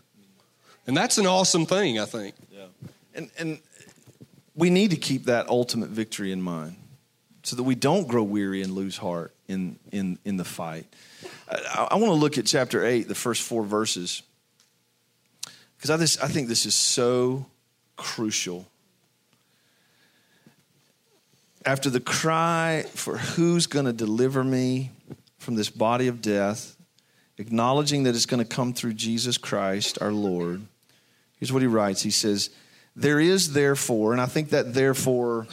And 0.85 0.95
that's 0.95 1.17
an 1.17 1.25
awesome 1.25 1.65
thing, 1.65 1.97
I 1.97 2.05
think. 2.05 2.35
And, 3.15 3.29
and 3.37 3.59
we 4.55 4.69
need 4.69 4.91
to 4.91 4.97
keep 4.97 5.25
that 5.25 5.47
ultimate 5.47 5.89
victory 5.89 6.31
in 6.31 6.41
mind 6.41 6.75
so 7.43 7.55
that 7.55 7.63
we 7.63 7.75
don't 7.75 8.07
grow 8.07 8.23
weary 8.23 8.61
and 8.61 8.73
lose 8.73 8.97
heart 8.97 9.33
in, 9.47 9.77
in, 9.91 10.17
in 10.23 10.37
the 10.37 10.45
fight. 10.45 10.85
I, 11.49 11.89
I 11.91 11.95
want 11.95 12.07
to 12.07 12.13
look 12.13 12.37
at 12.37 12.45
chapter 12.45 12.85
8, 12.85 13.07
the 13.07 13.15
first 13.15 13.41
four 13.41 13.63
verses, 13.63 14.23
because 15.77 15.89
I, 15.89 15.97
this, 15.97 16.17
I 16.21 16.27
think 16.27 16.47
this 16.47 16.65
is 16.65 16.75
so 16.75 17.45
crucial. 17.97 18.65
After 21.65 21.89
the 21.89 21.99
cry 21.99 22.85
for 22.93 23.17
who's 23.17 23.67
going 23.67 23.85
to 23.85 23.93
deliver 23.93 24.43
me 24.43 24.91
from 25.37 25.55
this 25.55 25.69
body 25.69 26.07
of 26.07 26.21
death, 26.21 26.77
acknowledging 27.37 28.03
that 28.03 28.15
it's 28.15 28.25
going 28.25 28.43
to 28.43 28.49
come 28.49 28.73
through 28.73 28.93
Jesus 28.93 29.37
Christ, 29.37 29.97
our 30.01 30.11
Lord, 30.11 30.61
here's 31.37 31.51
what 31.51 31.61
he 31.61 31.67
writes. 31.67 32.01
He 32.01 32.11
says, 32.11 32.49
there 32.95 33.19
is 33.19 33.53
therefore, 33.53 34.11
and 34.11 34.21
I 34.21 34.25
think 34.27 34.49
that 34.49 34.73
therefore, 34.73 35.47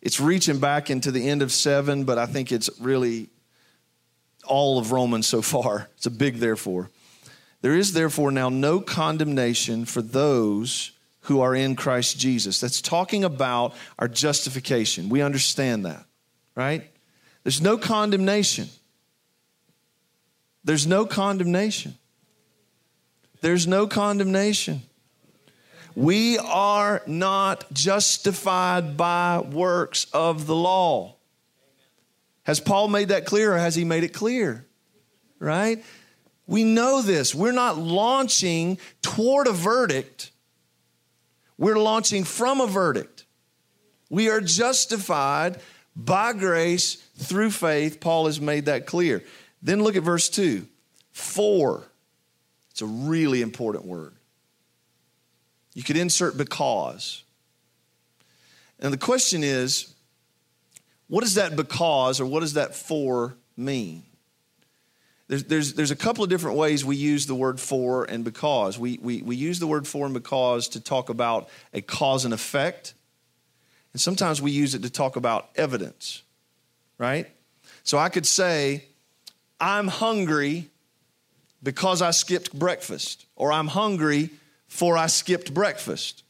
it's 0.00 0.20
reaching 0.20 0.58
back 0.58 0.90
into 0.90 1.10
the 1.10 1.28
end 1.28 1.42
of 1.42 1.52
seven, 1.52 2.04
but 2.04 2.18
I 2.18 2.26
think 2.26 2.50
it's 2.50 2.70
really 2.80 3.28
all 4.44 4.78
of 4.78 4.92
Romans 4.92 5.26
so 5.26 5.42
far. 5.42 5.88
It's 5.96 6.06
a 6.06 6.10
big 6.10 6.36
therefore. 6.36 6.90
There 7.60 7.76
is 7.76 7.92
therefore 7.92 8.32
now 8.32 8.48
no 8.48 8.80
condemnation 8.80 9.84
for 9.84 10.02
those 10.02 10.90
who 11.22 11.40
are 11.40 11.54
in 11.54 11.76
Christ 11.76 12.18
Jesus. 12.18 12.58
That's 12.58 12.80
talking 12.80 13.22
about 13.22 13.74
our 13.98 14.08
justification. 14.08 15.08
We 15.08 15.22
understand 15.22 15.84
that, 15.86 16.04
right? 16.56 16.90
There's 17.44 17.60
no 17.60 17.78
condemnation. 17.78 18.68
There's 20.64 20.86
no 20.86 21.06
condemnation. 21.06 21.94
There's 23.40 23.66
no 23.66 23.86
condemnation. 23.86 24.82
We 25.94 26.38
are 26.38 27.02
not 27.06 27.72
justified 27.72 28.96
by 28.96 29.40
works 29.40 30.06
of 30.12 30.46
the 30.46 30.56
law. 30.56 31.16
Has 32.44 32.60
Paul 32.60 32.88
made 32.88 33.08
that 33.08 33.26
clear 33.26 33.54
or 33.54 33.58
has 33.58 33.74
he 33.74 33.84
made 33.84 34.04
it 34.04 34.12
clear? 34.12 34.66
Right? 35.38 35.84
We 36.46 36.64
know 36.64 37.02
this. 37.02 37.34
We're 37.34 37.52
not 37.52 37.78
launching 37.78 38.78
toward 39.00 39.46
a 39.46 39.52
verdict, 39.52 40.30
we're 41.58 41.78
launching 41.78 42.24
from 42.24 42.60
a 42.60 42.66
verdict. 42.66 43.24
We 44.10 44.28
are 44.28 44.42
justified 44.42 45.60
by 45.96 46.34
grace 46.34 46.96
through 47.16 47.50
faith. 47.50 47.98
Paul 48.00 48.26
has 48.26 48.40
made 48.40 48.66
that 48.66 48.84
clear. 48.84 49.24
Then 49.62 49.82
look 49.82 49.96
at 49.96 50.02
verse 50.02 50.28
2. 50.28 50.66
For. 51.12 51.84
It's 52.70 52.82
a 52.82 52.86
really 52.86 53.40
important 53.40 53.86
word. 53.86 54.14
You 55.74 55.82
could 55.82 55.96
insert 55.96 56.36
because. 56.36 57.22
And 58.78 58.92
the 58.92 58.98
question 58.98 59.42
is, 59.42 59.94
what 61.08 61.22
does 61.22 61.34
that 61.34 61.56
because 61.56 62.20
or 62.20 62.26
what 62.26 62.40
does 62.40 62.54
that 62.54 62.74
for 62.74 63.34
mean? 63.56 64.02
There's, 65.28 65.44
there's, 65.44 65.74
there's 65.74 65.90
a 65.90 65.96
couple 65.96 66.24
of 66.24 66.30
different 66.30 66.58
ways 66.58 66.84
we 66.84 66.96
use 66.96 67.26
the 67.26 67.34
word 67.34 67.58
for 67.58 68.04
and 68.04 68.24
because. 68.24 68.78
We, 68.78 68.98
we, 69.00 69.22
we 69.22 69.36
use 69.36 69.60
the 69.60 69.66
word 69.66 69.86
for 69.86 70.04
and 70.04 70.12
because 70.12 70.68
to 70.68 70.80
talk 70.80 71.08
about 71.08 71.48
a 71.72 71.80
cause 71.80 72.24
and 72.24 72.34
effect. 72.34 72.92
And 73.92 74.00
sometimes 74.00 74.42
we 74.42 74.50
use 74.50 74.74
it 74.74 74.82
to 74.82 74.90
talk 74.90 75.16
about 75.16 75.48
evidence, 75.56 76.22
right? 76.98 77.28
So 77.82 77.98
I 77.98 78.08
could 78.08 78.26
say, 78.26 78.84
I'm 79.60 79.88
hungry 79.88 80.68
because 81.62 82.02
I 82.02 82.10
skipped 82.10 82.52
breakfast, 82.58 83.26
or 83.36 83.52
I'm 83.52 83.68
hungry 83.68 84.30
for 84.72 84.96
I 84.96 85.06
skipped 85.06 85.52
breakfast. 85.52 86.24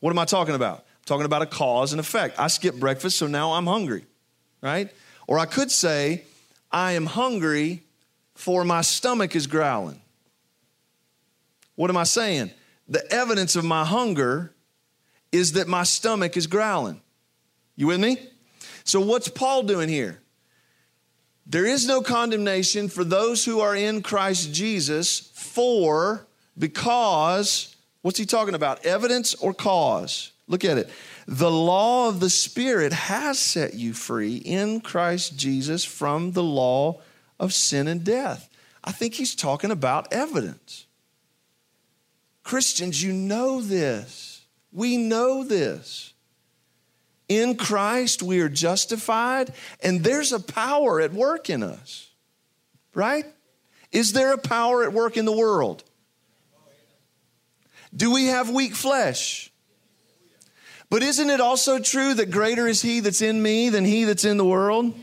What 0.00 0.10
am 0.10 0.18
I 0.18 0.24
talking 0.24 0.56
about? 0.56 0.78
I'm 0.78 1.04
talking 1.06 1.24
about 1.24 1.42
a 1.42 1.46
cause 1.46 1.92
and 1.92 2.00
effect. 2.00 2.40
I 2.40 2.48
skipped 2.48 2.80
breakfast, 2.80 3.16
so 3.16 3.28
now 3.28 3.52
I'm 3.52 3.68
hungry, 3.68 4.04
right? 4.60 4.90
Or 5.28 5.38
I 5.38 5.46
could 5.46 5.70
say, 5.70 6.24
I 6.72 6.92
am 6.92 7.06
hungry 7.06 7.84
for 8.34 8.64
my 8.64 8.80
stomach 8.80 9.36
is 9.36 9.46
growling. 9.46 10.00
What 11.76 11.88
am 11.88 11.96
I 11.96 12.02
saying? 12.02 12.50
The 12.88 13.10
evidence 13.12 13.54
of 13.54 13.64
my 13.64 13.84
hunger 13.84 14.52
is 15.30 15.52
that 15.52 15.68
my 15.68 15.84
stomach 15.84 16.36
is 16.36 16.48
growling. 16.48 17.00
You 17.76 17.86
with 17.86 18.00
me? 18.00 18.18
So, 18.82 19.00
what's 19.00 19.28
Paul 19.28 19.62
doing 19.62 19.88
here? 19.88 20.20
There 21.46 21.64
is 21.64 21.86
no 21.86 22.00
condemnation 22.00 22.88
for 22.88 23.04
those 23.04 23.44
who 23.44 23.60
are 23.60 23.76
in 23.76 24.02
Christ 24.02 24.52
Jesus, 24.52 25.20
for 25.20 26.26
because, 26.58 27.74
what's 28.02 28.18
he 28.18 28.26
talking 28.26 28.54
about? 28.54 28.84
Evidence 28.84 29.34
or 29.34 29.54
cause? 29.54 30.32
Look 30.48 30.64
at 30.64 30.78
it. 30.78 30.90
The 31.26 31.50
law 31.50 32.08
of 32.08 32.20
the 32.20 32.30
Spirit 32.30 32.92
has 32.92 33.38
set 33.38 33.74
you 33.74 33.92
free 33.94 34.36
in 34.36 34.80
Christ 34.80 35.36
Jesus 35.36 35.84
from 35.84 36.32
the 36.32 36.42
law 36.42 37.00
of 37.38 37.54
sin 37.54 37.88
and 37.88 38.04
death. 38.04 38.48
I 38.84 38.92
think 38.92 39.14
he's 39.14 39.34
talking 39.34 39.70
about 39.70 40.12
evidence. 40.12 40.86
Christians, 42.42 43.02
you 43.02 43.12
know 43.12 43.60
this. 43.60 44.44
We 44.72 44.96
know 44.96 45.44
this. 45.44 46.12
In 47.28 47.56
Christ, 47.56 48.22
we 48.22 48.40
are 48.40 48.48
justified, 48.48 49.54
and 49.82 50.02
there's 50.02 50.32
a 50.32 50.40
power 50.40 51.00
at 51.00 51.12
work 51.12 51.48
in 51.48 51.62
us, 51.62 52.10
right? 52.94 53.24
Is 53.90 54.12
there 54.12 54.32
a 54.32 54.38
power 54.38 54.82
at 54.82 54.92
work 54.92 55.16
in 55.16 55.24
the 55.24 55.32
world? 55.32 55.84
Do 57.94 58.12
we 58.12 58.26
have 58.26 58.50
weak 58.50 58.74
flesh? 58.74 59.50
But 60.88 61.02
isn't 61.02 61.30
it 61.30 61.40
also 61.40 61.78
true 61.78 62.14
that 62.14 62.30
greater 62.30 62.68
is 62.68 62.82
he 62.82 63.00
that's 63.00 63.22
in 63.22 63.42
me 63.42 63.70
than 63.70 63.84
he 63.84 64.04
that's 64.04 64.24
in 64.24 64.36
the 64.36 64.44
world? 64.44 64.94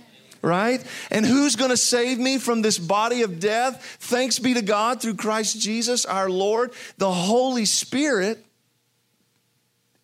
Right? 0.41 0.85
And 1.11 1.25
who's 1.25 1.55
going 1.55 1.71
to 1.71 1.77
save 1.77 2.17
me 2.17 2.37
from 2.37 2.61
this 2.61 2.77
body 2.77 3.23
of 3.23 3.39
death? 3.39 3.97
Thanks 3.99 4.39
be 4.39 4.53
to 4.53 4.61
God 4.61 5.01
through 5.01 5.15
Christ 5.15 5.59
Jesus 5.59 6.05
our 6.05 6.29
Lord. 6.29 6.71
The 6.97 7.11
Holy 7.11 7.65
Spirit 7.65 8.45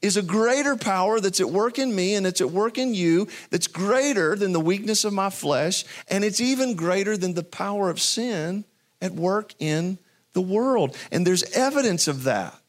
is 0.01 0.17
a 0.17 0.21
greater 0.21 0.75
power 0.75 1.19
that's 1.19 1.39
at 1.39 1.49
work 1.49 1.79
in 1.79 1.95
me 1.95 2.15
and 2.15 2.27
it's 2.27 2.41
at 2.41 2.51
work 2.51 2.77
in 2.77 2.93
you 2.93 3.27
that's 3.49 3.67
greater 3.67 4.35
than 4.35 4.53
the 4.53 4.59
weakness 4.59 5.05
of 5.05 5.13
my 5.13 5.29
flesh 5.29 5.85
and 6.07 6.23
it's 6.23 6.41
even 6.41 6.75
greater 6.75 7.15
than 7.17 7.33
the 7.33 7.43
power 7.43 7.89
of 7.89 8.01
sin 8.01 8.65
at 9.01 9.13
work 9.13 9.53
in 9.59 9.97
the 10.33 10.41
world. 10.41 10.95
And 11.11 11.25
there's 11.25 11.43
evidence 11.55 12.07
of 12.07 12.23
that. 12.23 12.59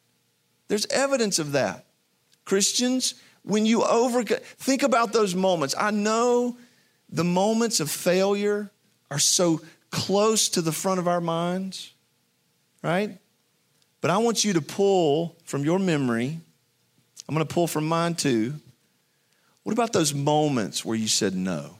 There's 0.68 0.86
evidence 0.86 1.38
of 1.38 1.52
that. 1.52 1.84
Christians, 2.44 3.14
when 3.42 3.64
you 3.64 3.84
over 3.84 4.24
think 4.24 4.82
about 4.82 5.12
those 5.12 5.34
moments. 5.34 5.74
I 5.78 5.92
know 5.92 6.56
the 7.08 7.24
moments 7.24 7.80
of 7.80 7.90
failure 7.90 8.70
are 9.10 9.20
so 9.20 9.60
close 9.90 10.48
to 10.50 10.60
the 10.60 10.72
front 10.72 10.98
of 10.98 11.06
our 11.06 11.20
minds, 11.20 11.92
right? 12.82 13.16
But 14.00 14.10
I 14.10 14.18
want 14.18 14.44
you 14.44 14.52
to 14.54 14.60
pull 14.60 15.36
from 15.44 15.64
your 15.64 15.78
memory. 15.78 16.38
I'm 17.28 17.34
going 17.34 17.46
to 17.46 17.54
pull 17.54 17.68
from 17.68 17.86
mine 17.86 18.14
too. 18.14 18.54
What 19.62 19.72
about 19.72 19.92
those 19.92 20.12
moments 20.12 20.84
where 20.84 20.96
you 20.96 21.08
said 21.08 21.34
no? 21.34 21.78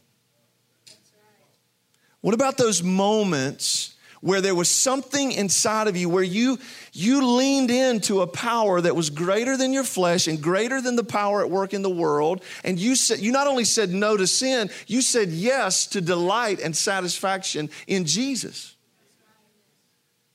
What 2.21 2.35
about 2.35 2.57
those 2.57 2.83
moments 2.83 3.96
where 4.21 4.41
there 4.41 4.55
was 4.55 4.71
something 4.71 5.33
inside 5.33 5.89
of 5.89 5.97
you 5.97 6.09
where 6.09 6.23
you 6.23 6.59
you 6.93 7.27
leaned 7.37 7.71
into 7.71 8.21
a 8.21 8.27
power 8.27 8.81
that 8.81 8.97
was 8.97 9.11
greater 9.11 9.57
than 9.57 9.73
your 9.73 9.85
flesh 9.85 10.27
and 10.27 10.43
greater 10.43 10.81
than 10.81 10.97
the 10.97 11.05
power 11.05 11.43
at 11.43 11.51
work 11.51 11.75
in 11.75 11.83
the 11.83 11.91
world. 11.91 12.43
And 12.65 12.79
you 12.79 12.97
said 12.97 13.21
you 13.21 13.33
not 13.33 13.47
only 13.47 13.65
said 13.65 13.91
no 13.91 14.17
to 14.17 14.27
sin 14.27 14.71
you 14.87 15.03
said 15.03 15.29
yes 15.29 15.87
to 15.89 16.01
delight 16.01 16.61
and 16.61 16.77
satisfaction 16.77 17.71
in 17.87 18.05
Jesus. 18.05 18.75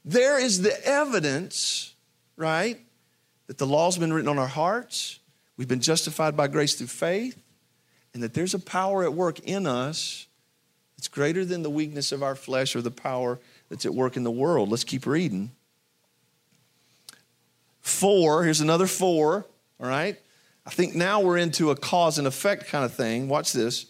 There 0.04 0.40
is 0.40 0.62
the 0.62 0.86
evidence 0.86 1.94
right 2.36 2.80
that 3.48 3.58
the 3.58 3.68
law's 3.68 3.98
been 3.98 4.14
written 4.14 4.30
on 4.30 4.40
our 4.40 4.48
hearts. 4.48 5.20
We've 5.58 5.68
been 5.68 5.82
justified 5.82 6.36
by 6.36 6.48
grace 6.48 6.76
through 6.76 6.88
faith 6.88 7.42
and 8.14 8.24
that 8.24 8.34
there's 8.34 8.54
a 8.54 8.60
power 8.60 9.04
at 9.04 9.14
work 9.14 9.40
in 9.42 9.68
us 9.68 10.28
that's 10.98 11.08
greater 11.08 11.46
than 11.46 11.64
the 11.64 11.70
weakness 11.70 12.12
of 12.12 12.24
our 12.24 12.36
flesh 12.36 12.76
or 12.76 12.82
the 12.82 12.92
power 12.92 13.40
that's 13.72 13.86
at 13.86 13.94
work 13.96 14.18
in 14.18 14.24
the 14.24 14.30
world. 14.30 14.70
Let's 14.70 14.84
keep 14.84 15.06
reading. 15.06 15.52
For, 17.80 18.44
here's 18.44 18.60
another 18.60 18.86
for, 18.86 19.46
all 19.80 19.88
right? 19.88 20.20
I 20.66 20.70
think 20.70 20.94
now 20.94 21.22
we're 21.22 21.38
into 21.38 21.72
a 21.72 21.76
cause 21.78 22.18
and 22.18 22.28
effect 22.28 22.68
kind 22.68 22.84
of 22.84 22.94
thing. 22.94 23.30
Watch 23.30 23.54
this. 23.54 23.86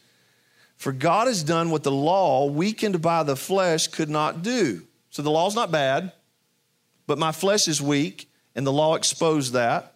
For 0.78 0.92
God 0.92 1.26
has 1.26 1.44
done 1.44 1.72
what 1.72 1.82
the 1.82 1.92
law, 1.92 2.46
weakened 2.46 3.02
by 3.02 3.24
the 3.24 3.36
flesh, 3.36 3.88
could 3.88 4.08
not 4.08 4.44
do. 4.44 4.84
So 5.10 5.24
the 5.24 5.32
law's 5.32 5.56
not 5.56 5.72
bad, 5.72 6.12
but 7.08 7.18
my 7.18 7.32
flesh 7.32 7.68
is 7.68 7.82
weak, 7.82 8.30
and 8.56 8.68
the 8.68 8.72
law 8.72 8.94
exposed 8.94 9.54
that. 9.54 9.96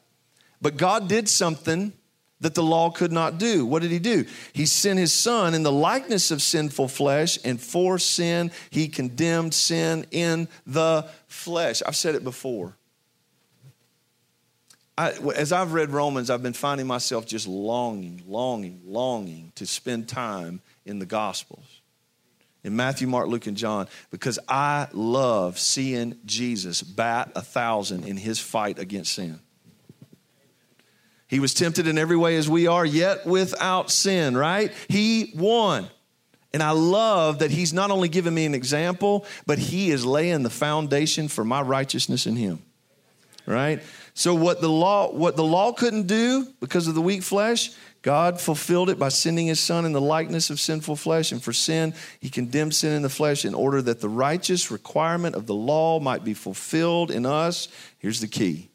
But 0.61 0.77
God 0.77 1.07
did 1.07 1.29
something 1.29 1.93
that 2.45 2.53
the 2.53 2.61
law 2.61 2.91
could 2.91 3.11
not 3.11 3.39
do. 3.39 3.65
What 3.65 3.81
did 3.81 3.89
he 3.89 3.97
do? 3.97 4.23
He 4.53 4.67
sent 4.67 4.99
his 4.99 5.11
son 5.11 5.55
in 5.55 5.63
the 5.63 5.71
likeness 5.71 6.29
of 6.29 6.43
sinful 6.43 6.89
flesh, 6.89 7.39
and 7.43 7.59
for 7.59 7.97
sin, 7.97 8.51
he 8.69 8.87
condemned 8.87 9.55
sin 9.55 10.05
in 10.11 10.47
the 10.67 11.09
flesh. 11.25 11.81
I've 11.83 11.95
said 11.95 12.13
it 12.13 12.23
before. 12.23 12.77
I, 14.95 15.13
as 15.35 15.51
I've 15.51 15.73
read 15.73 15.89
Romans, 15.89 16.29
I've 16.29 16.43
been 16.43 16.53
finding 16.53 16.85
myself 16.85 17.25
just 17.25 17.47
longing, 17.47 18.21
longing, 18.27 18.79
longing 18.85 19.51
to 19.55 19.65
spend 19.65 20.07
time 20.07 20.61
in 20.85 20.99
the 20.99 21.07
Gospels. 21.07 21.81
In 22.63 22.75
Matthew, 22.75 23.07
Mark, 23.07 23.27
Luke, 23.27 23.47
and 23.47 23.57
John, 23.57 23.87
because 24.11 24.37
I 24.47 24.87
love 24.93 25.57
seeing 25.57 26.15
Jesus 26.25 26.83
bat 26.83 27.31
a 27.35 27.41
thousand 27.41 28.03
in 28.03 28.17
his 28.17 28.37
fight 28.37 28.77
against 28.77 29.13
sin. 29.13 29.39
He 31.35 31.41
was 31.41 31.53
tempted 31.53 31.85
in 31.85 31.97
every 31.97 32.15
way 32.15 32.37
as 32.37 32.49
we 32.49 32.65
are, 32.65 32.85
yet 32.85 33.25
without 33.25 33.91
sin, 33.91 34.37
right? 34.37 34.71
He 34.87 35.33
won. 35.35 35.85
And 36.53 36.63
I 36.63 36.71
love 36.71 37.39
that 37.39 37.51
he's 37.51 37.73
not 37.73 37.91
only 37.91 38.07
giving 38.07 38.33
me 38.33 38.45
an 38.45 38.55
example, 38.55 39.25
but 39.45 39.59
he 39.59 39.91
is 39.91 40.05
laying 40.05 40.43
the 40.43 40.49
foundation 40.49 41.27
for 41.27 41.43
my 41.43 41.61
righteousness 41.61 42.25
in 42.25 42.37
him. 42.37 42.63
Right? 43.45 43.83
So 44.13 44.33
what 44.33 44.61
the 44.61 44.69
law 44.69 45.11
what 45.11 45.35
the 45.35 45.43
law 45.43 45.73
couldn't 45.73 46.07
do 46.07 46.47
because 46.61 46.87
of 46.87 46.95
the 46.95 47.01
weak 47.01 47.21
flesh, 47.21 47.71
God 48.01 48.39
fulfilled 48.39 48.89
it 48.89 48.97
by 48.97 49.09
sending 49.09 49.47
his 49.47 49.59
son 49.59 49.83
in 49.83 49.91
the 49.91 49.99
likeness 49.99 50.49
of 50.49 50.61
sinful 50.61 50.95
flesh 50.95 51.33
and 51.33 51.43
for 51.43 51.51
sin 51.51 51.93
he 52.21 52.29
condemned 52.29 52.75
sin 52.75 52.93
in 52.93 53.01
the 53.01 53.09
flesh 53.09 53.43
in 53.43 53.53
order 53.53 53.81
that 53.81 53.99
the 53.99 54.07
righteous 54.07 54.71
requirement 54.71 55.35
of 55.35 55.47
the 55.47 55.53
law 55.53 55.99
might 55.99 56.23
be 56.23 56.33
fulfilled 56.33 57.11
in 57.11 57.25
us. 57.25 57.67
Here's 57.99 58.21
the 58.21 58.29
key 58.29 58.69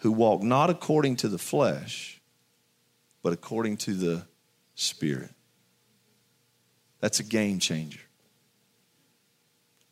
who 0.00 0.12
walk 0.12 0.42
not 0.42 0.70
according 0.70 1.16
to 1.16 1.28
the 1.28 1.38
flesh, 1.38 2.20
but 3.22 3.32
according 3.32 3.76
to 3.78 3.94
the 3.94 4.26
Spirit. 4.74 5.30
That's 7.00 7.20
a 7.20 7.22
game 7.22 7.58
changer. 7.58 8.00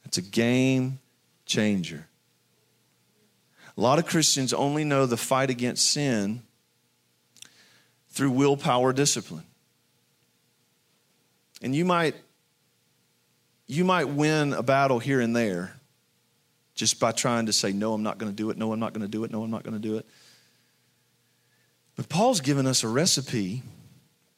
That's 0.05 0.19
a 0.19 0.23
game 0.23 0.99
changer. 1.45 2.07
A 3.77 3.81
lot 3.81 3.99
of 3.99 4.07
Christians 4.07 4.53
only 4.53 4.85
know 4.85 5.07
the 5.07 5.17
fight 5.17 5.51
against 5.51 5.91
sin 5.91 6.43
through 8.09 8.31
willpower 8.31 8.93
discipline. 8.93 9.45
And 11.61 11.75
you 11.75 11.85
might 11.85 12.15
you 13.67 13.85
might 13.85 14.09
win 14.09 14.55
a 14.55 14.63
battle 14.63 14.99
here 14.99 15.21
and 15.21 15.37
there, 15.37 15.78
just 16.79 17.01
by 17.01 17.11
trying 17.11 17.47
to 17.47 17.53
say, 17.53 17.73
No, 17.73 17.93
I'm 17.93 18.05
not 18.05 18.19
going 18.19 18.31
to 18.31 18.37
do 18.37 18.51
it. 18.51 18.57
No, 18.57 18.73
I'm 18.73 18.79
not 18.79 18.95
going 18.95 19.03
to 19.03 19.11
do 19.11 19.25
it. 19.25 19.31
No, 19.33 19.43
I'm 19.43 19.51
not 19.51 19.65
going 19.65 19.75
to 19.75 19.81
do 19.81 19.97
it. 19.97 20.07
But 21.97 22.09
Paul's 22.09 22.41
given 22.41 22.67
us 22.67 22.85
a 22.85 22.89
recipe. 22.89 23.63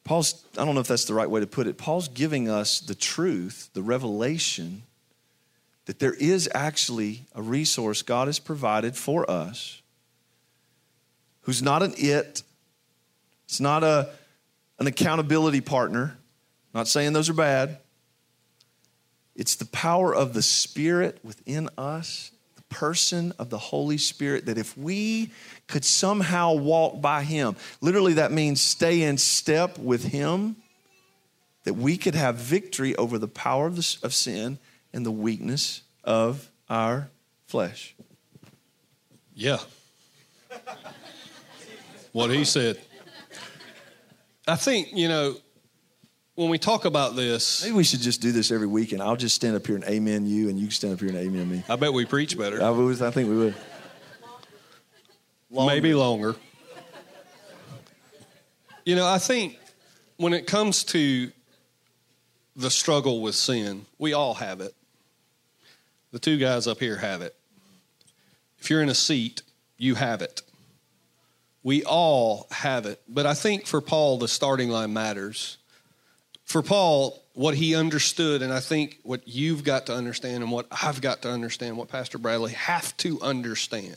Paul's, 0.03 0.43
I 0.57 0.65
don't 0.65 0.73
know 0.73 0.81
if 0.81 0.87
that's 0.87 1.05
the 1.05 1.13
right 1.13 1.29
way 1.29 1.41
to 1.41 1.47
put 1.47 1.67
it. 1.67 1.77
Paul's 1.77 2.07
giving 2.07 2.49
us 2.49 2.79
the 2.79 2.95
truth, 2.95 3.69
the 3.73 3.83
revelation 3.83 4.81
that 5.85 5.99
there 5.99 6.15
is 6.15 6.49
actually 6.55 7.25
a 7.35 7.41
resource 7.41 8.01
God 8.01 8.27
has 8.27 8.39
provided 8.39 8.95
for 8.95 9.29
us 9.29 9.81
who's 11.41 11.61
not 11.61 11.83
an 11.83 11.93
it, 11.97 12.41
it's 13.45 13.59
not 13.59 13.83
a, 13.83 14.09
an 14.79 14.87
accountability 14.87 15.61
partner. 15.61 16.17
Not 16.73 16.87
saying 16.87 17.13
those 17.13 17.29
are 17.29 17.33
bad. 17.33 17.77
It's 19.35 19.55
the 19.55 19.65
power 19.65 20.13
of 20.13 20.33
the 20.33 20.41
Spirit 20.41 21.19
within 21.23 21.69
us, 21.77 22.31
the 22.55 22.63
person 22.63 23.33
of 23.39 23.49
the 23.49 23.57
Holy 23.57 23.97
Spirit, 23.97 24.45
that 24.45 24.57
if 24.57 24.77
we 24.77 25.31
could 25.67 25.85
somehow 25.85 26.53
walk 26.53 27.01
by 27.01 27.23
Him, 27.23 27.55
literally 27.79 28.13
that 28.13 28.31
means 28.31 28.61
stay 28.61 29.03
in 29.03 29.17
step 29.17 29.77
with 29.77 30.05
Him, 30.05 30.57
that 31.63 31.73
we 31.75 31.97
could 31.97 32.15
have 32.15 32.35
victory 32.35 32.95
over 32.95 33.17
the 33.17 33.27
power 33.27 33.67
of, 33.67 33.75
the, 33.75 33.97
of 34.03 34.13
sin 34.13 34.57
and 34.93 35.05
the 35.05 35.11
weakness 35.11 35.81
of 36.03 36.49
our 36.69 37.09
flesh. 37.47 37.95
Yeah. 39.33 39.59
what 42.11 42.31
he 42.31 42.45
said. 42.45 42.79
I 44.47 44.55
think, 44.55 44.89
you 44.93 45.07
know, 45.07 45.35
when 46.41 46.49
we 46.49 46.57
talk 46.57 46.85
about 46.85 47.15
this, 47.15 47.63
maybe 47.63 47.75
we 47.75 47.83
should 47.83 48.01
just 48.01 48.19
do 48.19 48.31
this 48.31 48.51
every 48.51 48.65
week, 48.65 48.93
and 48.93 49.01
I'll 49.01 49.15
just 49.15 49.35
stand 49.35 49.55
up 49.55 49.67
here 49.67 49.75
and 49.75 49.85
amen 49.85 50.25
you, 50.25 50.49
and 50.49 50.57
you 50.57 50.65
can 50.65 50.71
stand 50.71 50.93
up 50.93 50.99
here 50.99 51.09
and 51.09 51.17
amen 51.17 51.47
me. 51.47 51.63
I 51.69 51.75
bet 51.75 51.93
we 51.93 52.05
preach 52.05 52.35
better. 52.35 52.61
I, 52.63 52.71
was, 52.71 52.99
I 52.99 53.11
think 53.11 53.29
we 53.29 53.37
would. 53.37 53.55
Longer. 55.51 55.73
Maybe 55.73 55.93
longer. 55.93 56.35
You 58.85 58.95
know, 58.95 59.05
I 59.05 59.19
think 59.19 59.59
when 60.17 60.33
it 60.33 60.47
comes 60.47 60.83
to 60.85 61.31
the 62.55 62.71
struggle 62.71 63.21
with 63.21 63.35
sin, 63.35 63.85
we 63.99 64.13
all 64.13 64.33
have 64.33 64.61
it. 64.61 64.73
The 66.11 66.19
two 66.19 66.39
guys 66.39 66.65
up 66.65 66.79
here 66.79 66.97
have 66.97 67.21
it. 67.21 67.35
If 68.59 68.71
you're 68.71 68.81
in 68.81 68.89
a 68.89 68.95
seat, 68.95 69.43
you 69.77 69.93
have 69.93 70.23
it. 70.23 70.41
We 71.61 71.83
all 71.83 72.47
have 72.49 72.87
it. 72.87 72.99
But 73.07 73.27
I 73.27 73.35
think 73.35 73.67
for 73.67 73.79
Paul, 73.79 74.17
the 74.17 74.27
starting 74.27 74.69
line 74.69 74.93
matters. 74.93 75.57
For 76.51 76.61
Paul, 76.61 77.23
what 77.33 77.55
he 77.55 77.75
understood, 77.75 78.41
and 78.41 78.51
I 78.51 78.59
think 78.59 78.99
what 79.03 79.25
you've 79.25 79.63
got 79.63 79.85
to 79.85 79.95
understand 79.95 80.43
and 80.43 80.51
what 80.51 80.67
I've 80.69 80.99
got 80.99 81.21
to 81.21 81.29
understand, 81.29 81.77
what 81.77 81.87
Pastor 81.87 82.17
Bradley 82.17 82.51
have 82.51 82.97
to 82.97 83.21
understand, 83.21 83.95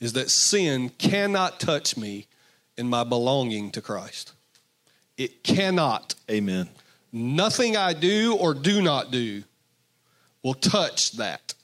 is 0.00 0.14
that 0.14 0.30
sin 0.30 0.88
cannot 0.88 1.60
touch 1.60 1.96
me 1.96 2.26
in 2.76 2.88
my 2.88 3.04
belonging 3.04 3.70
to 3.70 3.80
Christ. 3.80 4.32
It 5.16 5.44
cannot. 5.44 6.16
Amen. 6.28 6.68
Nothing 7.12 7.76
I 7.76 7.92
do 7.92 8.34
or 8.34 8.52
do 8.52 8.82
not 8.82 9.12
do 9.12 9.44
will 10.42 10.54
touch 10.54 11.12
that. 11.12 11.54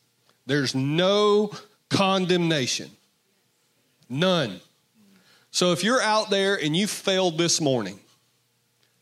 There's 0.46 0.72
no 0.72 1.50
condemnation. 1.88 2.92
None. 4.08 4.60
So 5.50 5.72
if 5.72 5.82
you're 5.82 6.00
out 6.00 6.30
there 6.30 6.54
and 6.54 6.76
you 6.76 6.86
failed 6.86 7.38
this 7.38 7.60
morning, 7.60 7.98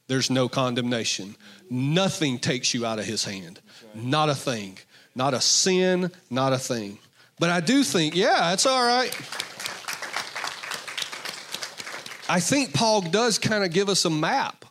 there's 0.07 0.31
no 0.31 0.49
condemnation. 0.49 1.37
Nothing 1.71 2.39
takes 2.39 2.75
you 2.75 2.85
out 2.85 2.99
of 2.99 3.05
his 3.05 3.25
hand. 3.25 3.61
Not 3.95 4.29
a 4.29 4.35
thing. 4.35 4.79
Not 5.15 5.35
a 5.35 5.41
sin, 5.41 6.11
not 6.31 6.53
a 6.53 6.59
thing. 6.59 6.99
But 7.39 7.51
I 7.51 7.61
do 7.61 7.83
think, 7.83 8.15
yeah, 8.15 8.53
it's 8.53 8.67
all 8.67 8.85
right. 8.85 9.15
I 12.29 12.41
think 12.41 12.73
Paul 12.73 13.03
does 13.03 13.39
kind 13.39 13.65
of 13.65 13.73
give 13.73 13.89
us 13.89 14.05
a 14.05 14.11
map 14.11 14.65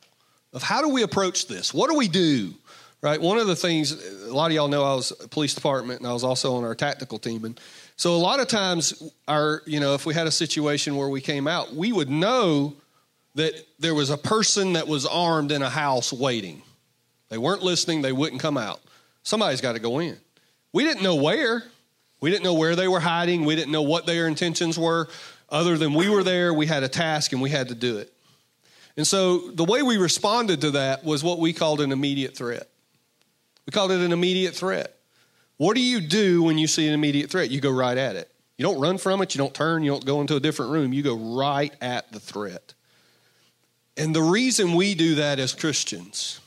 of 0.54 0.64
how 0.64 0.82
do 0.82 0.90
we 0.90 1.04
approach 1.04 1.48
this? 1.48 1.74
What 1.74 1.90
do 1.90 1.96
we 1.96 2.08
do? 2.08 2.54
right? 3.04 3.22
One 3.22 3.38
of 3.38 3.48
the 3.48 3.56
things, 3.56 3.92
a 4.24 4.34
lot 4.34 4.48
of 4.48 4.54
y'all 4.54 4.70
know 4.70 4.84
I 4.84 4.96
was 4.96 5.12
police 5.30 5.54
department 5.54 6.00
and 6.00 6.08
I 6.08 6.14
was 6.14 6.24
also 6.24 6.56
on 6.56 6.64
our 6.64 6.74
tactical 6.74 7.20
team. 7.20 7.44
And 7.44 7.60
so 7.98 8.16
a 8.16 8.18
lot 8.18 8.40
of 8.40 8.48
times, 8.48 9.12
our, 9.28 9.62
you 9.66 9.82
know, 9.82 9.94
if 9.94 10.06
we 10.06 10.14
had 10.14 10.26
a 10.26 10.32
situation 10.32 10.96
where 10.96 11.10
we 11.10 11.20
came 11.20 11.46
out, 11.46 11.76
we 11.76 11.92
would 11.92 12.10
know 12.10 12.74
that 13.36 13.54
there 13.80 13.96
was 13.96 14.10
a 14.10 14.18
person 14.18 14.74
that 14.74 14.88
was 14.88 15.06
armed 15.06 15.52
in 15.52 15.62
a 15.62 15.70
house 15.70 16.14
waiting. 16.14 16.62
They 17.30 17.38
weren't 17.38 17.64
listening, 17.64 18.02
they 18.02 18.12
wouldn't 18.12 18.42
come 18.42 18.58
out. 18.58 18.82
Somebody's 19.24 19.62
got 19.62 19.74
to 19.74 19.80
go 19.80 20.00
in. 20.00 20.18
We 20.72 20.84
didn't 20.84 21.04
know 21.04 21.16
where. 21.16 21.64
We 22.20 22.30
didn't 22.30 22.44
know 22.44 22.54
where 22.54 22.76
they 22.76 22.88
were 22.88 23.00
hiding. 23.00 23.46
We 23.46 23.56
didn't 23.56 23.72
know 23.72 23.82
what 23.82 24.06
their 24.06 24.28
intentions 24.28 24.78
were, 24.78 25.10
other 25.54 25.78
than 25.78 25.94
we 25.94 26.10
were 26.10 26.24
there, 26.24 26.52
we 26.52 26.66
had 26.66 26.82
a 26.82 26.88
task, 26.88 27.32
and 27.32 27.42
we 27.42 27.52
had 27.52 27.68
to 27.68 27.76
do 27.76 28.00
it. 28.00 28.12
And 28.98 29.06
so 29.06 29.52
the 29.52 29.64
way 29.64 29.84
we 29.84 29.98
responded 29.98 30.62
to 30.62 30.72
that 30.72 31.04
was 31.04 31.24
what 31.24 31.38
we 31.40 31.54
called 31.54 31.80
an 31.80 31.92
immediate 31.92 32.36
threat. 32.36 32.68
We 33.68 33.72
called 33.72 33.92
it 33.92 34.02
an 34.02 34.12
immediate 34.12 34.56
threat. 34.56 34.96
What 35.58 35.76
do 35.76 35.82
you 35.82 36.02
do 36.02 36.42
when 36.42 36.58
you 36.58 36.66
see 36.66 36.88
an 36.88 36.94
immediate 36.94 37.30
threat? 37.30 37.52
You 37.52 37.62
go 37.62 37.72
right 37.72 37.98
at 37.98 38.16
it. 38.16 38.32
You 38.58 38.64
don't 38.64 38.80
run 38.80 38.98
from 38.98 39.22
it, 39.22 39.36
you 39.36 39.40
don't 39.40 39.54
turn, 39.54 39.84
you 39.84 39.92
don't 39.92 40.06
go 40.06 40.22
into 40.22 40.36
a 40.36 40.40
different 40.40 40.72
room. 40.72 40.92
You 40.92 41.04
go 41.04 41.16
right 41.16 41.74
at 41.82 42.12
the 42.12 42.20
threat. 42.20 42.74
And 43.98 44.16
the 44.16 44.22
reason 44.22 44.76
we 44.76 44.96
do 44.96 45.16
that 45.16 45.40
as 45.40 45.54
Christians, 45.54 46.40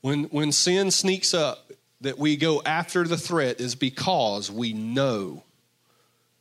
when, 0.00 0.24
when 0.24 0.52
sin 0.52 0.90
sneaks 0.90 1.34
up, 1.34 1.70
that 2.00 2.18
we 2.18 2.36
go 2.36 2.60
after 2.64 3.04
the 3.04 3.16
threat 3.16 3.60
is 3.60 3.74
because 3.74 4.50
we 4.50 4.72
know 4.72 5.44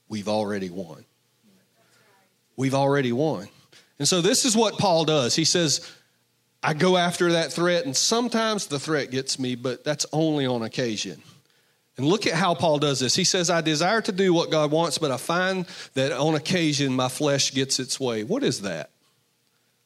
we've 0.10 0.28
already 0.28 0.70
won. 0.70 1.06
We've 2.56 2.74
already 2.76 3.12
won. 3.12 3.48
And 4.00 4.08
so 4.08 4.22
this 4.22 4.46
is 4.46 4.56
what 4.56 4.78
Paul 4.78 5.06
does. 5.06 5.36
He 5.36 5.46
says, 5.46 5.90
I 6.64 6.74
go 6.74 6.98
after 6.98 7.34
that 7.34 7.52
threat, 7.52 7.86
and 7.86 7.96
sometimes 7.96 8.68
the 8.68 8.80
threat 8.80 9.12
gets 9.12 9.40
me, 9.40 9.56
but 9.56 9.84
that's 9.84 10.06
only 10.14 10.46
on 10.46 10.62
occasion. 10.62 11.22
And 11.98 12.06
look 12.06 12.28
at 12.28 12.34
how 12.34 12.54
Paul 12.54 12.80
does 12.80 13.00
this. 13.00 13.16
He 13.16 13.24
says, 13.24 13.50
I 13.50 13.62
desire 13.62 14.02
to 14.02 14.12
do 14.12 14.34
what 14.34 14.52
God 14.52 14.72
wants, 14.72 14.98
but 14.98 15.12
I 15.12 15.18
find 15.18 15.66
that 15.96 16.12
on 16.12 16.36
occasion 16.36 16.94
my 16.94 17.10
flesh 17.10 17.54
gets 17.54 17.80
its 17.80 18.00
way. 18.00 18.24
What 18.24 18.44
is 18.44 18.62
that? 18.62 18.91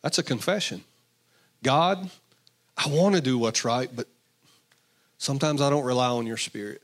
That's 0.05 0.19
a 0.19 0.23
confession. 0.23 0.83
God, 1.63 2.11
I 2.77 2.89
want 2.89 3.15
to 3.15 3.21
do 3.21 3.39
what's 3.39 3.65
right, 3.65 3.89
but 3.91 4.07
sometimes 5.17 5.63
I 5.63 5.71
don't 5.71 5.83
rely 5.83 6.09
on 6.09 6.27
your 6.27 6.37
spirit. 6.37 6.83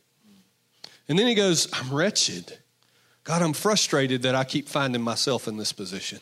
And 1.07 1.19
then 1.19 1.27
he 1.27 1.35
goes, 1.35 1.69
I'm 1.71 1.93
wretched. 1.93 2.57
God, 3.23 3.43
I'm 3.43 3.53
frustrated 3.53 4.23
that 4.23 4.33
I 4.33 4.43
keep 4.43 4.67
finding 4.67 5.03
myself 5.03 5.47
in 5.47 5.57
this 5.57 5.71
position. 5.71 6.17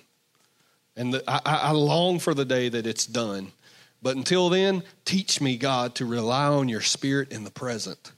And 0.97 1.14
the, 1.14 1.24
I, 1.26 1.39
I 1.45 1.72
long 1.72 2.20
for 2.20 2.34
the 2.34 2.43
day 2.43 2.68
that 2.68 2.86
it's 2.86 3.06
done. 3.06 3.54
But 4.02 4.18
until 4.18 4.50
then, 4.50 4.84
teach 5.06 5.39
me, 5.39 5.56
God, 5.56 5.95
to 5.95 6.06
rely 6.06 6.47
on 6.47 6.68
your 6.68 6.82
spirit 6.82 7.32
in 7.32 7.45
the 7.45 7.52
present. 7.52 8.12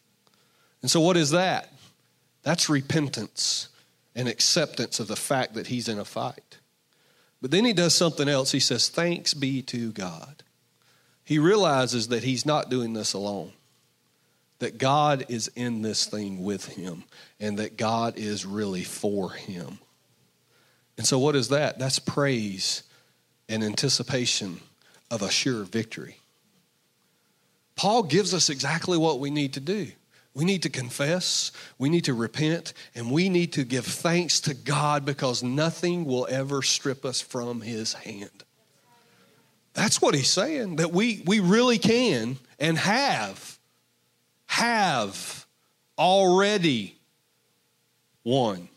And 0.82 0.90
so, 0.90 1.02
what 1.02 1.18
is 1.18 1.30
that? 1.30 1.72
That's 2.42 2.68
repentance 2.68 3.70
and 4.16 4.28
acceptance 4.28 5.00
of 5.00 5.08
the 5.08 5.16
fact 5.16 5.54
that 5.54 5.68
he's 5.68 5.88
in 5.88 6.00
a 6.00 6.06
fight. 6.06 6.51
But 7.42 7.52
then 7.52 7.66
he 7.66 7.74
does 7.74 7.96
something 7.96 8.30
else. 8.30 8.52
He 8.52 8.60
says, 8.60 8.88
Thanks 8.90 9.34
be 9.34 9.62
to 9.64 9.92
God. 9.92 10.44
He 11.24 11.40
realizes 11.40 12.10
that 12.10 12.24
he's 12.24 12.46
not 12.46 12.70
doing 12.70 12.94
this 12.94 13.14
alone, 13.14 13.54
that 14.60 14.78
God 14.78 15.26
is 15.30 15.50
in 15.56 15.82
this 15.82 16.06
thing 16.06 16.44
with 16.44 16.66
him, 16.66 17.04
and 17.40 17.58
that 17.58 17.78
God 17.78 18.18
is 18.18 18.46
really 18.46 18.84
for 18.84 19.32
him. 19.32 19.80
And 20.98 21.08
so, 21.08 21.18
what 21.18 21.36
is 21.36 21.50
that? 21.50 21.80
That's 21.80 22.00
praise 22.00 22.84
and 23.50 23.64
anticipation 23.64 24.60
of 25.10 25.22
a 25.22 25.32
sure 25.32 25.64
victory. 25.64 26.18
Paul 27.76 28.04
gives 28.04 28.34
us 28.34 28.50
exactly 28.50 28.98
what 28.98 29.20
we 29.20 29.32
need 29.32 29.54
to 29.54 29.60
do. 29.60 29.92
We 30.34 30.46
need 30.46 30.64
to 30.64 30.70
confess, 30.70 31.52
we 31.78 31.90
need 31.90 32.06
to 32.06 32.14
repent, 32.14 32.74
and 32.96 33.12
we 33.12 33.28
need 33.28 33.54
to 33.54 33.66
give 33.66 33.86
thanks 33.86 34.40
to 34.42 34.54
God 34.54 35.06
because 35.06 35.44
nothing 35.44 36.06
will 36.06 36.26
ever 36.30 36.62
strip 36.62 37.04
us 37.04 37.20
from 37.20 37.62
His 37.62 37.94
hand. 37.94 38.44
That's 39.74 40.02
what 40.02 40.16
he's 40.16 40.30
saying, 40.30 40.78
that 40.78 40.92
we, 40.92 41.24
we 41.26 41.40
really 41.40 41.78
can 41.78 42.38
and 42.60 42.78
have, 42.78 43.58
have 44.48 45.46
already 45.98 46.98
won. 48.24 48.68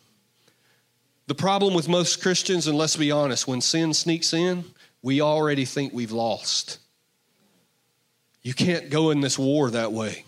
The 1.26 1.34
problem 1.34 1.74
with 1.74 1.88
most 1.88 2.22
Christians, 2.22 2.66
and 2.66 2.78
let's 2.78 2.96
be 2.96 3.10
honest, 3.10 3.48
when 3.48 3.60
sin 3.60 3.94
sneaks 3.94 4.32
in, 4.32 4.64
we 5.02 5.20
already 5.20 5.64
think 5.64 5.92
we've 5.92 6.12
lost. 6.12 6.78
You 8.42 8.54
can't 8.54 8.90
go 8.90 9.10
in 9.10 9.20
this 9.20 9.38
war 9.38 9.70
that 9.70 9.92
way. 9.92 10.24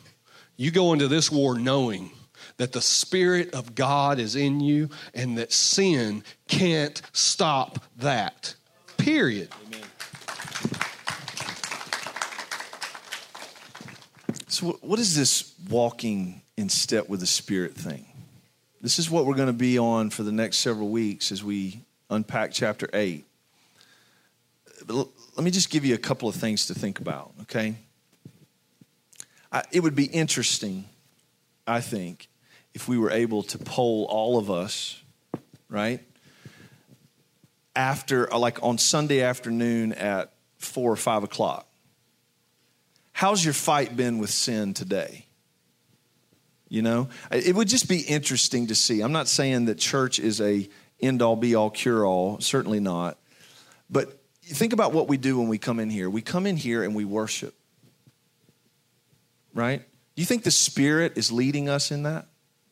You 0.57 0.70
go 0.70 0.92
into 0.92 1.09
this 1.09 1.30
war 1.30 1.59
knowing 1.59 2.11
that 2.57 2.72
the 2.72 2.80
Spirit 2.80 3.54
of 3.54 3.74
God 3.74 4.18
is 4.18 4.36
in 4.36 4.61
you 4.61 4.88
and 5.14 5.36
that 5.38 5.52
sin 5.52 6.24
can't 6.48 7.00
stop 7.12 7.78
that. 7.98 8.54
Period. 8.96 9.50
Amen. 9.66 9.82
So, 14.48 14.78
what 14.80 14.98
is 14.98 15.14
this 15.14 15.54
walking 15.68 16.40
in 16.57 16.70
step 16.70 17.09
with 17.09 17.20
the 17.20 17.26
Spirit 17.26 17.74
thing? 17.74 18.07
This 18.80 18.98
is 18.98 19.11
what 19.11 19.26
we're 19.26 19.34
going 19.34 19.48
to 19.48 19.52
be 19.52 19.78
on 19.78 20.11
for 20.11 20.22
the 20.22 20.32
next 20.32 20.59
several 20.59 20.88
weeks 20.88 21.30
as 21.32 21.44
we 21.44 21.80
unpack 22.09 22.52
chapter 22.52 22.88
8. 22.94 23.24
But 24.86 25.09
let 25.36 25.44
me 25.44 25.50
just 25.50 25.70
give 25.70 25.84
you 25.84 25.94
a 25.94 25.98
couple 25.98 26.28
of 26.28 26.34
things 26.34 26.66
to 26.66 26.74
think 26.74 27.00
about, 27.00 27.32
okay? 27.42 27.74
I, 29.53 29.62
it 29.72 29.80
would 29.80 29.94
be 29.94 30.07
interesting, 30.07 30.84
I 31.66 31.80
think, 31.80 32.28
if 32.74 32.88
we 32.88 32.99
were 32.99 33.11
able 33.11 33.42
to 33.44 33.59
poll 33.59 34.07
all 34.09 34.38
of 34.38 34.51
us, 34.51 35.03
right? 35.68 36.01
After, 37.74 38.32
uh, 38.32 38.38
like 38.38 38.62
on 38.62 38.78
Sunday 38.78 39.22
afternoon 39.22 39.92
at 39.92 40.32
four 40.59 40.90
or 40.90 40.97
five 40.97 41.22
o'clock. 41.22 41.66
How's 43.12 43.44
your 43.44 43.55
fight 43.55 43.97
been 43.97 44.18
with 44.18 44.30
sin 44.30 44.74
today? 44.74 45.26
You 46.68 46.82
know, 46.82 47.09
it 47.30 47.55
would 47.55 47.68
just 47.68 47.88
be 47.88 48.01
interesting 48.01 48.66
to 48.66 48.74
see. 48.74 49.01
I'm 49.01 49.12
not 49.12 49.28
saying 49.28 49.66
that 49.66 49.78
church 49.78 50.18
is 50.18 50.40
a 50.40 50.68
end 51.01 51.22
all 51.22 51.36
be 51.36 51.55
all 51.55 51.70
cure 51.70 52.05
all, 52.05 52.40
certainly 52.40 52.80
not. 52.80 53.18
But 53.88 54.20
think 54.42 54.72
about 54.72 54.92
what 54.92 55.09
we 55.09 55.16
do 55.16 55.38
when 55.38 55.49
we 55.49 55.59
come 55.59 55.78
in 55.78 55.90
here. 55.90 56.11
We 56.11 56.22
come 56.22 56.44
in 56.44 56.57
here 56.57 56.82
and 56.82 56.94
we 56.94 57.05
worship 57.05 57.55
right? 59.57 59.80
Do 59.80 60.22
you 60.22 60.26
think 60.26 60.44
the 60.44 60.50
Spirit 60.50 61.16
is 61.16 61.32
leading 61.32 61.68
us 61.68 61.90
in 61.90 62.04
that? 62.04 62.26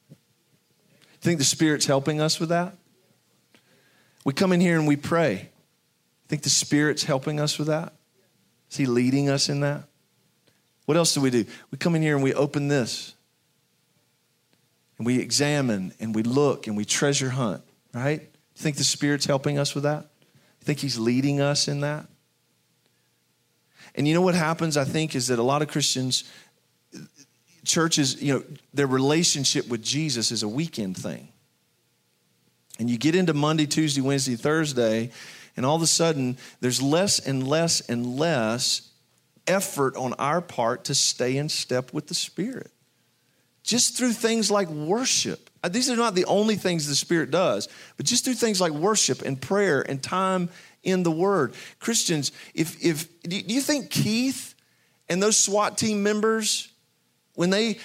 Do 0.08 0.14
you 0.14 1.30
think 1.30 1.38
the 1.38 1.44
Spirit's 1.44 1.86
helping 1.86 2.20
us 2.20 2.38
with 2.38 2.50
that? 2.50 2.76
We 4.24 4.32
come 4.32 4.52
in 4.52 4.60
here 4.60 4.78
and 4.78 4.86
we 4.86 4.96
pray. 4.96 5.32
You 5.34 6.28
Think 6.28 6.42
the 6.42 6.50
Spirit's 6.50 7.04
helping 7.04 7.40
us 7.40 7.58
with 7.58 7.68
that? 7.68 7.94
Is 8.70 8.76
He 8.76 8.86
leading 8.86 9.28
us 9.28 9.48
in 9.48 9.60
that? 9.60 9.84
What 10.86 10.96
else 10.96 11.14
do 11.14 11.20
we 11.20 11.30
do? 11.30 11.44
We 11.70 11.78
come 11.78 11.94
in 11.94 12.02
here 12.02 12.14
and 12.14 12.22
we 12.22 12.34
open 12.34 12.68
this. 12.68 13.14
And 14.98 15.06
we 15.06 15.18
examine 15.18 15.92
and 15.98 16.14
we 16.14 16.22
look 16.22 16.66
and 16.66 16.76
we 16.76 16.84
treasure 16.84 17.30
hunt, 17.30 17.62
right? 17.92 18.20
Do 18.20 18.24
You 18.24 18.62
think 18.62 18.76
the 18.76 18.84
Spirit's 18.84 19.26
helping 19.26 19.58
us 19.58 19.74
with 19.74 19.84
that? 19.84 20.10
You 20.60 20.64
think 20.64 20.78
He's 20.78 20.98
leading 20.98 21.40
us 21.40 21.68
in 21.68 21.80
that? 21.80 22.06
And 23.94 24.08
you 24.08 24.14
know 24.14 24.20
what 24.20 24.34
happens, 24.34 24.76
I 24.76 24.84
think, 24.84 25.14
is 25.14 25.28
that 25.28 25.38
a 25.38 25.42
lot 25.42 25.62
of 25.62 25.68
Christians, 25.68 26.24
churches, 27.64 28.22
you 28.22 28.34
know, 28.34 28.44
their 28.72 28.86
relationship 28.86 29.68
with 29.68 29.82
Jesus 29.82 30.30
is 30.30 30.42
a 30.42 30.48
weekend 30.48 30.96
thing. 30.96 31.28
And 32.78 32.90
you 32.90 32.98
get 32.98 33.14
into 33.14 33.34
Monday, 33.34 33.66
Tuesday, 33.66 34.00
Wednesday, 34.00 34.36
Thursday, 34.36 35.10
and 35.56 35.64
all 35.64 35.76
of 35.76 35.82
a 35.82 35.86
sudden 35.86 36.36
there's 36.60 36.82
less 36.82 37.18
and 37.20 37.46
less 37.46 37.80
and 37.88 38.16
less 38.16 38.90
effort 39.46 39.96
on 39.96 40.14
our 40.14 40.40
part 40.40 40.84
to 40.84 40.94
stay 40.94 41.36
in 41.36 41.48
step 41.48 41.92
with 41.92 42.08
the 42.08 42.14
Spirit. 42.14 42.70
Just 43.62 43.96
through 43.96 44.12
things 44.12 44.50
like 44.50 44.68
worship. 44.68 45.50
Uh, 45.62 45.68
these 45.68 45.88
are 45.88 45.96
not 45.96 46.14
the 46.14 46.26
only 46.26 46.56
things 46.56 46.86
the 46.86 46.94
Spirit 46.94 47.30
does, 47.30 47.68
but 47.96 48.04
just 48.04 48.24
through 48.24 48.34
things 48.34 48.60
like 48.60 48.72
worship 48.72 49.22
and 49.22 49.40
prayer 49.40 49.80
and 49.80 50.02
time 50.02 50.50
in 50.82 51.02
the 51.02 51.10
Word. 51.10 51.54
Christians, 51.78 52.32
if, 52.54 52.84
if 52.84 53.22
do 53.22 53.36
you 53.36 53.60
think 53.60 53.90
Keith 53.90 54.54
and 55.08 55.22
those 55.22 55.36
SWAT 55.36 55.78
team 55.78 56.02
members 56.02 56.68
when 57.34 57.50
they 57.50 57.78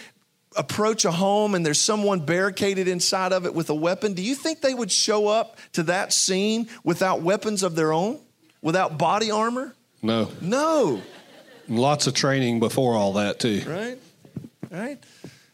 approach 0.55 1.05
a 1.05 1.11
home 1.11 1.55
and 1.55 1.65
there's 1.65 1.79
someone 1.79 2.21
barricaded 2.21 2.87
inside 2.87 3.33
of 3.33 3.45
it 3.45 3.53
with 3.53 3.69
a 3.69 3.75
weapon, 3.75 4.13
do 4.13 4.21
you 4.21 4.35
think 4.35 4.61
they 4.61 4.73
would 4.73 4.91
show 4.91 5.27
up 5.27 5.57
to 5.73 5.83
that 5.83 6.13
scene 6.13 6.67
without 6.83 7.21
weapons 7.21 7.63
of 7.63 7.75
their 7.75 7.93
own? 7.93 8.19
Without 8.61 8.97
body 8.97 9.31
armor? 9.31 9.73
No. 10.01 10.29
No. 10.41 11.01
Lots 11.67 12.07
of 12.07 12.13
training 12.13 12.59
before 12.59 12.95
all 12.95 13.13
that, 13.13 13.39
too. 13.39 13.63
Right? 13.67 13.97
Right? 14.69 15.03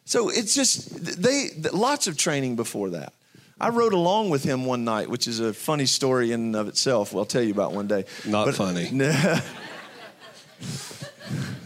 So 0.06 0.30
it's 0.30 0.56
just, 0.56 1.22
they, 1.22 1.50
lots 1.74 2.08
of 2.08 2.18
training 2.18 2.56
before 2.56 2.92
that. 2.92 3.14
I 3.60 3.70
rode 3.70 3.94
along 3.94 4.30
with 4.30 4.44
him 4.44 4.66
one 4.66 4.84
night, 4.84 5.10
which 5.10 5.28
is 5.28 5.40
a 5.40 5.54
funny 5.54 5.86
story 5.86 6.32
in 6.32 6.42
and 6.42 6.56
of 6.56 6.68
itself. 6.68 7.16
I'll 7.16 7.26
tell 7.26 7.42
you 7.42 7.52
about 7.52 7.74
one 7.74 7.88
day. 7.88 8.06
Not 8.26 8.46
but, 8.46 8.56
funny. 8.56 8.90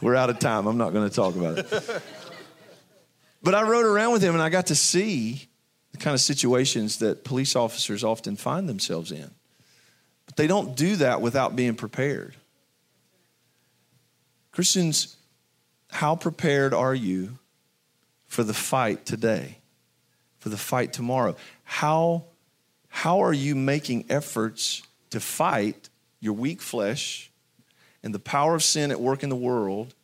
We're 0.00 0.14
out 0.14 0.30
of 0.30 0.38
time. 0.38 0.66
I'm 0.66 0.78
not 0.78 0.92
going 0.92 1.08
to 1.08 1.14
talk 1.14 1.34
about 1.34 1.58
it. 1.58 2.02
but 3.42 3.54
I 3.54 3.62
rode 3.62 3.86
around 3.86 4.12
with 4.12 4.22
him 4.22 4.34
and 4.34 4.42
I 4.42 4.48
got 4.48 4.66
to 4.66 4.74
see 4.74 5.48
the 5.92 5.98
kind 5.98 6.14
of 6.14 6.20
situations 6.20 6.98
that 6.98 7.24
police 7.24 7.56
officers 7.56 8.04
often 8.04 8.36
find 8.36 8.68
themselves 8.68 9.10
in. 9.10 9.30
But 10.26 10.36
they 10.36 10.46
don't 10.46 10.76
do 10.76 10.96
that 10.96 11.20
without 11.20 11.56
being 11.56 11.74
prepared. 11.74 12.36
Christians, 14.52 15.16
how 15.90 16.16
prepared 16.16 16.74
are 16.74 16.94
you 16.94 17.38
for 18.26 18.44
the 18.44 18.54
fight 18.54 19.06
today, 19.06 19.58
for 20.38 20.48
the 20.48 20.56
fight 20.56 20.92
tomorrow? 20.92 21.34
How, 21.64 22.24
how 22.88 23.20
are 23.20 23.32
you 23.32 23.54
making 23.54 24.06
efforts 24.10 24.82
to 25.10 25.20
fight 25.20 25.88
your 26.20 26.34
weak 26.34 26.60
flesh 26.60 27.27
and 28.08 28.14
the 28.14 28.18
power 28.18 28.54
of 28.54 28.62
sin 28.62 28.90
at 28.90 28.98
work 28.98 29.22
in 29.22 29.28
the 29.28 29.36
world 29.36 29.94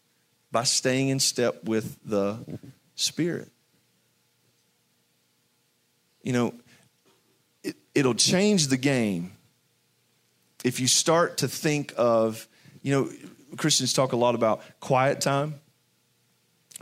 by 0.53 0.63
staying 0.63 1.09
in 1.09 1.19
step 1.19 1.65
with 1.65 1.97
the 2.05 2.37
Spirit. 2.97 3.51
You 6.23 6.35
know, 6.35 6.55
it, 7.63 7.77
it'll 7.95 8.13
change 8.13 8.67
the 8.67 8.77
game 8.77 9.33
if 10.65 10.81
you 10.81 10.87
start 10.87 11.39
to 11.39 11.49
think 11.49 11.95
of, 11.97 12.47
you 12.83 12.93
know, 12.93 13.11
Christians 13.57 13.95
talk 13.95 14.13
a 14.13 14.17
lot 14.17 14.35
about 14.35 14.61
quiet 14.81 15.23
time, 15.23 15.55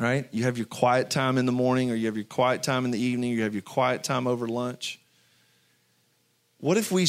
right? 0.01 0.27
You 0.33 0.43
have 0.43 0.59
your 0.59 0.67
quiet 0.67 1.09
time 1.09 1.39
in 1.39 1.47
the 1.47 1.53
morning, 1.53 1.93
or 1.93 1.95
you 1.95 2.07
have 2.07 2.17
your 2.17 2.25
quiet 2.25 2.65
time 2.65 2.85
in 2.85 2.91
the 2.91 2.99
evening, 2.99 3.31
or 3.31 3.37
you 3.37 3.43
have 3.45 3.55
your 3.55 3.63
quiet 3.63 4.03
time 4.03 4.27
over 4.27 4.49
lunch. 4.49 4.99
What 6.59 6.79
if 6.79 6.91
we 6.91 7.07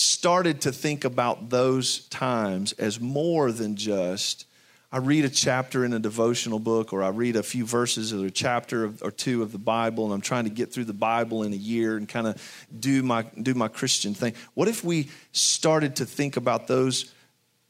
started 0.00 0.60
to 0.62 0.72
think 0.72 1.04
about 1.04 1.50
those 1.50 2.00
times 2.08 2.72
as 2.72 3.00
more 3.00 3.52
than 3.52 3.76
just 3.76 4.46
I 4.90 4.98
read 4.98 5.26
a 5.26 5.28
chapter 5.28 5.84
in 5.84 5.92
a 5.92 5.98
devotional 5.98 6.58
book, 6.58 6.94
or 6.94 7.02
I 7.02 7.08
read 7.08 7.36
a 7.36 7.42
few 7.42 7.66
verses 7.66 8.14
or 8.14 8.24
a 8.24 8.30
chapter 8.30 8.90
or 9.02 9.10
two 9.10 9.42
of 9.42 9.52
the 9.52 9.58
Bible, 9.58 10.06
and 10.06 10.14
I'm 10.14 10.22
trying 10.22 10.44
to 10.44 10.50
get 10.50 10.72
through 10.72 10.86
the 10.86 10.94
Bible 10.94 11.42
in 11.42 11.52
a 11.52 11.56
year 11.56 11.98
and 11.98 12.08
kind 12.08 12.26
of 12.26 12.68
do 12.78 13.02
my 13.02 13.22
do 13.42 13.52
my 13.52 13.68
Christian 13.68 14.14
thing. 14.14 14.32
What 14.54 14.66
if 14.66 14.82
we 14.82 15.10
started 15.32 15.96
to 15.96 16.06
think 16.06 16.38
about 16.38 16.68
those, 16.68 17.12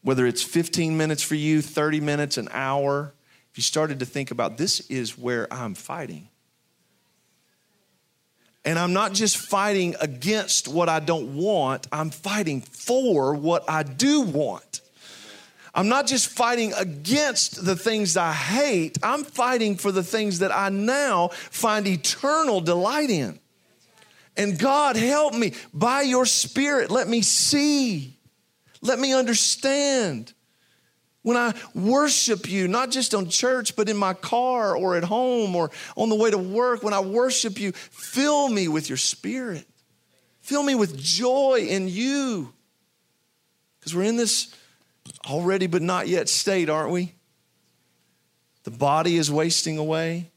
whether 0.02 0.26
it's 0.26 0.44
15 0.44 0.96
minutes 0.96 1.22
for 1.22 1.34
you, 1.34 1.60
30 1.60 2.00
minutes, 2.00 2.36
an 2.36 2.48
hour? 2.52 3.12
If 3.50 3.58
you 3.58 3.62
started 3.62 3.98
to 3.98 4.06
think 4.06 4.30
about 4.30 4.56
this 4.56 4.78
is 4.88 5.18
where 5.18 5.52
I'm 5.52 5.74
fighting. 5.74 6.28
And 8.68 8.78
I'm 8.78 8.92
not 8.92 9.14
just 9.14 9.38
fighting 9.38 9.96
against 9.98 10.68
what 10.68 10.90
I 10.90 11.00
don't 11.00 11.34
want, 11.34 11.86
I'm 11.90 12.10
fighting 12.10 12.60
for 12.60 13.32
what 13.34 13.64
I 13.66 13.82
do 13.82 14.20
want. 14.20 14.82
I'm 15.74 15.88
not 15.88 16.06
just 16.06 16.28
fighting 16.28 16.74
against 16.74 17.64
the 17.64 17.76
things 17.76 18.18
I 18.18 18.34
hate, 18.34 18.98
I'm 19.02 19.24
fighting 19.24 19.76
for 19.76 19.90
the 19.90 20.02
things 20.02 20.40
that 20.40 20.54
I 20.54 20.68
now 20.68 21.28
find 21.28 21.88
eternal 21.88 22.60
delight 22.60 23.08
in. 23.08 23.38
And 24.36 24.58
God, 24.58 24.96
help 24.96 25.32
me 25.32 25.54
by 25.72 26.02
your 26.02 26.26
Spirit. 26.26 26.90
Let 26.90 27.08
me 27.08 27.22
see, 27.22 28.18
let 28.82 28.98
me 28.98 29.14
understand. 29.14 30.34
When 31.28 31.36
I 31.36 31.52
worship 31.74 32.48
you, 32.48 32.68
not 32.68 32.90
just 32.90 33.14
on 33.14 33.28
church, 33.28 33.76
but 33.76 33.90
in 33.90 33.98
my 33.98 34.14
car 34.14 34.74
or 34.74 34.96
at 34.96 35.04
home 35.04 35.54
or 35.54 35.70
on 35.94 36.08
the 36.08 36.14
way 36.14 36.30
to 36.30 36.38
work, 36.38 36.82
when 36.82 36.94
I 36.94 37.00
worship 37.00 37.60
you, 37.60 37.72
fill 37.72 38.48
me 38.48 38.66
with 38.66 38.88
your 38.88 38.96
Spirit. 38.96 39.66
Fill 40.40 40.62
me 40.62 40.74
with 40.74 40.96
joy 40.96 41.66
in 41.68 41.86
you. 41.86 42.54
Because 43.78 43.94
we're 43.94 44.04
in 44.04 44.16
this 44.16 44.54
already 45.26 45.66
but 45.66 45.82
not 45.82 46.08
yet 46.08 46.30
state, 46.30 46.70
aren't 46.70 46.92
we? 46.92 47.12
The 48.62 48.70
body 48.70 49.18
is 49.18 49.30
wasting 49.30 49.76
away, 49.76 50.30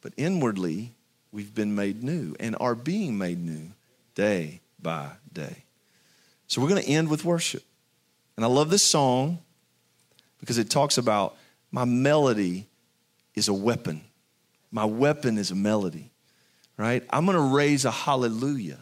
but 0.00 0.14
inwardly 0.16 0.94
we've 1.30 1.54
been 1.54 1.74
made 1.74 2.02
new 2.02 2.34
and 2.40 2.56
are 2.58 2.74
being 2.74 3.18
made 3.18 3.38
new 3.38 3.72
day 4.14 4.62
by 4.80 5.10
day. 5.30 5.64
So 6.46 6.62
we're 6.62 6.70
going 6.70 6.82
to 6.82 6.88
end 6.88 7.10
with 7.10 7.22
worship. 7.22 7.64
And 8.36 8.46
I 8.46 8.48
love 8.48 8.70
this 8.70 8.82
song 8.82 9.40
because 10.40 10.58
it 10.58 10.70
talks 10.70 10.98
about 10.98 11.36
my 11.70 11.84
melody 11.84 12.66
is 13.34 13.48
a 13.48 13.54
weapon. 13.54 14.02
My 14.70 14.84
weapon 14.84 15.38
is 15.38 15.50
a 15.50 15.54
melody, 15.54 16.10
right? 16.76 17.04
I'm 17.10 17.26
going 17.26 17.36
to 17.36 17.54
raise 17.54 17.84
a 17.84 17.90
hallelujah. 17.90 18.78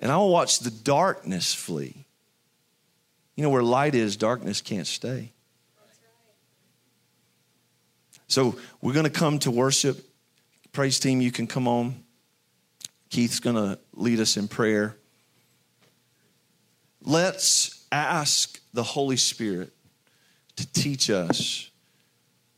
And 0.00 0.12
I'll 0.12 0.28
watch 0.28 0.60
the 0.60 0.70
darkness 0.70 1.54
flee. 1.54 2.06
You 3.34 3.44
know, 3.44 3.50
where 3.50 3.62
light 3.62 3.94
is, 3.94 4.16
darkness 4.16 4.60
can't 4.60 4.86
stay. 4.86 5.32
So 8.28 8.56
we're 8.80 8.92
going 8.92 9.04
to 9.04 9.10
come 9.10 9.38
to 9.40 9.50
worship. 9.50 10.04
Praise 10.72 11.00
team, 11.00 11.20
you 11.20 11.32
can 11.32 11.46
come 11.46 11.66
on. 11.66 12.04
Keith's 13.10 13.40
going 13.40 13.56
to 13.56 13.78
lead 13.94 14.20
us 14.20 14.36
in 14.36 14.48
prayer. 14.48 14.96
Let's 17.02 17.84
ask 17.90 18.60
the 18.74 18.82
Holy 18.82 19.16
Spirit 19.16 19.72
to 20.58 20.72
teach 20.72 21.08
us 21.08 21.70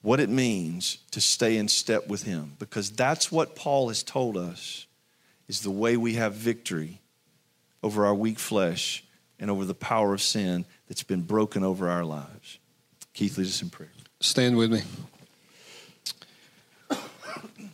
what 0.01 0.21
it 0.21 0.31
means 0.31 0.99
to 1.11 1.21
stay 1.21 1.59
in 1.59 1.69
step 1.69 2.09
with 2.09 2.23
him 2.23 2.57
because 2.59 2.91
that's 2.91 3.31
what 3.31 3.55
Paul 3.55 3.89
has 3.89 4.03
told 4.03 4.39
us 4.39 4.87
is 5.49 5.61
the 5.61 5.71
way 5.71 5.99
we 5.99 6.15
have 6.15 6.33
victory 6.33 7.03
over 7.83 8.07
our 8.07 8.15
weak 8.15 8.39
flesh 8.39 9.05
and 9.39 9.51
over 9.51 9.67
the 9.67 9.75
power 9.75 10.15
of 10.15 10.23
sin 10.23 10.65
that's 10.89 11.03
been 11.03 11.21
broken 11.21 11.63
over 11.63 11.91
our 11.91 12.05
lives. 12.05 12.59
Keith, 13.13 13.37
lead 13.37 13.47
us 13.47 13.61
in 13.61 13.69
prayer. 13.69 13.93
Stand 14.21 14.57
with 14.57 14.73
me. 14.73 14.81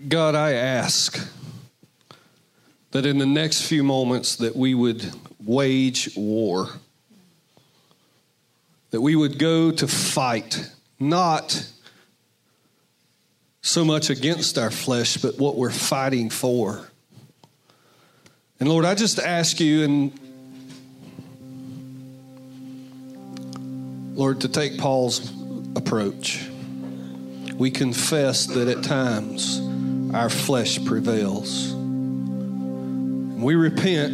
God, 0.09 0.35
I 0.35 0.55
ask 0.55 1.33
that 2.91 3.07
in 3.07 3.18
the 3.18 3.27
next 3.27 3.62
few 3.62 3.85
moments 3.85 4.37
that 4.37 4.57
we 4.57 4.74
would 4.74 5.09
wage 5.45 6.11
war. 6.16 6.70
That 8.97 9.03
we 9.03 9.15
would 9.15 9.39
go 9.39 9.71
to 9.71 9.87
fight, 9.87 10.71
not 10.99 11.71
so 13.61 13.85
much 13.85 14.09
against 14.09 14.57
our 14.57 14.71
flesh, 14.71 15.19
but 15.19 15.39
what 15.39 15.57
we're 15.57 15.71
fighting 15.71 16.31
for. 16.31 16.89
And 18.59 18.71
Lord, 18.71 18.87
I 18.87 18.95
just 18.95 19.19
ask 19.19 19.61
you, 19.61 19.85
and 19.85 20.19
Lord, 24.17 24.41
to 24.41 24.49
take 24.49 24.79
Paul's 24.79 25.31
approach. 25.77 26.49
We 27.55 27.71
confess 27.71 28.47
that 28.47 28.67
at 28.67 28.83
times 28.83 29.61
our 30.15 30.31
flesh 30.31 30.83
prevails. 30.87 31.71
We 31.75 33.57
repent 33.57 34.13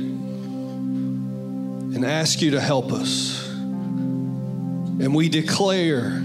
and 1.95 2.05
ask 2.05 2.43
you 2.43 2.51
to 2.51 2.61
help 2.61 2.91
us. 2.91 3.52
And 5.03 5.13
we 5.17 5.29
declare 5.29 6.23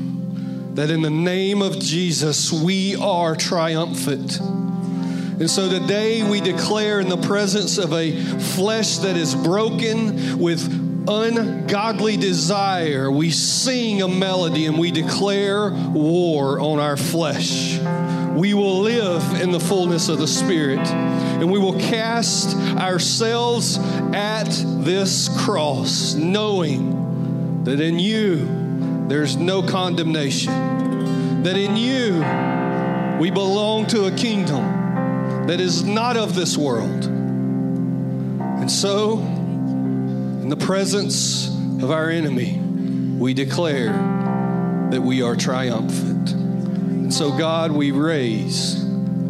that 0.76 0.92
in 0.92 1.02
the 1.02 1.10
name 1.10 1.64
of 1.64 1.80
Jesus, 1.80 2.54
we 2.54 2.96
are 2.96 3.36
triumphant. 3.36 4.40
And 4.40 5.50
so 5.50 5.68
today 5.68 6.22
we 6.22 6.42
declare 6.42 7.00
in 7.00 7.10
the 7.10 7.18
presence 7.18 7.80
of 7.80 7.92
a 7.92 8.12
flesh 8.38 8.98
that 9.00 9.18
is 9.18 9.34
broken 9.34 10.38
with 10.38 10.62
ungodly 11.10 12.18
desire, 12.18 13.10
we 13.10 13.32
sing 13.32 14.04
a 14.04 14.08
melody 14.08 14.68
and 14.68 14.78
we 14.78 14.92
declare 14.92 15.72
war 15.72 16.60
on 16.60 16.78
our 16.78 16.98
flesh. 16.98 17.80
We 18.36 18.54
will 18.54 18.82
live 18.82 19.42
in 19.42 19.52
the 19.52 19.60
fullness 19.60 20.08
of 20.08 20.20
the 20.20 20.28
Spirit 20.28 20.88
and 20.88 21.52
we 21.52 21.58
will 21.58 21.80
cast 21.80 22.56
ourselves 22.78 23.80
at 24.14 24.52
this 24.84 25.30
cross, 25.44 26.14
knowing 26.14 27.64
that 27.64 27.82
in 27.82 27.98
you 27.98 28.67
there's 29.08 29.38
no 29.38 29.62
condemnation, 29.64 31.44
that 31.44 31.56
in 31.56 31.78
you 31.78 32.20
we 33.20 33.32
belong 33.32 33.86
to 33.88 34.06
a 34.06 34.12
kingdom 34.12 35.48
that 35.48 35.62
is 35.62 35.84
not 35.84 36.18
of 36.18 36.36
this 36.36 36.58
world. 36.58 37.06
And 37.06 38.70
so, 38.70 39.20
in 39.20 40.50
the 40.50 40.58
presence 40.58 41.48
of 41.82 41.90
our 41.90 42.10
enemy, 42.10 42.60
we 43.18 43.34
declare 43.34 43.94
that 44.92 45.02
we 45.02 45.22
are 45.22 45.36
triumphant. 45.36 46.32
And 46.32 47.14
so, 47.14 47.36
God, 47.38 47.72
we 47.72 47.92
raise 47.92 48.84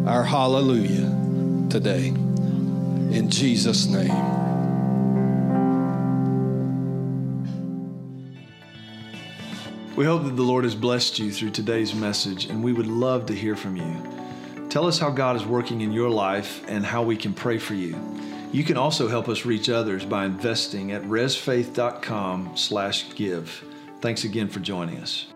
our 0.06 0.24
hallelujah 0.24 1.68
today. 1.70 2.08
In 2.08 3.30
Jesus' 3.30 3.86
name. 3.86 4.37
We 9.98 10.04
hope 10.04 10.22
that 10.26 10.36
the 10.36 10.44
Lord 10.44 10.62
has 10.62 10.76
blessed 10.76 11.18
you 11.18 11.32
through 11.32 11.50
today's 11.50 11.92
message, 11.92 12.44
and 12.44 12.62
we 12.62 12.72
would 12.72 12.86
love 12.86 13.26
to 13.26 13.34
hear 13.34 13.56
from 13.56 13.76
you. 13.76 14.68
Tell 14.68 14.86
us 14.86 14.96
how 14.96 15.10
God 15.10 15.34
is 15.34 15.44
working 15.44 15.80
in 15.80 15.90
your 15.90 16.08
life 16.08 16.62
and 16.68 16.86
how 16.86 17.02
we 17.02 17.16
can 17.16 17.34
pray 17.34 17.58
for 17.58 17.74
you. 17.74 17.98
You 18.52 18.62
can 18.62 18.76
also 18.76 19.08
help 19.08 19.28
us 19.28 19.44
reach 19.44 19.68
others 19.68 20.04
by 20.04 20.24
investing 20.24 20.92
at 20.92 21.02
resfaith.com 21.02 22.52
slash 22.56 23.12
give. 23.16 23.64
Thanks 24.00 24.22
again 24.22 24.46
for 24.46 24.60
joining 24.60 24.98
us. 24.98 25.26